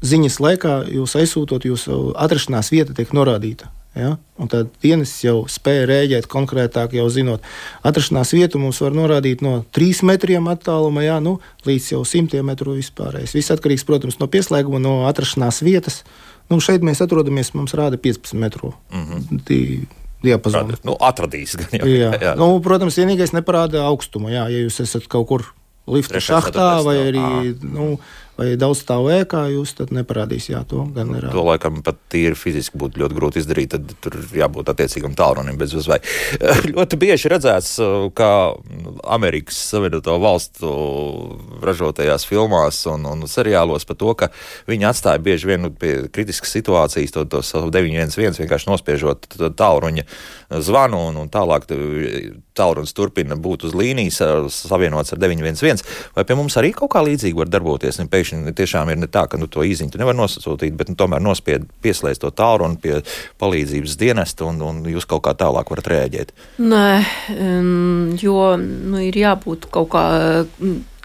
ziņas 0.04 0.40
laikā 0.40 0.74
jūs 0.96 1.16
aizsūtot, 1.20 1.68
jūsu 1.68 2.14
atrašanās 2.20 2.72
vieta 2.72 2.96
tiek 2.96 3.12
norādīta. 3.16 3.68
Ja? 3.94 4.14
Un 4.38 4.48
tad 4.50 4.70
dienas 4.82 5.12
jau 5.24 5.42
spēja 5.50 5.88
rēģēt 5.90 6.28
konkrētāk, 6.30 6.94
jau 6.94 7.08
zinot, 7.10 7.44
atrašanās 7.86 8.30
vietu 8.36 8.60
mums 8.62 8.78
var 8.84 8.94
norādīt 8.94 9.42
no 9.42 9.60
3 9.74 10.04
metriem 10.06 10.46
attālumā, 10.52 11.02
ja? 11.08 11.18
nu, 11.24 11.38
līdz 11.66 11.92
jau 11.96 12.02
100 12.06 12.44
metru 12.46 12.76
vispārējais. 12.78 13.34
Viss 13.34 13.54
atkarīgs, 13.54 13.86
protams, 13.88 14.20
no 14.22 14.30
pieslēguma, 14.30 14.78
no 14.82 15.00
atrašanās 15.10 15.62
vietas. 15.66 16.04
Nu, 16.50 16.60
šeit 16.62 16.86
mēs 16.86 17.02
atrodamies, 17.02 17.52
mums 17.54 17.74
rāda 17.78 17.98
15 17.98 18.38
metru. 18.38 18.74
Mm 18.94 19.06
-hmm. 19.10 19.88
Diapazonu. 20.20 20.76
Nu, 20.84 20.96
atradīs, 21.00 21.56
gan 21.56 21.72
jau. 21.72 21.86
Jā. 21.88 22.10
jā. 22.20 22.34
Nu, 22.36 22.52
protams, 22.60 22.98
vienīgais 23.00 23.32
neparāda 23.32 23.86
augstumu. 23.88 24.28
Jā, 24.28 24.48
ja 24.52 24.66
jūs 24.66 24.80
esat 24.84 25.08
kaut 25.08 25.28
kur 25.30 25.46
lifta 25.88 26.20
šachtā 26.20 26.82
vai 26.84 26.96
arī. 27.08 27.54
Nu, 27.64 27.98
vai 28.40 28.54
daudz 28.60 28.80
stāv 28.80 29.10
ēkā, 29.12 29.42
jūs 29.52 29.74
tad 29.76 29.92
neparādīs. 29.94 30.48
Jā, 30.50 30.62
to 30.68 30.86
gan 30.94 31.12
ir. 31.18 31.28
To 31.34 31.44
laikam 31.44 31.82
pat 31.84 31.98
tīri 32.12 32.38
fiziski 32.38 32.80
būtu 32.80 33.02
ļoti 33.02 33.16
grūti 33.18 33.42
izdarīt. 33.42 33.74
Tad 33.74 33.92
tur 34.00 34.16
jābūt 34.36 34.72
attiecīgam 34.72 35.14
tālrunim 35.18 35.58
bez 35.60 35.74
uzvai. 35.76 36.00
ļoti 36.74 36.98
bieži 37.00 37.32
redzēts, 37.32 37.76
kā 38.16 38.30
Amerikas 39.12 39.60
Savienoto 39.70 40.16
valstu 40.22 40.70
ražotajās 41.64 42.24
filmās 42.28 42.80
un, 42.90 43.04
un 43.10 43.28
seriālos 43.30 43.84
par 43.88 44.00
to, 44.00 44.14
ka 44.16 44.30
viņi 44.70 44.88
atstāja 44.88 45.22
bieži 45.22 45.50
vien 45.52 45.68
pie 45.76 45.94
kritiskas 46.12 46.54
situācijas 46.56 47.14
to, 47.14 47.26
to 47.28 47.42
savu 47.46 47.72
911 47.74 48.40
vienkārši 48.40 48.70
nospiežot 48.70 49.28
tālruņa 49.58 50.06
zvanu 50.64 51.04
un, 51.10 51.20
un 51.20 51.30
tālāk 51.32 51.68
tālrunis 52.56 52.94
turpina 52.96 53.36
būt 53.40 53.68
uz 53.68 53.76
līnijas 53.76 54.20
savienots 54.54 55.14
ar 55.14 55.20
911. 55.22 55.84
Vai 56.16 56.26
pie 56.26 56.36
mums 56.38 56.56
arī 56.60 56.72
kaut 56.76 56.92
kā 56.94 57.04
līdzīgi 57.06 57.38
var 57.38 57.50
darboties? 57.52 58.00
Un 58.02 58.10
pēkšņi 58.10 58.29
tiešām 58.30 58.92
ir 58.92 59.00
ne 59.02 59.08
tā, 59.10 59.26
ka 59.30 59.40
nu, 59.40 59.48
to 59.50 59.64
īziņu 59.66 60.00
nevar 60.00 60.16
nosūtīt, 60.18 60.76
bet 60.78 60.92
nu, 60.92 60.98
tomēr 60.98 61.22
nospied 61.24 61.66
pieslēgt 61.84 62.22
to 62.24 62.32
tālruni 62.34 62.80
pie 62.82 63.00
palīdzības 63.42 63.96
dienesta 64.00 64.48
un, 64.50 64.60
un 64.64 64.84
jūs 64.90 65.08
kaut 65.10 65.24
kā 65.26 65.34
tālāk 65.38 65.72
varat 65.72 65.90
rēģēt. 65.94 66.32
Nē, 66.62 66.86
jo 68.22 68.46
nu, 68.60 69.02
ir 69.02 69.20
jābūt 69.20 69.70
kaut 69.74 69.92
kā 69.94 70.06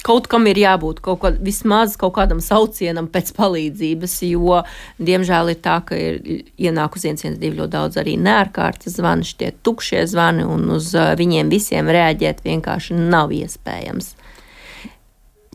kaut 0.05 0.27
kam 0.29 0.45
ir 0.49 0.59
jābūt 0.61 0.99
kaut 1.05 1.21
kā, 1.23 1.31
vismaz 1.41 1.95
kaut 1.97 2.13
kādam 2.19 2.41
saucienam 2.43 3.07
pēc 3.11 3.31
palīdzības, 3.37 4.17
jo, 4.29 4.59
diemžēl, 5.01 5.53
ir 5.55 5.61
tā, 5.65 5.79
ka 5.87 5.97
ir 5.97 6.19
ienāk 6.61 6.97
uz 6.99 7.07
112 7.07 7.57
ļoti 7.57 7.73
daudz 7.73 7.97
arī 8.01 8.13
neārkārtas 8.21 8.99
zvani, 8.99 9.25
šie 9.25 9.49
tukšie 9.65 10.05
zvani, 10.11 10.45
un 10.45 10.69
uz 10.77 10.91
viņiem 10.93 11.49
visiem 11.49 11.89
reaģēt 11.89 12.45
vienkārši 12.45 12.99
nav 12.99 13.33
iespējams. 13.33 14.13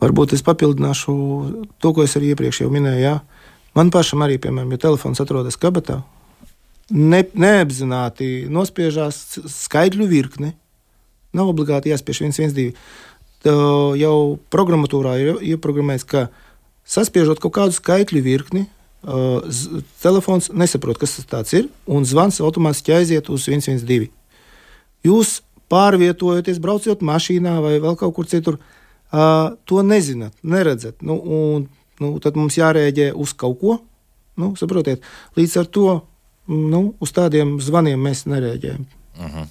Varbūt 0.01 0.33
es 0.33 0.41
papildināšu 0.45 1.13
to, 1.77 1.91
ko 1.93 2.05
es 2.05 2.17
arī 2.17 2.31
iepriekš 2.33 2.63
jau 2.63 2.71
minēju. 2.73 3.03
Jā. 3.03 3.19
Man 3.77 3.91
pašam 3.93 4.23
arī, 4.25 4.39
piemēram, 4.41 4.73
ja 4.73 4.81
telefons 4.81 5.21
atrodas 5.23 5.59
kabatā, 5.61 6.01
ne, 6.89 7.21
neapzināti 7.33 8.49
nospiežās 8.51 9.21
skaidru 9.51 10.09
virkni. 10.09 10.55
Nav 11.37 11.53
obligāti 11.53 11.93
jāspiež 11.93 12.25
112 12.25 12.73
jau 13.97 14.39
programmatūrā 14.53 15.15
ir 15.21 15.39
ieprogrammēts, 15.53 16.05
ka 16.05 16.27
saspiežot 16.85 17.39
kaut 17.41 17.55
kādu 17.55 17.75
skaitļu 17.75 18.21
virkni, 18.21 18.67
telefons 20.01 20.51
nesaprot, 20.53 20.99
kas 21.01 21.17
tas 21.25 21.53
ir, 21.57 21.69
un 21.89 22.05
zvans 22.05 22.41
automātiski 22.41 22.93
aiziet 22.93 23.29
uz 23.33 23.47
112. 23.49 24.11
Jūs 25.01 25.39
pārvietojaties, 25.71 26.59
braucot 26.61 27.01
mašīnā 27.01 27.55
vai 27.63 27.79
vēl 27.81 27.97
kaut 27.97 28.13
kur 28.13 28.29
citur, 28.29 28.59
to 29.11 29.83
nezināt, 29.83 30.35
neredzat. 30.43 31.01
Nu, 31.01 31.17
un, 31.19 31.67
nu, 31.99 32.11
tad 32.23 32.37
mums 32.39 32.57
jārēģē 32.57 33.11
uz 33.13 33.33
kaut 33.37 33.59
ko. 33.59 33.79
Nu, 34.39 34.53
saprotiet, 34.59 35.03
līdz 35.37 35.57
ar 35.61 35.67
to 35.67 35.87
nu, 36.51 36.83
uz 37.03 37.11
tādiem 37.15 37.57
zvaniem 37.63 37.99
mēs 37.99 38.25
nereaģējam. 38.25 38.85
Uh 39.17 39.25
mhm. 39.25 39.33
-huh. 39.37 39.49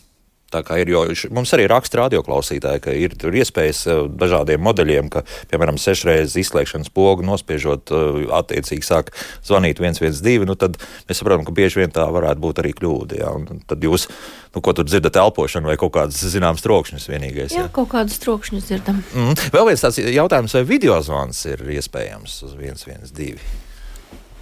Tā 0.50 0.64
kā 0.66 0.80
ir, 0.82 0.90
jo 0.90 1.04
mums 1.30 1.52
arī 1.54 1.68
raksta 1.70 2.00
radioklausītāji, 2.00 2.82
ka 2.82 2.94
ir 2.98 3.14
iespējas 3.14 3.84
eh, 3.86 4.00
dažādiem 4.18 4.62
modeļiem, 4.66 5.10
ka, 5.12 5.22
piemēram, 5.52 5.78
sešreiz 5.78 6.34
izslēgšanas 6.42 6.90
pogu 6.94 7.22
nospiežot, 7.26 7.92
eh, 7.94 8.18
attiecīgi 8.40 8.86
sāk 8.86 9.12
zvanīt 9.46 9.78
112, 9.78 10.48
nu 10.50 10.56
tad 10.58 10.80
mēs 11.06 11.20
saprotam, 11.22 11.46
ka 11.46 11.54
bieži 11.54 11.84
vien 11.84 11.94
tā 11.94 12.08
varētu 12.10 12.42
būt 12.42 12.62
arī 12.64 12.74
kļūda. 12.74 13.20
Jā, 13.22 13.30
un 13.38 13.62
tad 13.70 13.86
jūs, 13.86 14.08
nu, 14.56 14.64
ko 14.64 14.74
tur 14.74 14.88
dzirdat, 14.90 15.20
elpošanu 15.22 15.70
vai 15.70 15.78
kaut 15.78 15.94
kādas 15.94 16.18
zināmas 16.34 16.66
trokšņus 16.66 17.06
vienīgais. 17.12 17.54
Jā, 17.54 17.68
jā 17.68 17.70
kaut 17.78 17.92
kādus 17.94 18.18
trokšņus 18.24 18.66
dzirdam. 18.72 19.04
Mm. 19.14 19.38
Vēl 19.54 19.70
viens 19.70 19.86
tāds 19.86 20.02
jautājums, 20.02 20.58
vai 20.58 20.64
video 20.66 20.98
zvans 21.06 21.44
ir 21.46 21.62
iespējams 21.78 22.40
uz 22.48 22.58
112? 22.58 23.38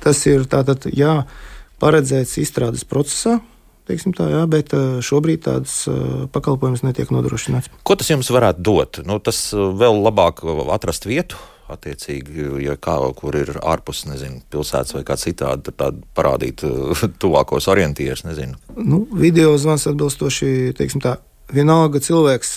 Tas 0.00 0.24
ir 0.30 0.48
tātad, 0.48 0.88
jā, 0.96 1.20
paredzēts 1.82 2.38
izstrādes 2.40 2.88
procesā 2.88 3.36
Tā, 3.88 4.26
jā, 4.28 4.40
bet 4.50 4.74
eh, 4.76 4.98
šobrīd 5.04 5.46
tādas 5.46 5.80
eh, 5.88 6.26
pakalpojumus 6.32 6.84
netiek 6.84 7.08
nodrošināts. 7.14 7.70
Ko 7.88 7.96
tas 7.96 8.10
jums 8.10 8.28
varētu 8.28 8.60
dot? 8.60 9.00
Nu, 9.08 9.16
tas 9.16 9.48
eh, 9.56 9.62
vēl 9.80 10.02
labāk 10.04 10.44
atrast 10.74 11.08
vietu. 11.08 11.40
Attiecīgi, 11.68 12.46
ja 12.64 12.78
kā, 12.80 12.96
kur 13.16 13.36
ir 13.36 13.50
ārpus 13.60 14.06
nezinu, 14.08 14.40
pilsētas 14.52 14.94
vai 14.96 15.02
kā 15.08 15.18
citādi, 15.20 15.72
tad 15.76 15.98
parādīt 16.16 16.64
tuvākos 17.22 17.68
orientierus. 17.68 18.24
Nu, 18.76 19.02
video 19.12 19.52
zvans 19.60 19.84
atbilstoši, 19.90 20.72
teiksim 20.78 21.04
tā, 21.04 21.18
vienalga 21.52 22.00
cilvēks 22.04 22.56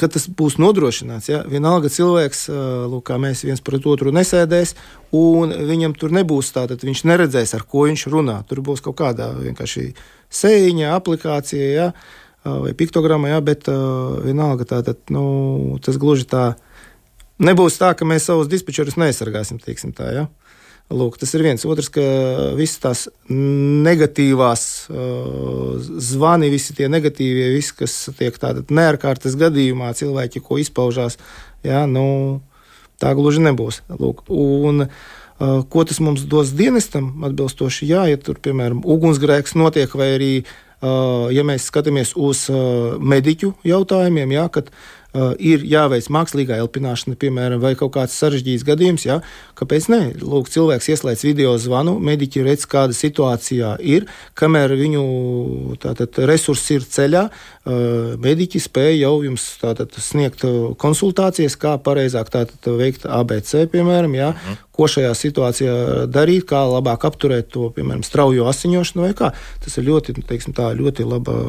kad 0.00 0.14
tas 0.14 0.26
būs 0.26 0.56
nodrošināts, 0.60 1.28
ja, 1.30 1.42
vienalga 1.48 1.90
cilvēks, 1.92 2.46
lūk, 2.90 3.04
kā 3.10 3.18
mēs 3.20 3.44
viens 3.46 3.62
pret 3.64 3.84
otru 3.88 4.12
nesēdēs, 4.16 4.74
un 5.16 5.52
viņam 5.68 5.94
tur 6.00 6.14
nebūs 6.16 6.52
tā, 6.56 6.66
tad 6.70 6.84
viņš 6.86 7.04
neredzēs, 7.10 7.54
ar 7.58 7.66
ko 7.68 7.84
viņš 7.88 8.06
runā. 8.12 8.40
Tur 8.48 8.62
būs 8.64 8.82
kaut 8.84 8.98
kāda 9.00 9.30
vienkārši 9.36 9.90
sēņa, 10.40 10.94
aplikācija, 10.96 11.68
ja, 11.70 11.90
vai 12.44 12.72
piktogramma, 12.76 13.34
ja, 13.34 13.44
bet 13.44 13.68
vienalga 13.68 14.68
tā, 14.68 14.82
tad, 14.86 15.04
nu, 15.12 15.78
tas 15.84 16.00
gluži 16.00 16.28
tā 16.30 16.44
nebūs 17.40 17.78
tā, 17.80 17.92
ka 17.96 18.08
mēs 18.08 18.28
savus 18.28 18.50
dispečerus 18.50 18.98
neaizsargāsim, 19.00 19.60
teiksim 19.62 19.94
tā, 19.96 20.12
ja. 20.16 20.28
Lūk, 20.90 21.20
tas 21.20 21.30
ir 21.38 21.44
viens. 21.46 21.62
Otrs, 21.70 21.86
ka 21.94 22.02
visas 22.58 22.80
tās 22.82 23.04
negatīvās 23.30 24.64
uh, 24.90 25.76
zvani, 26.02 26.48
visi 26.50 26.74
tie 26.74 26.88
negatīvie, 26.90 27.52
visi, 27.54 27.76
kas 27.78 27.94
tiek 28.18 28.34
tādā 28.42 28.64
neārkārtas 28.66 29.36
gadījumā, 29.38 29.92
cilvēki, 29.94 30.42
ko 30.42 30.58
izpaužās, 30.58 31.20
jā, 31.62 31.84
nu, 31.86 32.40
tā 32.98 33.14
gluži 33.14 33.44
nebūs. 33.46 33.84
Lūk, 34.02 34.24
un, 34.34 34.88
uh, 34.88 35.60
ko 35.70 35.86
tas 35.86 36.02
mums 36.02 36.26
dos 36.26 36.50
dienestam, 36.58 37.12
atbilstoši, 37.28 37.92
jā, 37.92 38.08
ja 38.10 38.18
tur, 38.18 38.42
piemēram, 38.42 38.82
ugunsgrēks 38.82 39.54
notiek, 39.62 39.94
vai 39.94 40.16
arī, 40.16 40.32
uh, 40.42 41.30
ja 41.30 41.46
mēs 41.46 41.70
skatāmies 41.70 42.16
uz 42.18 42.48
mediķu 42.98 43.54
jautājumiem, 43.62 44.34
jā, 44.40 44.50
kad 44.58 44.74
uh, 44.74 44.99
ir 45.38 45.64
jāveic 45.66 46.06
mākslīgā 46.12 46.58
elpināšana, 46.62 47.16
piemēram, 47.18 47.60
vai 47.62 47.72
kaut 47.78 47.92
kāds 47.96 48.14
sarežģīts 48.20 48.64
gadījums, 48.66 49.06
jā, 49.08 49.18
kāpēc 49.58 49.88
ne? 49.90 50.00
Lūk, 50.22 50.50
cilvēks 50.52 50.90
ieslēdz 50.94 51.24
video 51.26 51.56
zvanu, 51.60 51.96
mediķi 52.02 52.44
redz, 52.46 52.66
kāda 52.70 52.94
situācijā 52.96 53.74
ir, 53.82 54.06
kamēr 54.38 54.76
viņu 54.78 55.04
tātad, 55.82 56.20
resursi 56.30 56.78
ir 56.78 56.86
ceļā, 56.86 57.26
uh, 57.26 58.14
mediķi 58.22 58.62
spēja 58.62 58.96
jau 59.02 59.14
jums 59.26 59.46
tātad, 59.60 59.98
sniegt 59.98 60.46
konsultācijas, 60.80 61.58
kā 61.60 61.76
pareizāk 61.82 62.30
tātad, 62.32 62.72
veikt 62.78 63.06
ABC, 63.10 63.66
piemēram, 63.72 64.14
jā, 64.18 64.32
mhm. 64.34 64.64
ko 64.76 64.88
šajā 64.90 65.12
situācijā 65.18 65.76
darīt, 66.10 66.46
kā 66.50 66.64
labāk 66.70 67.08
apturēt 67.08 67.50
to, 67.52 67.68
piemēram, 67.74 68.06
straujo 68.06 68.46
asiņošanu 68.50 69.08
vai 69.08 69.14
kā. 69.18 69.34
Tas 69.64 69.78
ir 69.78 69.90
ļoti, 69.90 70.20
teiksim, 70.22 70.54
tā, 70.56 70.70
ļoti 70.78 71.08
laba 71.08 71.40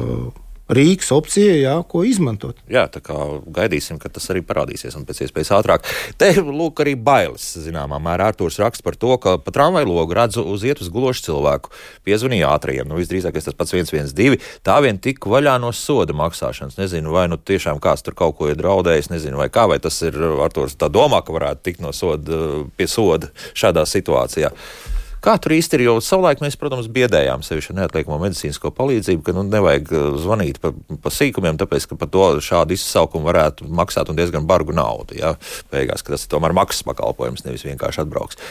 rīks, 0.74 1.10
opcija, 1.14 1.54
jā, 1.56 1.74
ko 1.88 2.02
izmantot. 2.08 2.58
Jā, 2.70 2.86
tā 2.92 3.02
kā 3.04 3.16
gaidīsim, 3.52 3.98
ka 4.02 4.10
tas 4.12 4.28
arī 4.32 4.42
parādīsies 4.46 4.96
un 4.98 5.06
pēc 5.08 5.24
iespējas 5.26 5.52
ātrāk. 5.58 5.86
Te 6.20 6.32
lūk 6.40 6.82
arī 6.84 6.94
bailes, 6.96 7.44
zināmā 7.62 8.00
mērā 8.02 8.30
Artūrs 8.32 8.60
raksta 8.62 8.86
par 8.86 8.96
to, 9.00 9.14
ka 9.22 9.36
pa 9.42 9.54
tramvaju 9.54 9.90
logu 9.90 10.16
redzu 10.16 10.44
uz 10.48 10.64
iet 10.66 10.82
uz 10.82 10.90
gulošu 10.92 11.26
cilvēku. 11.28 11.72
Piezvanīja 12.06 12.52
ātriem, 12.56 12.88
nu 12.88 13.00
visdrīzākais 13.00 13.48
tas 13.48 13.58
pats 13.58 13.74
112, 13.76 14.40
tā 14.66 14.78
vien 14.84 15.00
tik 15.02 15.26
vaļā 15.28 15.58
no 15.62 15.72
soda 15.76 16.16
maksāšanas. 16.16 16.78
Nezinu, 16.80 17.12
vai 17.14 17.26
nu 17.30 17.38
tiešām 17.38 17.80
kāds 17.82 18.04
tur 18.06 18.16
kaut 18.18 18.38
ko 18.38 18.50
ir 18.52 18.58
draudējis, 18.60 19.12
nezinu, 19.12 19.40
vai 19.40 19.50
kā, 19.52 19.66
vai 19.70 19.80
tas 19.82 20.00
ir 20.06 20.16
Artūrs 20.16 20.78
tā 20.80 20.90
domā, 20.92 21.22
ka 21.24 21.34
varētu 21.34 21.66
tikt 21.68 21.84
no 21.84 21.92
soda 21.96 22.64
pie 22.76 22.88
soda 22.90 23.32
šādā 23.58 23.84
situācijā. 23.88 24.52
Kā 25.22 25.36
tur 25.38 25.54
īsti 25.54 25.78
ir? 25.78 25.84
Jo 25.86 25.92
savulaik 26.02 26.40
mēs, 26.42 26.56
protams, 26.58 26.88
biedējām 26.90 27.44
sevi 27.46 27.62
ar 27.70 27.76
neatliekamo 27.78 28.18
medicīnisko 28.24 28.72
palīdzību, 28.74 29.22
ka 29.26 29.34
nu, 29.36 29.44
nevajag 29.46 29.92
uh, 29.94 30.08
zvanīt 30.18 30.58
pa, 30.62 30.72
pa 31.04 31.12
sīkumiem, 31.14 31.60
tāpēc, 31.60 31.86
ka 31.92 31.98
par 32.00 32.10
to 32.10 32.24
šādu 32.42 32.74
izsaukumu 32.74 33.30
varētu 33.30 33.68
maksāt 33.70 34.10
un 34.10 34.18
diezgan 34.18 34.48
bargu 34.50 34.74
naudu. 34.74 35.14
Ja? 35.20 35.36
Beigās, 35.70 36.02
ka 36.02 36.16
tas 36.16 36.26
ir 36.26 36.34
tomēr 36.34 36.56
maksas 36.58 36.82
pakalpojums, 36.90 37.46
nevis 37.46 37.62
vienkārši 37.68 38.02
atbrauks. 38.02 38.42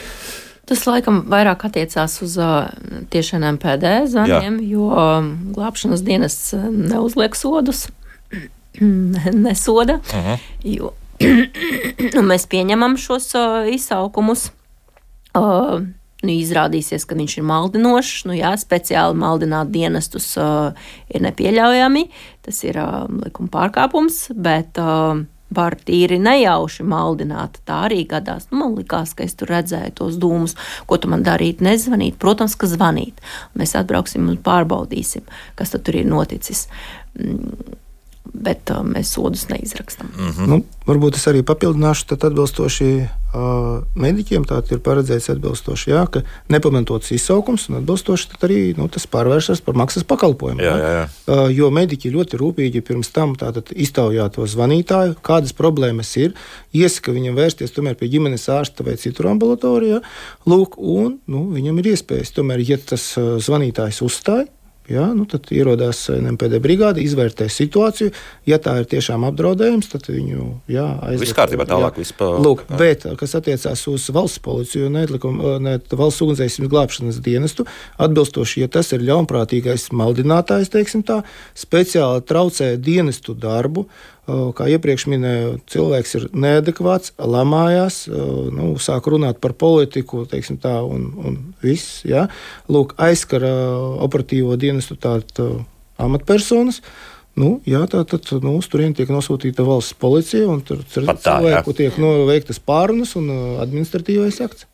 Tas 0.72 0.86
laikam 0.88 1.24
vairāk 1.28 1.66
attiecās 1.68 2.16
uz 2.24 2.38
uh, 2.40 2.70
tiešām 3.12 3.44
MPD 3.58 3.94
zvaniem, 4.08 4.60
Jā. 4.62 4.72
jo 4.72 4.88
um, 4.96 5.32
glābšanas 5.52 6.04
dienests 6.06 6.54
uh, 6.56 6.68
neuzliek 6.72 7.36
sodus, 7.36 7.88
nesoda. 9.44 10.00
Uh 10.08 10.28
-huh. 10.28 10.52
jo, 10.64 10.94
mēs 12.32 12.48
pieņemam 12.48 12.96
šos 12.96 13.34
uh, 13.34 13.74
izsaukumus. 13.74 14.52
Uh, 15.36 15.82
nu, 16.22 16.32
izrādīsies, 16.34 17.04
ka 17.08 17.18
viņš 17.18 17.36
ir 17.38 17.46
maldinošs, 17.48 18.24
nu, 18.30 18.36
jā, 18.38 18.54
speciāli 18.60 19.18
maldināt 19.18 19.72
dienestus 19.74 20.30
uh, 20.40 20.72
ir 21.12 21.24
nepieļaujami. 21.26 22.06
Tas 22.46 22.62
ir 22.66 22.78
uh, 22.82 23.04
likuma 23.10 23.52
pārkāpums, 23.52 24.24
bet 24.34 24.80
uh, 24.80 25.22
var 25.52 25.76
tīri 25.86 26.18
nejauši 26.22 26.86
maldināt. 26.88 27.60
Tā 27.68 27.82
arī 27.88 28.02
gadās. 28.08 28.48
Nu, 28.50 28.62
man 28.62 28.78
likās, 28.78 29.12
ka 29.18 29.26
es 29.26 29.36
tur 29.38 29.52
redzēju 29.52 29.96
tos 30.00 30.18
dūmus, 30.20 30.56
ko 30.88 30.98
tu 30.98 31.10
man 31.12 31.24
darīt, 31.26 31.62
nezvanīt. 31.64 32.18
Protams, 32.22 32.56
ka 32.58 32.70
zvanīt. 32.70 33.20
Mēs 33.58 33.76
atbrauksim 33.78 34.30
un 34.32 34.40
pārbaudīsim, 34.42 35.26
kas 35.58 35.74
tur 35.76 36.02
ir 36.02 36.08
noticis. 36.08 36.68
Mm 37.18 37.80
bet 38.30 38.70
uh, 38.70 38.82
mēs 38.86 39.12
sodus 39.16 39.48
neizrakstam. 39.50 40.10
Mm 40.16 40.30
-hmm. 40.30 40.46
nu, 40.46 40.62
varbūt 40.86 41.16
es 41.18 41.26
arī 41.26 41.42
papildināšu, 41.42 42.06
tad 42.06 42.24
atbilstoši 42.24 42.90
uh, 43.34 43.82
mediķiem 43.94 44.44
tā 44.46 44.60
ir 44.70 44.78
paredzēts 44.78 45.30
atbilstoši, 45.34 45.90
jā, 45.90 46.04
ka 46.06 46.22
nepamatots 46.48 47.10
izsaukums 47.12 47.68
un 47.68 47.80
atbilstoši 47.80 48.28
arī 48.40 48.60
nu, 48.78 48.88
tas 48.88 49.06
pārvēršas 49.06 49.60
par 49.66 49.74
maksas 49.74 50.04
pakalpojumu. 50.04 50.62
Jā, 50.62 50.76
jā, 50.78 50.92
jā. 50.98 51.04
Uh, 51.26 51.50
jo 51.50 51.70
mediķi 51.70 52.14
ļoti 52.14 52.38
rūpīgi 52.38 52.80
pirms 52.80 53.10
tam 53.10 53.34
iztaujā 53.74 54.28
to 54.30 54.46
zvanītāju, 54.46 55.18
kādas 55.22 55.52
problēmas 55.52 56.16
ir, 56.16 56.34
iesaka 56.72 57.12
viņam 57.12 57.34
vērsties 57.34 57.74
tomēr 57.74 57.94
pie 57.94 58.08
ģimenes 58.08 58.48
ārsta 58.48 58.84
vai 58.84 58.96
citur 58.96 59.26
ambulatorijā, 59.26 60.00
lūk, 60.46 60.78
un 60.78 61.18
nu, 61.26 61.50
viņam 61.50 61.78
ir 61.78 61.92
iespējas 61.94 62.32
tomēr, 62.32 62.62
ja 62.68 62.78
tas 62.78 63.18
uh, 63.18 63.38
zvanītājs 63.42 64.02
uzstāja, 64.02 64.46
Ja, 64.90 65.04
nu 65.14 65.22
tad 65.30 65.46
ierodās 65.54 66.00
NMPD 66.10 66.58
brigāde, 66.62 67.02
izvērtē 67.04 67.46
situāciju. 67.52 68.10
Ja 68.50 68.58
tā 68.62 68.74
ir 68.80 68.88
tiešām 68.90 69.22
apdraudējums, 69.28 69.88
tad 69.92 70.08
viņu 70.10 70.46
aiziet. 70.72 71.22
Viss 71.22 71.36
kārtībā 71.38 71.66
tālāk. 71.70 72.00
Vispār, 72.02 72.40
Lūk, 72.42 72.64
jā. 72.66 72.80
bet, 72.80 73.06
kas 73.20 73.36
attiecās 73.38 73.84
uz 73.92 74.08
valsts 74.14 74.42
policiju 74.42 74.88
un 74.90 74.98
ne, 75.62 75.76
valsts 75.86 76.24
ugunsdzēsības 76.26 76.72
glābšanas 76.72 77.20
dienestu, 77.22 77.66
atbilstoši, 78.02 78.64
ja 78.64 78.70
tas 78.74 78.90
ir 78.96 79.06
ļaunprātīgais 79.06 79.92
maldinātājs, 79.94 80.72
teiksim 80.74 81.06
tā, 81.06 81.20
speciāli 81.54 82.26
traucē 82.26 82.74
dienestu 82.82 83.38
darbu, 83.38 83.86
Kā 84.22 84.68
iepriekš 84.70 85.08
minēju, 85.10 85.54
cilvēks 85.66 86.12
ir 86.14 86.26
neadekvāts, 86.44 87.10
lamājās, 87.18 88.04
nu, 88.54 88.68
sāk 88.78 89.08
runāt 89.10 89.40
par 89.42 89.56
politiku, 89.58 90.22
teiksim, 90.30 90.60
tā, 90.62 90.76
un, 90.86 91.08
un 91.18 91.38
viss. 91.64 92.04
Ja? 92.06 92.28
Lūk, 92.70 92.94
aizskara 93.02 93.50
operatīvo 94.06 94.54
dienestu 94.62 94.94
tādu 94.94 95.64
amatpersonas. 95.98 96.78
Nu, 97.34 97.56
jā, 97.66 97.80
tā 97.88 98.02
tad 98.06 98.28
nu, 98.44 98.58
turieni 98.60 98.94
tiek 98.94 99.10
nosūtīta 99.10 99.64
valsts 99.64 99.96
policija, 99.98 100.44
un 100.52 100.60
tur 100.68 100.84
cilvēku 100.84 101.72
jā. 101.72 101.78
tiek 101.78 101.96
nu, 101.98 102.12
veiktas 102.28 102.60
pārunas 102.60 103.16
un 103.18 103.30
administratīvais 103.62 104.38
akts. 104.44 104.68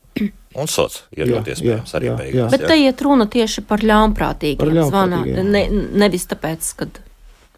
Un 0.58 0.66
sots 0.66 1.04
ir 1.14 1.30
ļoti 1.30 1.54
iespējams 1.54 1.94
arī 1.94 2.10
beigās. 2.18 2.50
Bet 2.52 2.64
te 2.66 2.76
iet 2.82 3.00
runa 3.06 3.28
tieši 3.30 3.62
par 3.68 3.84
ļaunprātīgiem 3.86 4.58
par 4.58 4.90
zvaniem. 4.90 5.30
Ne, 5.46 5.62
nevis 6.02 6.26
tāpēc, 6.30 6.72
ka 6.80 6.88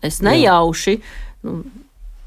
es 0.05 0.21
nejauši. 0.25 0.99
Nu, 1.43 1.65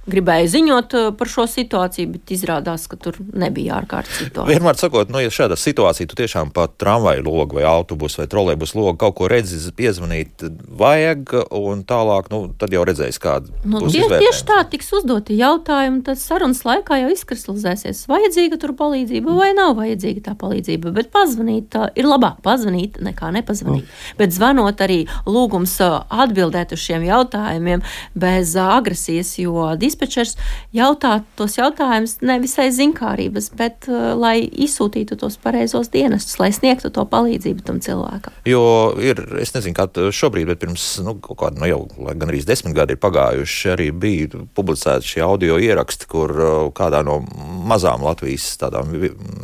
gribēja 0.09 0.49
ziņot 0.57 0.95
uh, 0.97 1.09
par 1.17 1.29
šo 1.31 1.45
situāciju, 1.49 2.13
bet 2.17 2.33
izrādās, 2.35 2.85
ka 2.91 2.97
tur 2.99 3.17
nebija 3.33 3.77
ārkārtas 3.79 4.19
situācija. 4.25 4.49
Vienmēr 4.51 4.79
sakot, 4.79 5.11
nu, 5.13 5.21
ja 5.23 5.31
šāda 5.33 5.57
situācija, 5.59 6.09
tu 6.09 6.17
tiešām 6.19 6.51
pa 6.55 6.67
tramvaju 6.67 7.23
logu 7.25 7.59
vai 7.59 7.65
autobusu 7.69 8.21
vai 8.21 8.27
trolēbus 8.31 8.75
logu 8.75 8.97
kaut 9.01 9.15
ko 9.19 9.29
redzi, 9.31 9.59
piezvanīt 9.77 10.43
vajag, 10.79 11.35
un 11.55 11.83
tālāk, 11.87 12.29
nu, 12.33 12.41
tad 12.59 12.75
jau 12.75 12.83
redzēs, 12.87 13.19
kāda 13.23 13.51
nu, 13.63 13.83
tie, 13.87 14.03
tieši 14.09 14.45
tā 14.49 14.59
tiks 14.73 14.91
uzdoti 14.97 15.37
jautājumi, 15.39 16.03
tad 16.07 16.19
sarunas 16.21 16.63
laikā 16.67 16.99
jau 17.03 17.11
izkristalizēsies, 17.13 18.05
vajadzīga 18.11 18.59
tur 18.61 18.75
palīdzība 18.79 19.37
vai 19.37 19.51
nav 19.57 19.75
vajadzīga 19.79 20.25
tā 20.27 20.35
palīdzība, 20.39 20.93
bet 20.95 21.11
pazvanīt 21.15 21.69
tā, 21.73 21.87
ir 21.99 22.09
labāk 22.09 22.41
pazvanīt 22.45 22.99
nekā 23.03 23.31
nepazvanīt. 23.37 23.87
Mm. 23.87 24.19
Bet 24.19 24.35
zvanot 24.35 24.83
arī 24.83 24.99
lūgums 25.29 25.77
uh, 25.83 26.01
atbildēt 26.23 26.75
uz 26.75 26.83
šiem 26.83 27.07
jautājumiem 27.07 27.83
bez 28.19 28.55
uh, 28.57 28.75
agresijas, 28.77 29.35
jo 29.39 29.69
dispečers 29.93 30.35
jautā 30.73 31.21
tos 31.37 31.57
jautājumus 31.59 32.17
nevis 32.25 32.57
aiz 32.61 32.77
zinkārības, 32.79 33.51
bet 33.57 33.87
uh, 33.91 34.13
lai 34.17 34.41
izsūtītu 34.43 35.17
tos 35.21 35.37
pareizos 35.41 35.91
dienestus, 35.93 36.39
lai 36.41 36.49
sniegtu 36.55 36.91
to 36.93 37.05
palīdzību 37.09 37.65
tam 37.67 37.79
cilvēkam. 37.83 38.33
Jo 38.49 38.63
ir, 39.01 39.21
es 39.41 39.53
nezinu, 39.55 39.77
kā 39.77 39.87
šobrīd, 40.13 40.49
bet 40.49 40.63
pirms 40.63 40.87
nu, 41.05 41.15
kāda, 41.21 41.59
nu, 41.61 41.69
jau 41.69 41.81
gan 42.09 42.29
arī 42.29 42.41
desmit 42.47 42.75
gadi 42.77 42.97
ir 42.97 43.01
pagājuši, 43.03 43.73
arī 43.75 43.89
bija 43.93 44.43
publicēti 44.57 45.15
šie 45.15 45.25
audio 45.25 45.59
ieraksti, 45.61 46.09
kur 46.09 46.33
uh, 46.33 46.55
kādā 46.75 47.03
no 47.05 47.21
mazām 47.69 48.03
Latvijas 48.05 48.49
tādām 48.61 48.91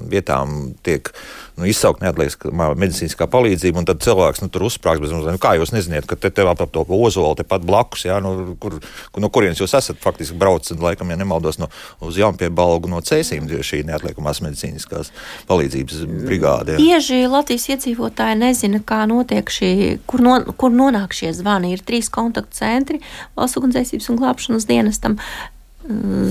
vietām 0.10 0.74
tiek 0.84 1.14
nu, 1.60 1.68
izsaukt 1.70 2.04
neatliekama 2.04 2.72
medicīniskā 2.80 3.28
palīdzība, 3.32 3.82
un 3.82 3.88
tad 3.90 4.02
cilvēks 4.04 4.44
nu, 4.44 4.50
tur 4.54 4.66
uzsprāgs 4.70 5.02
bez 5.04 5.14
mazliet. 5.14 5.36
Nu, 5.36 5.42
kā 5.42 5.54
jūs 5.60 5.74
nezināt, 5.76 6.08
ka 6.10 6.18
te 6.20 6.32
tev 6.34 6.52
ap 6.52 6.64
to 6.74 6.84
ozolu 6.84 7.36
tepat 7.40 7.66
blakus, 7.68 8.06
jā, 8.08 8.20
nu, 8.24 8.56
kur, 8.62 8.80
no 9.20 9.30
kurienes 9.34 9.62
jūs 9.62 9.76
esat 9.78 10.00
faktiski 10.02 10.38
braucis, 10.40 10.80
laikam, 10.82 11.12
ja 11.12 11.20
nemaldos, 11.20 11.60
no, 11.62 11.70
uz 12.06 12.20
Jaunpiebalgu 12.20 12.92
no 12.92 13.02
cēsīm 13.06 13.50
šī 13.50 13.82
neatliekamās 13.88 14.42
medicīniskās 14.46 15.12
palīdzības 15.50 16.04
brigāde. 16.26 16.76
Jā. 16.76 16.82
Bieži 16.82 17.22
Latvijas 17.30 17.68
iedzīvotāji 17.76 18.40
nezina, 18.40 18.82
kā 18.86 19.04
notiek 19.10 19.52
šī, 19.54 19.72
kur, 20.10 20.24
no, 20.26 20.40
kur 20.60 20.74
nonāk 20.74 21.16
šie 21.18 21.34
zvani. 21.38 21.74
Ir 21.76 21.86
trīs 21.86 22.12
kontaktu 22.14 22.60
centri 22.60 23.02
valsts 23.38 23.60
ugunsdzēsības 23.60 24.12
un 24.12 24.20
glābšanas 24.22 24.70
dienestam. 24.70 25.18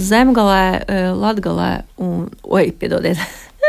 Zemgalē, 0.09 0.87
Latgalē 1.19 1.71
un, 2.05 2.29
oi, 2.47 2.69
piedodiet, 2.79 3.19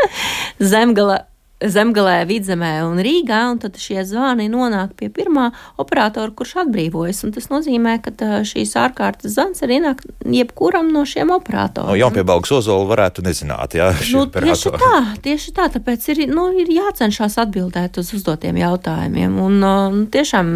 Zemgalē 0.71 1.23
Zemgalē, 1.59 2.23
Vidzemē 2.23 2.71
un 2.87 3.01
Rīgā, 3.03 3.41
un 3.51 3.57
tad 3.59 3.75
šie 3.79 3.99
zvani 4.07 4.47
nonāk 4.51 4.93
pie 4.99 5.09
pirmā 5.11 5.49
operatora, 5.81 6.31
kurš 6.31 6.55
atbrīvojas. 6.63 7.25
Tas 7.35 7.49
nozīmē, 7.51 7.97
ka 8.03 8.13
šīs 8.47 8.77
ārkārtas 8.79 9.35
zvans 9.35 9.59
arī 9.67 9.81
nāk 9.83 10.05
jebkuram 10.23 10.87
no 10.93 11.03
šiem 11.03 11.33
operatoriem. 11.35 11.91
No 11.91 11.97
jaunpiebalgs 11.99 12.53
ozola 12.55 12.87
varētu 12.93 13.25
nezināt, 13.27 13.75
jā, 13.75 13.89
nu, 14.13 14.23
tieši 14.31 14.73
tā, 14.79 14.93
tieši 15.25 15.55
tā, 15.57 15.67
tāpēc 15.75 16.07
ir, 16.13 16.23
nu, 16.31 16.47
ir 16.55 16.71
jācenšas 16.71 17.35
atbildēt 17.43 17.99
uz 17.99 18.13
uzdotiem 18.15 18.61
jautājumiem. 18.61 19.35
Un 19.43 19.59
uh, 19.59 19.99
tiešām 20.15 20.47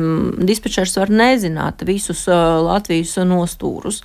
dispečers 0.47 0.95
var 1.01 1.11
nezināt 1.11 1.83
visus 1.87 2.23
Latvijas 2.31 3.17
nostūrus. 3.27 3.99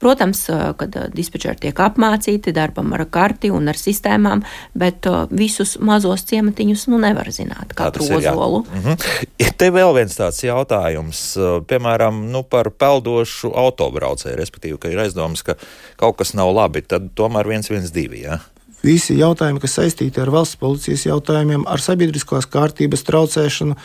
Protams, 0.00 0.46
kad 0.80 0.94
dispečeri 1.12 1.60
tiek 1.60 1.80
apmācīti 1.84 2.54
darbam 2.56 2.94
ar 2.96 3.02
karti 3.12 3.50
un 3.52 3.68
ar 3.68 3.76
sistēmām, 3.76 4.40
bet 4.72 5.04
visus 5.28 5.74
mazos 5.76 6.24
ciematiņus 6.30 6.86
nu 6.88 7.00
nevar 7.02 7.28
zināt, 7.36 7.74
kā 7.76 7.90
ozolu. 7.92 8.62
Ir, 8.64 8.78
mhm. 8.78 9.26
Ir 9.44 9.50
te 9.60 9.68
vēl 9.74 9.92
viens 9.98 10.16
tāds 10.16 10.40
jautājums, 10.40 11.20
piemēram, 11.68 12.22
nu, 12.32 12.40
par 12.48 12.70
peldošu 12.72 13.52
autobraucēju, 13.52 14.38
respektīvi, 14.40 14.78
ka 14.80 14.88
ir 14.88 15.04
aizdoms, 15.04 15.44
ka 15.44 15.58
kaut 16.00 16.16
kas 16.22 16.32
nav 16.38 16.54
labi, 16.56 16.80
tad 16.80 17.12
tomēr 17.20 17.52
112. 17.60 18.16
Ja? 18.22 18.40
Visi 18.80 19.18
jautājumi, 19.18 19.60
kas 19.60 19.76
saistīti 19.76 20.24
ar 20.24 20.32
valsts 20.32 20.56
policijas 20.56 21.04
jautājumiem, 21.10 21.68
ar 21.68 21.84
sabiedriskās 21.84 22.48
kārtības 22.48 23.04
traucēšanu, 23.04 23.76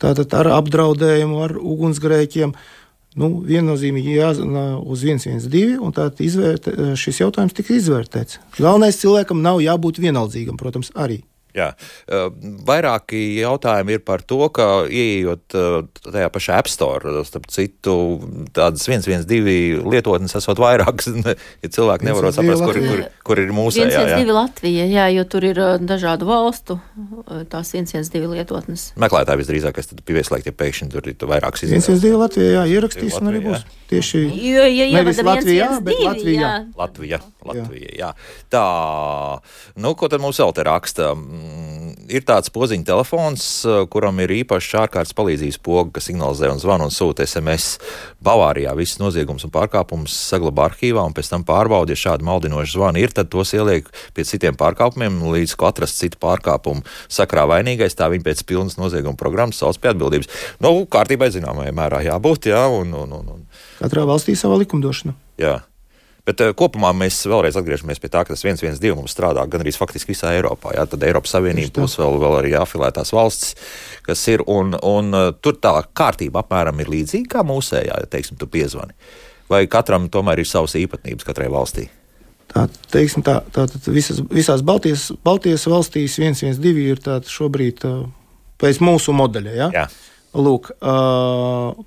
tātad 0.00 0.32
ar 0.38 0.48
apdraudējumu, 0.62 1.44
ar 1.44 1.58
ugunsgrēkiem, 1.60 2.56
uh, 2.56 2.77
Nu, 3.18 3.30
viennozīmīgi 3.46 4.14
jāzina 4.14 4.64
uz 4.78 5.02
112, 5.02 5.78
un 5.82 5.94
tad 5.96 6.20
izvērtē, 6.22 6.92
šis 6.98 7.22
jautājums 7.24 7.56
tika 7.56 7.74
izvērtēts. 7.74 8.38
Galvenais 8.60 9.00
cilvēkam 9.00 9.42
nav 9.42 9.58
jābūt 9.64 9.98
vienaldzīgam, 10.04 10.60
protams, 10.60 10.92
arī. 10.94 11.22
Jā. 11.56 11.68
Vairāki 12.68 13.20
jautājumi 13.40 13.96
ir 13.96 14.02
par 14.06 14.22
to, 14.26 14.40
ka 14.54 14.84
ieejot 14.84 15.56
tajā 16.04 16.28
pašā 16.34 16.58
App 16.60 16.70
Store, 16.70 17.22
starp 17.26 17.48
citu, 17.52 17.94
tādas 18.54 18.84
112 18.88 19.88
lietotnes 19.88 20.36
esot 20.38 20.60
vairākas, 20.60 21.08
ja 21.64 21.72
cilvēki 21.72 22.08
nevar 22.08 22.30
saprast, 22.36 22.64
kur, 22.64 22.80
kur, 22.84 23.04
kur 23.30 23.42
ir 23.42 23.54
mūsu 23.56 23.82
112 23.86 24.34
Latvija, 24.36 24.86
jā, 24.92 25.08
jo 25.16 25.24
tur 25.30 25.48
ir 25.48 25.62
dažādu 25.82 26.28
valstu 26.28 26.78
tās 27.50 27.72
112 27.74 28.28
lietotnes. 28.36 28.90
Meklētāji 29.00 29.42
visdrīzāk, 29.42 29.78
kas 29.80 29.90
tad 29.90 30.04
pieslēgt, 30.08 30.50
ja 30.50 30.56
pēkšņi 30.56 30.92
tur 30.92 31.10
ir 31.10 31.28
vairākas 31.32 31.66
izvēles. 31.66 31.88
112 31.88 32.22
Latvija, 32.22 32.54
jā, 32.60 32.68
ierakstīs 32.76 33.18
un 33.22 33.32
arī 33.32 33.44
būs. 33.48 33.66
Tieši 33.88 34.18
jo, 34.20 34.64
jo, 34.68 34.84
jo, 34.84 34.86
nevis 34.98 35.20
Latvijā, 35.24 35.68
bet 35.80 36.00
Latvijā. 36.04 36.48
Latvija, 36.76 37.18
Latvija, 37.48 37.92
jā. 37.96 38.10
Tā, 38.52 38.64
nu, 39.80 39.94
ko 39.96 40.10
tad 40.12 40.20
mums 40.20 40.36
vēl 40.42 40.52
te 40.52 40.66
raksta? 40.68 41.14
Ir 42.08 42.24
tāds 42.24 42.48
poziņa 42.52 42.86
telefons, 42.88 43.42
kuram 43.92 44.20
ir 44.24 44.32
īpašs 44.40 44.70
ārkārtas 44.80 45.12
palīdzības 45.18 45.58
poga, 45.64 45.90
kas 45.98 46.08
signalizē 46.08 46.48
un 46.52 46.60
zvana 46.62 46.86
un 46.88 46.94
sūta 46.94 47.26
SMS. 47.26 47.76
Bavārijā 48.24 48.72
viss 48.78 49.00
noziegums 49.00 49.44
un 49.44 49.52
pārkāpums 49.52 50.14
saglabā 50.30 50.70
arhīvā 50.70 51.04
un 51.04 51.16
pēc 51.16 51.28
tam 51.34 51.44
pārbauda, 51.48 51.92
ja 51.92 52.02
šādi 52.06 52.24
maldinoši 52.28 52.74
zvani 52.78 53.04
ir, 53.04 53.12
tad 53.12 53.28
tos 53.32 53.52
ieliek 53.56 53.88
pie 54.16 54.24
citiem 54.24 54.56
pārkāpumiem, 54.56 55.20
līdz 55.36 55.56
ko 55.60 55.68
atrast 55.68 56.00
citu 56.00 56.20
pārkāpumu 56.24 56.86
sakrā 57.12 57.44
vainīgais, 57.52 57.96
tā 57.98 58.08
viņi 58.08 58.24
pēc 58.24 58.44
pilnas 58.48 58.80
nozieguma 58.80 59.18
programmas 59.20 59.60
sauc 59.60 59.76
pie 59.82 59.92
atbildības. 59.92 60.32
Nu, 60.64 60.72
kārtībai 60.88 61.28
zināmajā 61.34 61.76
mērā 61.76 62.04
jābūt, 62.08 62.48
jā, 62.54 62.64
un, 62.72 62.96
un, 62.96 63.16
un, 63.20 63.34
un 63.36 63.44
Katrā 63.78 64.08
valstī 64.08 64.34
savā 64.38 64.58
likumdošanā. 64.64 65.14
Jā. 65.38 65.58
Bet 66.28 66.42
uh, 66.44 66.50
kopumā 66.56 66.90
mēs 66.92 67.22
vēlreiz 67.24 67.56
atgriežamies 67.56 68.00
pie 68.02 68.10
tā, 68.12 68.20
ka 68.26 68.34
tas 68.34 68.44
112 68.44 68.98
mums 68.98 69.14
strādā 69.16 69.46
gan 69.48 69.62
arī 69.64 69.72
faktiski 69.72 70.12
visā 70.12 70.34
Eiropā. 70.36 70.74
Jā, 70.76 70.84
tad 70.90 71.06
Eiropas 71.06 71.32
Savienība 71.32 71.78
plus 71.80 71.96
vēl, 71.96 72.18
vēl 72.20 72.36
arī 72.42 72.50
afilētās 72.58 73.14
valstis, 73.16 73.54
kas 74.04 74.24
ir. 74.28 74.44
Un, 74.48 74.74
un 74.84 75.16
uh, 75.16 75.30
tur 75.40 75.56
tā 75.56 75.78
kārtība 75.96 76.42
apmēram 76.44 76.84
ir 76.84 76.92
līdzīga 76.92 77.38
kā 77.38 77.46
mūsējā, 77.48 78.02
ja 78.02 78.10
teiksim, 78.12 78.36
tu 78.40 78.48
piezvani. 78.50 78.92
Vai 79.48 79.62
katram 79.72 80.10
tomēr 80.12 80.42
ir 80.42 80.50
savas 80.50 80.76
īpatnības 80.76 81.24
katrai 81.24 81.48
valstī? 81.52 81.86
Tā, 82.48 82.66
teiksim, 82.92 83.24
tā, 83.24 83.38
tā, 83.52 83.64
tā 83.68 83.80
visas, 83.92 84.20
visās 84.32 84.60
Baltijas, 84.64 85.08
Baltijas 85.24 85.64
valstīs 85.68 86.16
112 86.20 86.68
ir 86.84 87.32
šobrīd 87.32 87.88
uh, 87.88 88.04
pēc 88.60 88.82
mūsu 88.84 89.16
modeļa. 89.16 89.56
Ja? 89.56 89.72
Jā. 89.72 89.88
Lūk, 90.38 90.70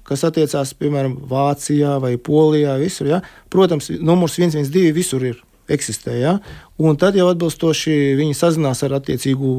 kas 0.07 0.25
attiecās 0.27 0.73
piemēram 0.75 1.13
Vācijā 1.29 1.95
vai 2.03 2.17
Polijā, 2.19 2.75
visur. 2.81 3.07
Ja? 3.07 3.21
Protams, 3.51 3.87
numurs 4.03 4.35
112 4.39 4.91
visur 4.95 5.23
ir 5.29 5.39
eksistē. 5.71 6.17
Ja? 6.19 6.37
Un 6.81 6.99
tad 6.99 7.15
jau 7.15 7.29
atbilstoši 7.31 8.17
viņi 8.19 8.35
sazinās 8.35 8.83
ar 8.83 8.97
attiecīgu 8.99 9.53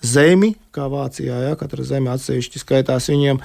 zemi, 0.00 0.54
kā 0.74 0.88
Vācijā. 0.90 1.42
Ja? 1.48 1.58
Katra 1.60 1.84
zeme 1.84 2.12
atsevišķi 2.14 2.62
skaitās 2.62 3.10
viņiem. 3.12 3.42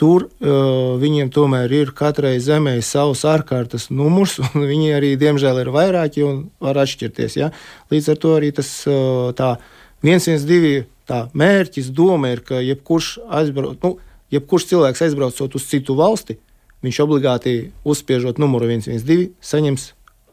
Tur 0.00 0.24
uh, 0.30 0.96
viņiem 0.96 1.28
tomēr 1.34 1.72
ir 1.76 1.90
katrai 1.96 2.38
zemē 2.40 2.78
savs 2.86 3.26
ārkārtas 3.28 3.90
numurs, 3.92 4.38
un 4.46 4.64
viņi 4.64 4.94
arī, 4.96 5.10
diemžēl, 5.20 5.60
ir 5.60 5.72
vairāki 5.74 6.24
un 6.24 6.46
var 6.62 6.80
atšķirties. 6.80 7.36
Ja? 7.36 7.50
Līdz 7.92 8.14
ar 8.14 8.22
to 8.22 8.32
arī 8.38 8.54
tas 8.56 8.70
uh, 8.88 9.34
tā 9.36 9.58
112 10.06 10.88
tā 11.10 11.24
mērķis, 11.34 11.90
doma 11.92 12.30
ir, 12.32 12.44
ka 12.46 12.62
jebkurš 12.62 13.18
aizbrauc. 13.40 13.82
Nu, 13.82 13.98
jebkurš 14.34 14.68
cilvēks 14.72 15.06
aizbraucot 15.06 15.56
uz 15.58 15.66
citu 15.70 15.96
valsti, 15.98 16.38
viņš 16.84 17.00
obligāti 17.04 17.56
uzspiežot 17.84 18.40
numuru 18.40 18.70
112, 18.70 19.32
saņems 19.44 19.90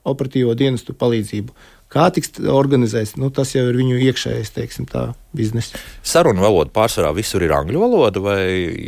operatīvo 0.08 0.54
dienestu 0.58 0.96
palīdzību. 0.96 1.56
Kā 1.92 2.10
tiks 2.12 2.34
organizēts, 2.52 3.16
nu, 3.20 3.30
tas 3.32 3.54
jau 3.56 3.64
ir 3.70 3.78
viņu 3.80 4.00
iekšējais 4.10 4.52
teiksim, 4.56 4.88
tā, 4.92 5.10
biznesa. 5.36 5.80
Sarunu 6.04 6.44
valoda 6.44 6.72
pārsvarā 6.76 7.14
visur 7.16 7.44
ir 7.46 7.54
angļu 7.56 7.80
valoda, 7.80 8.24
vai 8.24 8.42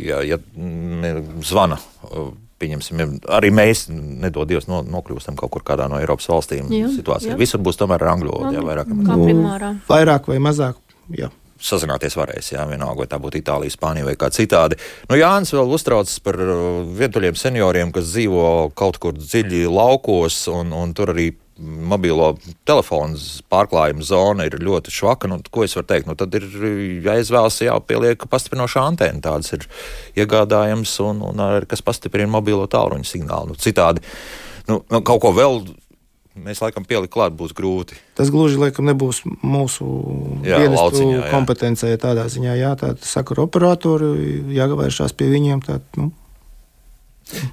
ja, 0.04 0.20
ja 0.24 0.40
zvana 1.48 1.80
pieņemsim, 2.60 3.00
arī 3.32 3.48
mēs, 3.56 3.86
nedod 3.90 4.48
Dievs, 4.50 4.68
no, 4.68 4.82
nokļūstam 4.84 5.38
kaut 5.40 5.52
kur 5.54 5.64
kādā 5.64 5.86
no 5.88 5.96
Eiropas 6.00 6.28
valstīm 6.28 6.68
Jā, 6.68 6.90
situācijā. 6.92 7.32
jā. 7.32 7.40
Visur 7.40 7.62
būs 7.64 7.80
tomēr 7.80 8.04
angļu 8.12 8.34
valodu, 8.34 8.58
jā, 8.58 8.64
vairāk. 8.66 8.90
Primārā. 9.24 9.70
Vairāk 9.88 10.28
vai 10.28 10.36
mazāk. 10.44 10.76
Jā. 11.16 11.30
Sazināties 11.60 12.16
varēs, 12.16 12.54
jā, 12.54 12.64
vienalga, 12.68 13.02
vai 13.02 13.10
tā 13.10 13.18
būtu 13.20 13.40
Itālija, 13.42 13.74
Spānija 13.74 14.06
vai 14.08 14.16
kā 14.18 14.30
citādi. 14.32 14.78
Nu, 15.10 15.18
Jānis 15.20 15.52
vēl 15.52 15.74
uztraucas 15.76 16.16
par 16.24 16.38
uh, 16.40 16.80
vientuļiem 16.96 17.36
senioriem, 17.36 17.92
kas 17.92 18.08
dzīvo 18.14 18.70
kaut 18.78 18.96
kur 19.02 19.18
dziļi 19.18 19.66
laukos, 19.68 20.46
un, 20.54 20.72
un 20.76 20.96
tur 20.96 21.12
arī 21.12 21.30
mobilo 21.60 22.30
telefonu 22.68 23.18
pārklājuma 23.52 24.04
zona 24.06 24.46
ir 24.48 24.56
ļoti 24.64 24.92
švaka. 24.94 25.28
Nu, 25.28 25.40
ko 25.52 25.64
es 25.66 25.76
varu 25.76 25.88
teikt? 25.90 26.08
Nu, 26.08 26.16
tad 26.18 26.34
ir 26.38 26.46
jāizvēlas, 27.04 27.60
jāpieliek 27.66 28.24
pastiprinoša 28.32 28.86
antena. 28.88 29.20
Tādas 29.24 29.52
ir 29.56 29.66
iegādājams, 30.20 30.94
un, 31.04 31.20
un 31.28 31.44
ar, 31.44 31.68
kas 31.68 31.84
pastiprina 31.84 32.30
mobilo 32.32 32.64
tālruņa 32.70 33.08
signālu. 33.12 33.52
Nu, 33.52 33.60
citādi 33.60 34.00
nu, 34.70 34.80
nu, 34.88 35.04
kaut 35.04 35.22
ko 35.26 35.34
vēl. 35.36 35.62
Mēs 36.38 36.60
laikam 36.62 36.84
pielikt 36.86 37.12
klāt, 37.12 37.34
būs 37.34 37.50
grūti. 37.56 37.96
Tas 38.14 38.30
gluži 38.30 38.60
laikam 38.60 38.86
nebūs 38.86 39.24
mūsu 39.26 39.86
dienestu 40.44 41.24
kompetencē 41.32 41.90
tādā 42.00 42.28
ziņā. 42.30 42.54
Jā, 42.60 42.76
tāda 42.78 43.02
sakara 43.04 43.48
operatori, 43.48 44.38
jāvēršās 44.54 45.16
pie 45.18 45.26
viņiem. 45.32 45.64
Tā, 45.66 45.80
nu, 45.98 46.12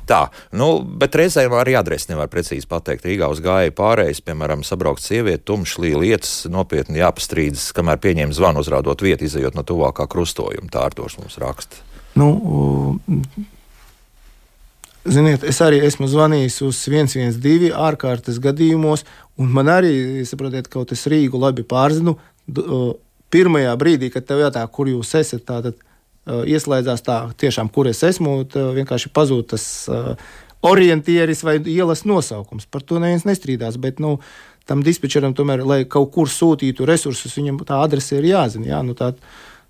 Tā, 0.10 0.28
nu, 0.58 0.80
bet 0.82 1.16
reizēm 1.18 1.54
arī 1.58 1.76
adresi 1.78 2.10
nevar 2.12 2.30
precīzi 2.32 2.66
pateikt. 2.70 3.06
Rīgā 3.06 3.30
uz 3.30 3.42
gāja 3.44 3.74
pārējais, 3.78 4.24
piemēram, 4.26 4.64
sabraukt 4.66 5.04
sievieti, 5.04 5.44
tumšlī 5.48 5.94
lietas 6.02 6.48
nopietni 6.50 7.02
jāpastrīdas, 7.02 7.70
kamēr 7.78 8.02
pieņem 8.02 8.34
zvanu, 8.36 8.64
uzrādot 8.66 9.04
vietu, 9.06 9.28
izējot 9.28 9.58
no 9.58 9.66
tuvākā 9.68 10.08
krustojuma. 10.10 10.72
Tā 10.74 10.88
ar 10.90 10.98
tos 10.98 11.20
mums 11.22 11.38
raksta. 11.42 11.84
nu, 12.18 12.98
Ziniet, 15.08 15.44
es 15.48 15.60
arī 15.64 15.80
esmu 15.88 16.08
zvanījis 16.12 16.58
uz 16.68 16.80
112 16.84 17.72
ārkārtas 17.72 18.42
gadījumos, 18.44 19.06
un 19.40 19.52
man 19.56 19.70
arī, 19.72 20.24
saprotiet, 20.28 20.68
kaut 20.72 20.92
es 20.92 21.06
Rīgu 21.08 21.40
labi 21.40 21.64
pārzinu. 21.68 22.18
Pirmajā 23.32 23.76
brīdī, 23.80 24.10
kad 24.12 24.28
tev 24.28 24.42
jautā, 24.44 24.66
kur 24.72 24.90
jūs 24.92 25.14
esat, 25.20 25.46
tātad 25.48 25.80
ieslēdzās 26.28 27.06
tā, 27.08 27.18
tiešām, 27.40 27.72
kur 27.72 27.88
es 27.88 28.04
esmu, 28.04 28.42
vienkārši 28.52 29.12
pazūd 29.16 29.54
tas 29.54 29.66
orientieris 30.68 31.44
vai 31.48 31.58
ielas 31.72 32.04
nosaukums. 32.08 32.68
Par 32.68 32.84
to 32.84 33.00
neviens 33.00 33.28
nestrīdās, 33.28 33.80
bet, 33.80 34.02
nu, 34.04 34.18
tam 34.68 34.84
dispečeram 34.84 35.36
tomēr, 35.38 35.64
lai 35.64 35.82
kaut 35.88 36.12
kur 36.16 36.32
sūtītu 36.32 36.88
resursus, 36.88 37.36
viņam 37.40 37.62
tā 37.68 37.80
adrese 37.84 38.20
ir 38.20 38.28
jāzina. 38.34 38.74
Jā, 38.74 38.82
nu, 38.84 38.98
tā, 38.98 39.14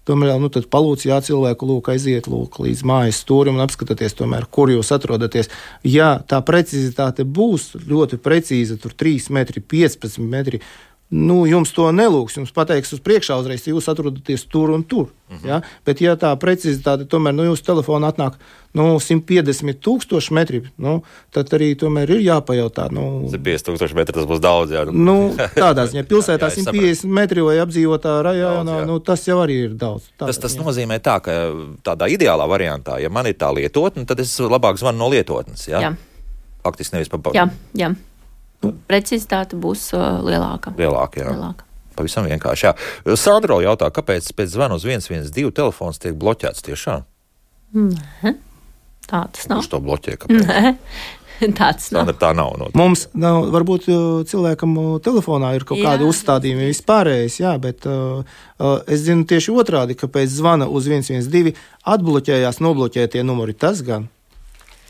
Tomēr 0.07 0.37
nu, 0.39 0.47
palūdz, 0.47 1.03
jā, 1.09 1.17
cilvēku 1.23 1.67
lūk, 1.67 1.89
aiziet 1.91 2.29
lūk, 2.31 2.61
līdz 2.63 2.83
mājas 2.87 3.19
stūrim 3.25 3.57
un 3.57 3.65
apskatieties, 3.65 4.15
tomēr, 4.15 4.45
kur 4.47 4.71
jūs 4.71 4.93
atrodaties. 4.95 5.51
Ja 5.83 6.13
tā 6.23 6.39
precizitāte 6.47 7.25
būs 7.27 7.73
ļoti 7.89 8.19
precīza, 8.23 8.79
tur 8.79 8.95
3 8.95 9.27
metri, 9.35 9.63
15 9.75 10.23
metri. 10.23 10.61
Nu, 11.09 11.45
jums 11.47 11.71
to 11.71 11.85
nelūgs. 11.95 12.35
Jums 12.35 12.51
pateiks 12.51 12.91
uz 12.91 12.99
priekšā 12.99 13.37
uzreiz, 13.39 13.63
ja 13.63 13.71
jūs 13.71 13.85
atrodaties 13.87 14.41
tur 14.51 14.73
un 14.75 14.81
tur. 14.83 15.13
Uh 15.29 15.37
-huh. 15.37 15.47
ja? 15.47 15.61
Bet, 15.85 16.01
ja 16.01 16.15
tā 16.15 16.35
precizitāte 16.35 17.05
tomēr 17.07 17.31
no 17.31 17.43
nu, 17.43 17.51
jūsu 17.51 17.63
telefona 17.63 18.11
atnāk 18.11 18.33
nu, 18.73 18.99
150 18.99 19.79
tūkstoši 19.79 20.33
metri, 20.33 20.61
nu, 20.77 21.03
tad 21.31 21.53
arī 21.53 21.75
tomēr 21.75 22.09
ir 22.09 22.19
jāpajautā. 22.19 22.91
Nu, 22.91 23.29
5000 23.31 23.95
metru 23.95 24.13
tas 24.13 24.25
būs 24.25 24.39
daudz. 24.39 24.71
Jā, 24.71 24.85
Nu, 24.91 25.35
tādā 25.55 25.87
ziņā 25.87 26.03
pilsētā 26.03 26.49
Jā, 26.49 26.55
jā, 26.55 26.57
es 26.57 26.67
150 26.67 27.05
metri 27.05 27.41
vai 27.41 27.57
apdzīvotā 27.59 28.21
rajonā, 28.21 28.63
Daudz, 28.65 28.81
jā. 28.81 28.85
nu, 28.85 28.99
tas 28.99 29.27
jau 29.27 29.39
arī 29.39 29.63
ir 29.63 29.73
daudz. 29.73 30.03
Tādā 30.17 30.27
Tas, 30.27 30.37
tas 30.37 30.51
ziņā. 30.51 30.63
nozīmē, 30.63 30.99
tā, 30.99 31.19
ka 31.21 31.31
tādā 31.83 32.11
ideālā 32.11 32.47
variantā, 32.47 32.99
ja 32.99 33.09
man 33.09 33.25
ir 33.25 33.33
tā 33.33 33.53
lietotne, 33.55 34.05
tad 34.05 34.19
es 34.19 34.39
labāk 34.39 34.77
zvanu 34.77 34.97
no 34.97 35.09
lietotnes. 35.09 35.67
Jā, 35.67 35.81
Jā. 35.81 35.95
faktiski 36.63 36.95
nevis 36.95 37.09
pa 37.09 37.17
Jā, 37.33 37.95
jā. 38.63 38.73
Precizitāte 38.89 39.59
būs 39.59 39.89
uh, 39.95 40.19
lielāka. 40.25 40.73
lielāku. 40.77 41.21
Jā. 41.21 41.33
lielāka. 41.35 41.67
Pavisam 41.97 42.27
vienkārši. 42.29 42.67
Jā. 42.67 42.73
Sandro 43.17 43.59
jautā, 43.63 43.89
kāpēc 43.93 44.29
pēc 44.37 44.53
zvana 44.53 44.77
uz 44.77 44.85
112 44.85 45.53
telefons 45.57 46.01
tiek 46.01 46.17
bloķēts 46.17 46.65
tiešām? 46.67 47.05
Nē, 47.77 48.33
tā 49.09 49.25
tas 49.33 49.49
nav. 49.49 49.61
Kurš 49.61 49.71
to 49.73 49.79
bloķē? 49.83 50.17
Kāpēc? 50.21 50.45
Nē, 50.45 50.73
tāds 51.59 51.89
nav. 51.91 52.05
Sandra, 52.05 52.17
tā 52.21 52.33
nav. 52.37 52.53
No. 52.61 52.69
Mums 52.77 53.07
nav, 53.17 53.47
varbūt 53.53 53.89
uh, 53.89 54.03
cilvēkam 54.29 54.75
uh, 54.81 54.91
telefonā 55.03 55.55
ir 55.57 55.65
kaut 55.67 55.81
Jā, 55.81 55.93
kādi 55.93 56.07
uzstādījumi, 56.07 56.69
vispārējais, 56.71 57.39
jā, 57.41 57.55
bet 57.61 57.87
uh, 57.89 58.21
uh, 58.23 58.77
es 58.85 59.05
zinu 59.07 59.25
tieši 59.29 59.55
otrādi, 59.57 59.97
ka 59.97 60.09
pēc 60.11 60.37
zvana 60.37 60.69
uz 60.69 60.89
112 60.89 61.57
atbloķējās 61.97 62.61
nobloķētie 62.63 63.25
numuri. 63.25 63.57
Tas 63.57 63.81
gan. 63.85 64.09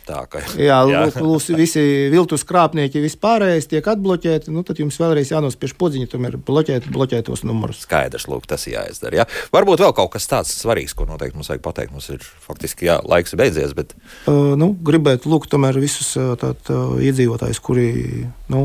Tā, 0.08 0.24
ka, 0.32 0.42
Jā, 0.70 0.80
lūk, 0.88 1.20
lūk, 1.20 1.50
visi 1.60 1.84
viltus 2.14 2.46
krāpnieki 2.48 3.04
vispārējais 3.04 3.70
tiek 3.74 3.92
atbloķēti, 3.94 4.54
nu 4.56 4.64
tad 4.68 4.80
jums 4.82 4.98
vēlreiz 5.02 5.34
jānospiež 5.34 5.76
podziņa, 5.80 6.12
tomēr 6.14 6.40
bloķēt, 6.48 6.88
bloķētos 6.96 7.44
numurus. 7.48 7.84
Skaidrs, 7.84 8.30
lūk, 8.32 8.48
tas 8.50 8.68
jāizdara. 8.70 9.24
Jā. 9.24 9.28
Varbūt 9.56 9.84
vēl 9.84 9.96
kaut 9.98 10.14
kas 10.16 10.30
tāds 10.32 10.56
svarīgs, 10.62 10.96
ko 10.98 11.10
noteikti 11.10 11.40
mums 11.40 11.52
vajag 11.52 11.66
pateikt. 11.66 11.96
Mums 11.96 12.10
ir 12.14 12.24
faktiski 12.24 12.88
jā, 12.88 13.02
laiks 13.04 13.36
beidzies, 13.38 13.76
bet 13.78 13.98
Uh, 14.28 14.56
nu, 14.60 14.74
gribētu 14.84 15.30
lūgt 15.32 15.52
tomēr 15.54 15.78
visus 15.80 16.10
uh, 16.20 16.34
tād, 16.40 16.60
uh, 16.74 16.98
iedzīvotājus, 17.00 17.62
kuri 17.64 17.88
nu, 18.52 18.62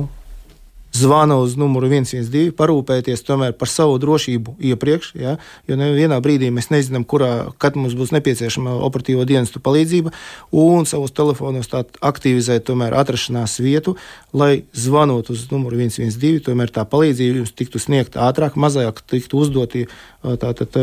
zvana 0.92 1.38
uz 1.40 1.56
numuru 1.56 1.88
112, 1.88 2.52
parūpēties 2.56 3.24
tomēr 3.26 3.54
par 3.56 3.70
savu 3.70 3.96
drošību 4.02 4.56
iepriekš. 4.72 5.12
Ja, 5.18 5.36
jo 5.68 5.78
nevienā 5.80 6.18
brīdī 6.24 6.50
mēs 6.52 6.70
nezinām, 6.72 7.06
kurā, 7.08 7.52
kad 7.62 7.76
mums 7.80 7.96
būs 7.98 8.12
nepieciešama 8.16 8.74
operatīvo 8.86 9.24
dienestu 9.28 9.62
palīdzība, 9.64 10.12
un 10.52 10.86
savos 10.88 11.14
telefonos 11.16 11.70
tād 11.72 11.96
aktivizēt 12.04 12.66
tomēr 12.68 12.96
atrašanās 13.00 13.58
vietu, 13.64 13.96
lai 14.36 14.64
zvanot 14.76 15.32
uz 15.32 15.48
numuru 15.52 15.80
112, 15.80 16.44
tomēr 16.48 16.72
tā 16.74 16.84
palīdzība 16.88 17.42
jums 17.42 17.56
tiktu 17.56 17.80
sniegta 17.82 18.28
ātrāk, 18.28 18.60
mazāk 18.60 19.02
tiktu 19.08 19.40
uzdoti 19.42 19.86
tātad, 20.22 20.76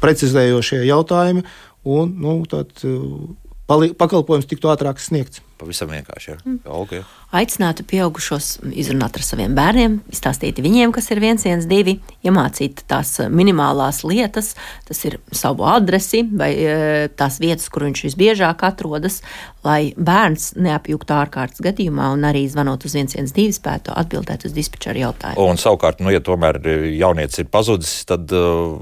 precizējošie 0.00 0.84
jautājumi, 0.88 1.46
un 1.84 2.18
nu, 2.20 2.40
pali- 2.50 3.48
pakalpojums 3.70 4.48
tiktu 4.50 4.70
ātrāk 4.72 5.00
sniegts. 5.02 5.42
pavisam 5.60 5.90
vienkārši. 5.92 6.30
Jā. 6.32 6.56
Okay. 6.72 7.02
Aicinātu 7.36 7.84
pieaugušos 7.84 8.62
izrunāt 8.80 9.18
ar 9.18 9.24
saviem 9.26 9.52
bērniem, 9.54 9.98
izstāstīt 10.08 10.56
viņiem, 10.64 10.92
kas 10.96 11.10
ir 11.12 11.20
112, 11.20 11.98
iemācīt 12.24 12.80
tās 12.88 13.12
eh, 13.20 13.28
minimālās 13.28 14.00
lietas, 14.08 14.54
tas 14.88 15.04
ir 15.04 15.18
savu 15.36 15.66
adresi 15.68 16.22
vai 16.24 16.50
eh, 16.56 17.10
tās 17.12 17.36
vietas, 17.42 17.68
kur 17.68 17.84
viņš 17.84 18.06
visbiežāk 18.08 18.64
atrodas, 18.70 19.20
lai 19.66 19.92
bērns 20.00 20.54
neapjuktu 20.56 21.18
ārkārtas 21.18 21.60
gadījumā 21.60 22.08
un 22.16 22.24
arī 22.30 22.46
zvanot 22.48 22.88
uz 22.88 22.96
112 22.96 23.60
spētu 23.60 23.92
atbildēt 24.00 24.48
uz 24.48 24.56
dispečera 24.56 25.04
jautājumu. 25.04 25.44
Un 25.44 25.60
savukārt, 25.60 26.00
nu, 26.00 26.08
ja 26.14 26.24
tomēr 26.24 26.62
jaunietis 26.96 27.44
ir 27.44 27.52
pazudis, 27.52 27.98
tad 28.08 28.32
uh, 28.32 28.80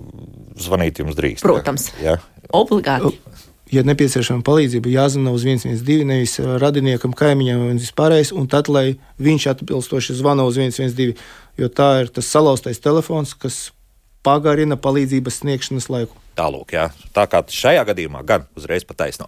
zvanīt 0.63 1.03
jums 1.03 1.19
drīkst. 1.19 1.43
Protams. 1.43 1.91
Jā. 2.05 2.21
Obligāti. 2.55 3.19
Ja 3.69 3.83
nepieciešama 3.85 4.41
palīdzība, 4.47 4.89
jāzina 4.89 5.33
uz 5.37 5.43
112, 5.45 6.07
nevis 6.09 6.39
uh, 6.41 6.55
radiniekam, 6.63 7.13
kaimiņam 7.17 7.67
un 7.67 7.81
vispārējais, 7.83 8.33
un 8.33 8.47
tad, 8.49 8.71
lai 8.73 8.95
viņš 9.21 9.49
atbilstoši 9.53 10.17
zvana 10.17 10.47
uz 10.49 10.57
112, 10.57 11.19
jo 11.61 11.69
tā 11.69 11.91
ir 12.05 12.13
tas 12.15 12.31
salauztais 12.33 12.81
telefons, 12.81 13.35
kas 13.37 13.69
pagarina 14.25 14.79
palīdzības 14.81 15.43
sniegšanas 15.43 15.91
laiku. 15.93 16.17
Tālūk, 16.39 16.71
jā. 16.77 16.85
Tā 17.17 17.25
kā 17.27 17.41
šajā 17.51 17.83
gadījumā 17.89 18.21
gan 18.27 18.45
uzreiz 18.59 18.85
pataisno. 18.87 19.27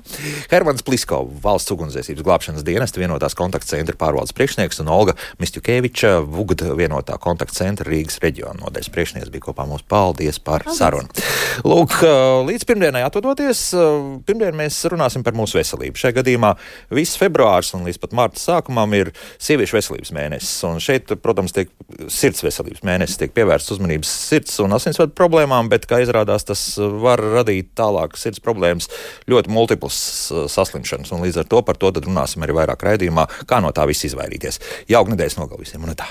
Hermans 0.53 0.85
Plisko, 0.87 1.25
valsts 1.43 1.73
ugunsdzēsības 1.75 2.23
glābšanas 2.23 2.63
dienesta 2.67 3.03
vienotās 3.03 3.35
kontaktcentra 3.39 3.97
pārvaldes 3.99 4.35
priekšnieks 4.37 4.79
un 4.85 4.93
Olga 4.95 5.17
Mistjukeviča, 5.43 6.21
Vugda 6.23 6.71
vienotā 6.79 7.17
kontaktcentra 7.19 7.89
Rīgas 7.91 8.21
reģiona 8.23 8.63
nodaļas 8.63 8.93
priekšnieks 8.95 9.33
bija 9.35 9.49
kopā 9.49 9.67
mums. 9.67 9.83
Paldies 9.91 10.39
par 10.39 10.63
Paldies. 10.63 10.79
sarunu. 10.79 11.27
Lūk, 11.67 11.97
līdz 12.47 12.67
pirmdienai 12.69 13.03
atvadoties, 13.09 13.65
pirmdien 14.29 14.55
mēs 14.61 14.79
runāsim 14.93 15.27
par 15.27 15.35
mūsu 15.35 15.59
veselību. 15.59 15.99
Šajā 15.99 16.21
gadījumā 16.21 16.53
viss 16.95 17.19
februārs 17.19 17.73
un 17.75 17.89
līdz 17.89 17.99
pat 18.05 18.15
marta 18.17 18.39
sākumam 18.39 18.95
ir 18.95 19.11
sieviešu 19.43 19.81
veselības 19.81 20.15
mēnesis. 20.15 20.55
Un 20.71 20.79
šeit, 20.83 21.11
protams, 21.25 21.57
tiek 21.57 21.75
sirds 22.07 22.45
veselības 22.47 22.87
mēnesis, 22.87 23.19
tiek 23.19 23.35
pievērsts 23.35 23.75
uzmanības 23.75 24.15
sirds 24.31 24.61
un 24.63 24.79
asinsvadu 24.79 25.17
problēmām, 25.19 25.73
bet, 25.73 25.91
kā 25.91 26.01
izrādās, 26.05 26.47
tas 26.47 26.63
var 27.03 27.23
radīt 27.37 27.73
tālāk 27.79 28.19
sirds 28.21 28.43
problēmas, 28.45 28.91
ļoti 29.31 29.53
multiplas 29.53 30.01
saslimšanas. 30.53 31.13
Un 31.17 31.25
līdz 31.27 31.43
ar 31.45 31.51
to 31.51 31.63
par 31.67 31.81
to 31.81 31.93
runāsim 32.01 32.47
arī 32.47 32.61
vairāk 32.63 32.87
raidījumā, 32.91 33.29
kā 33.51 33.63
no 33.65 33.73
tā 33.77 33.89
viss 33.91 34.09
izvairīties. 34.11 34.61
Jauka 34.91 35.17
nedēļas 35.17 35.41
nogalē 35.41 35.65
visiem 35.65 35.89
un 35.89 35.99
tā. 35.99 36.11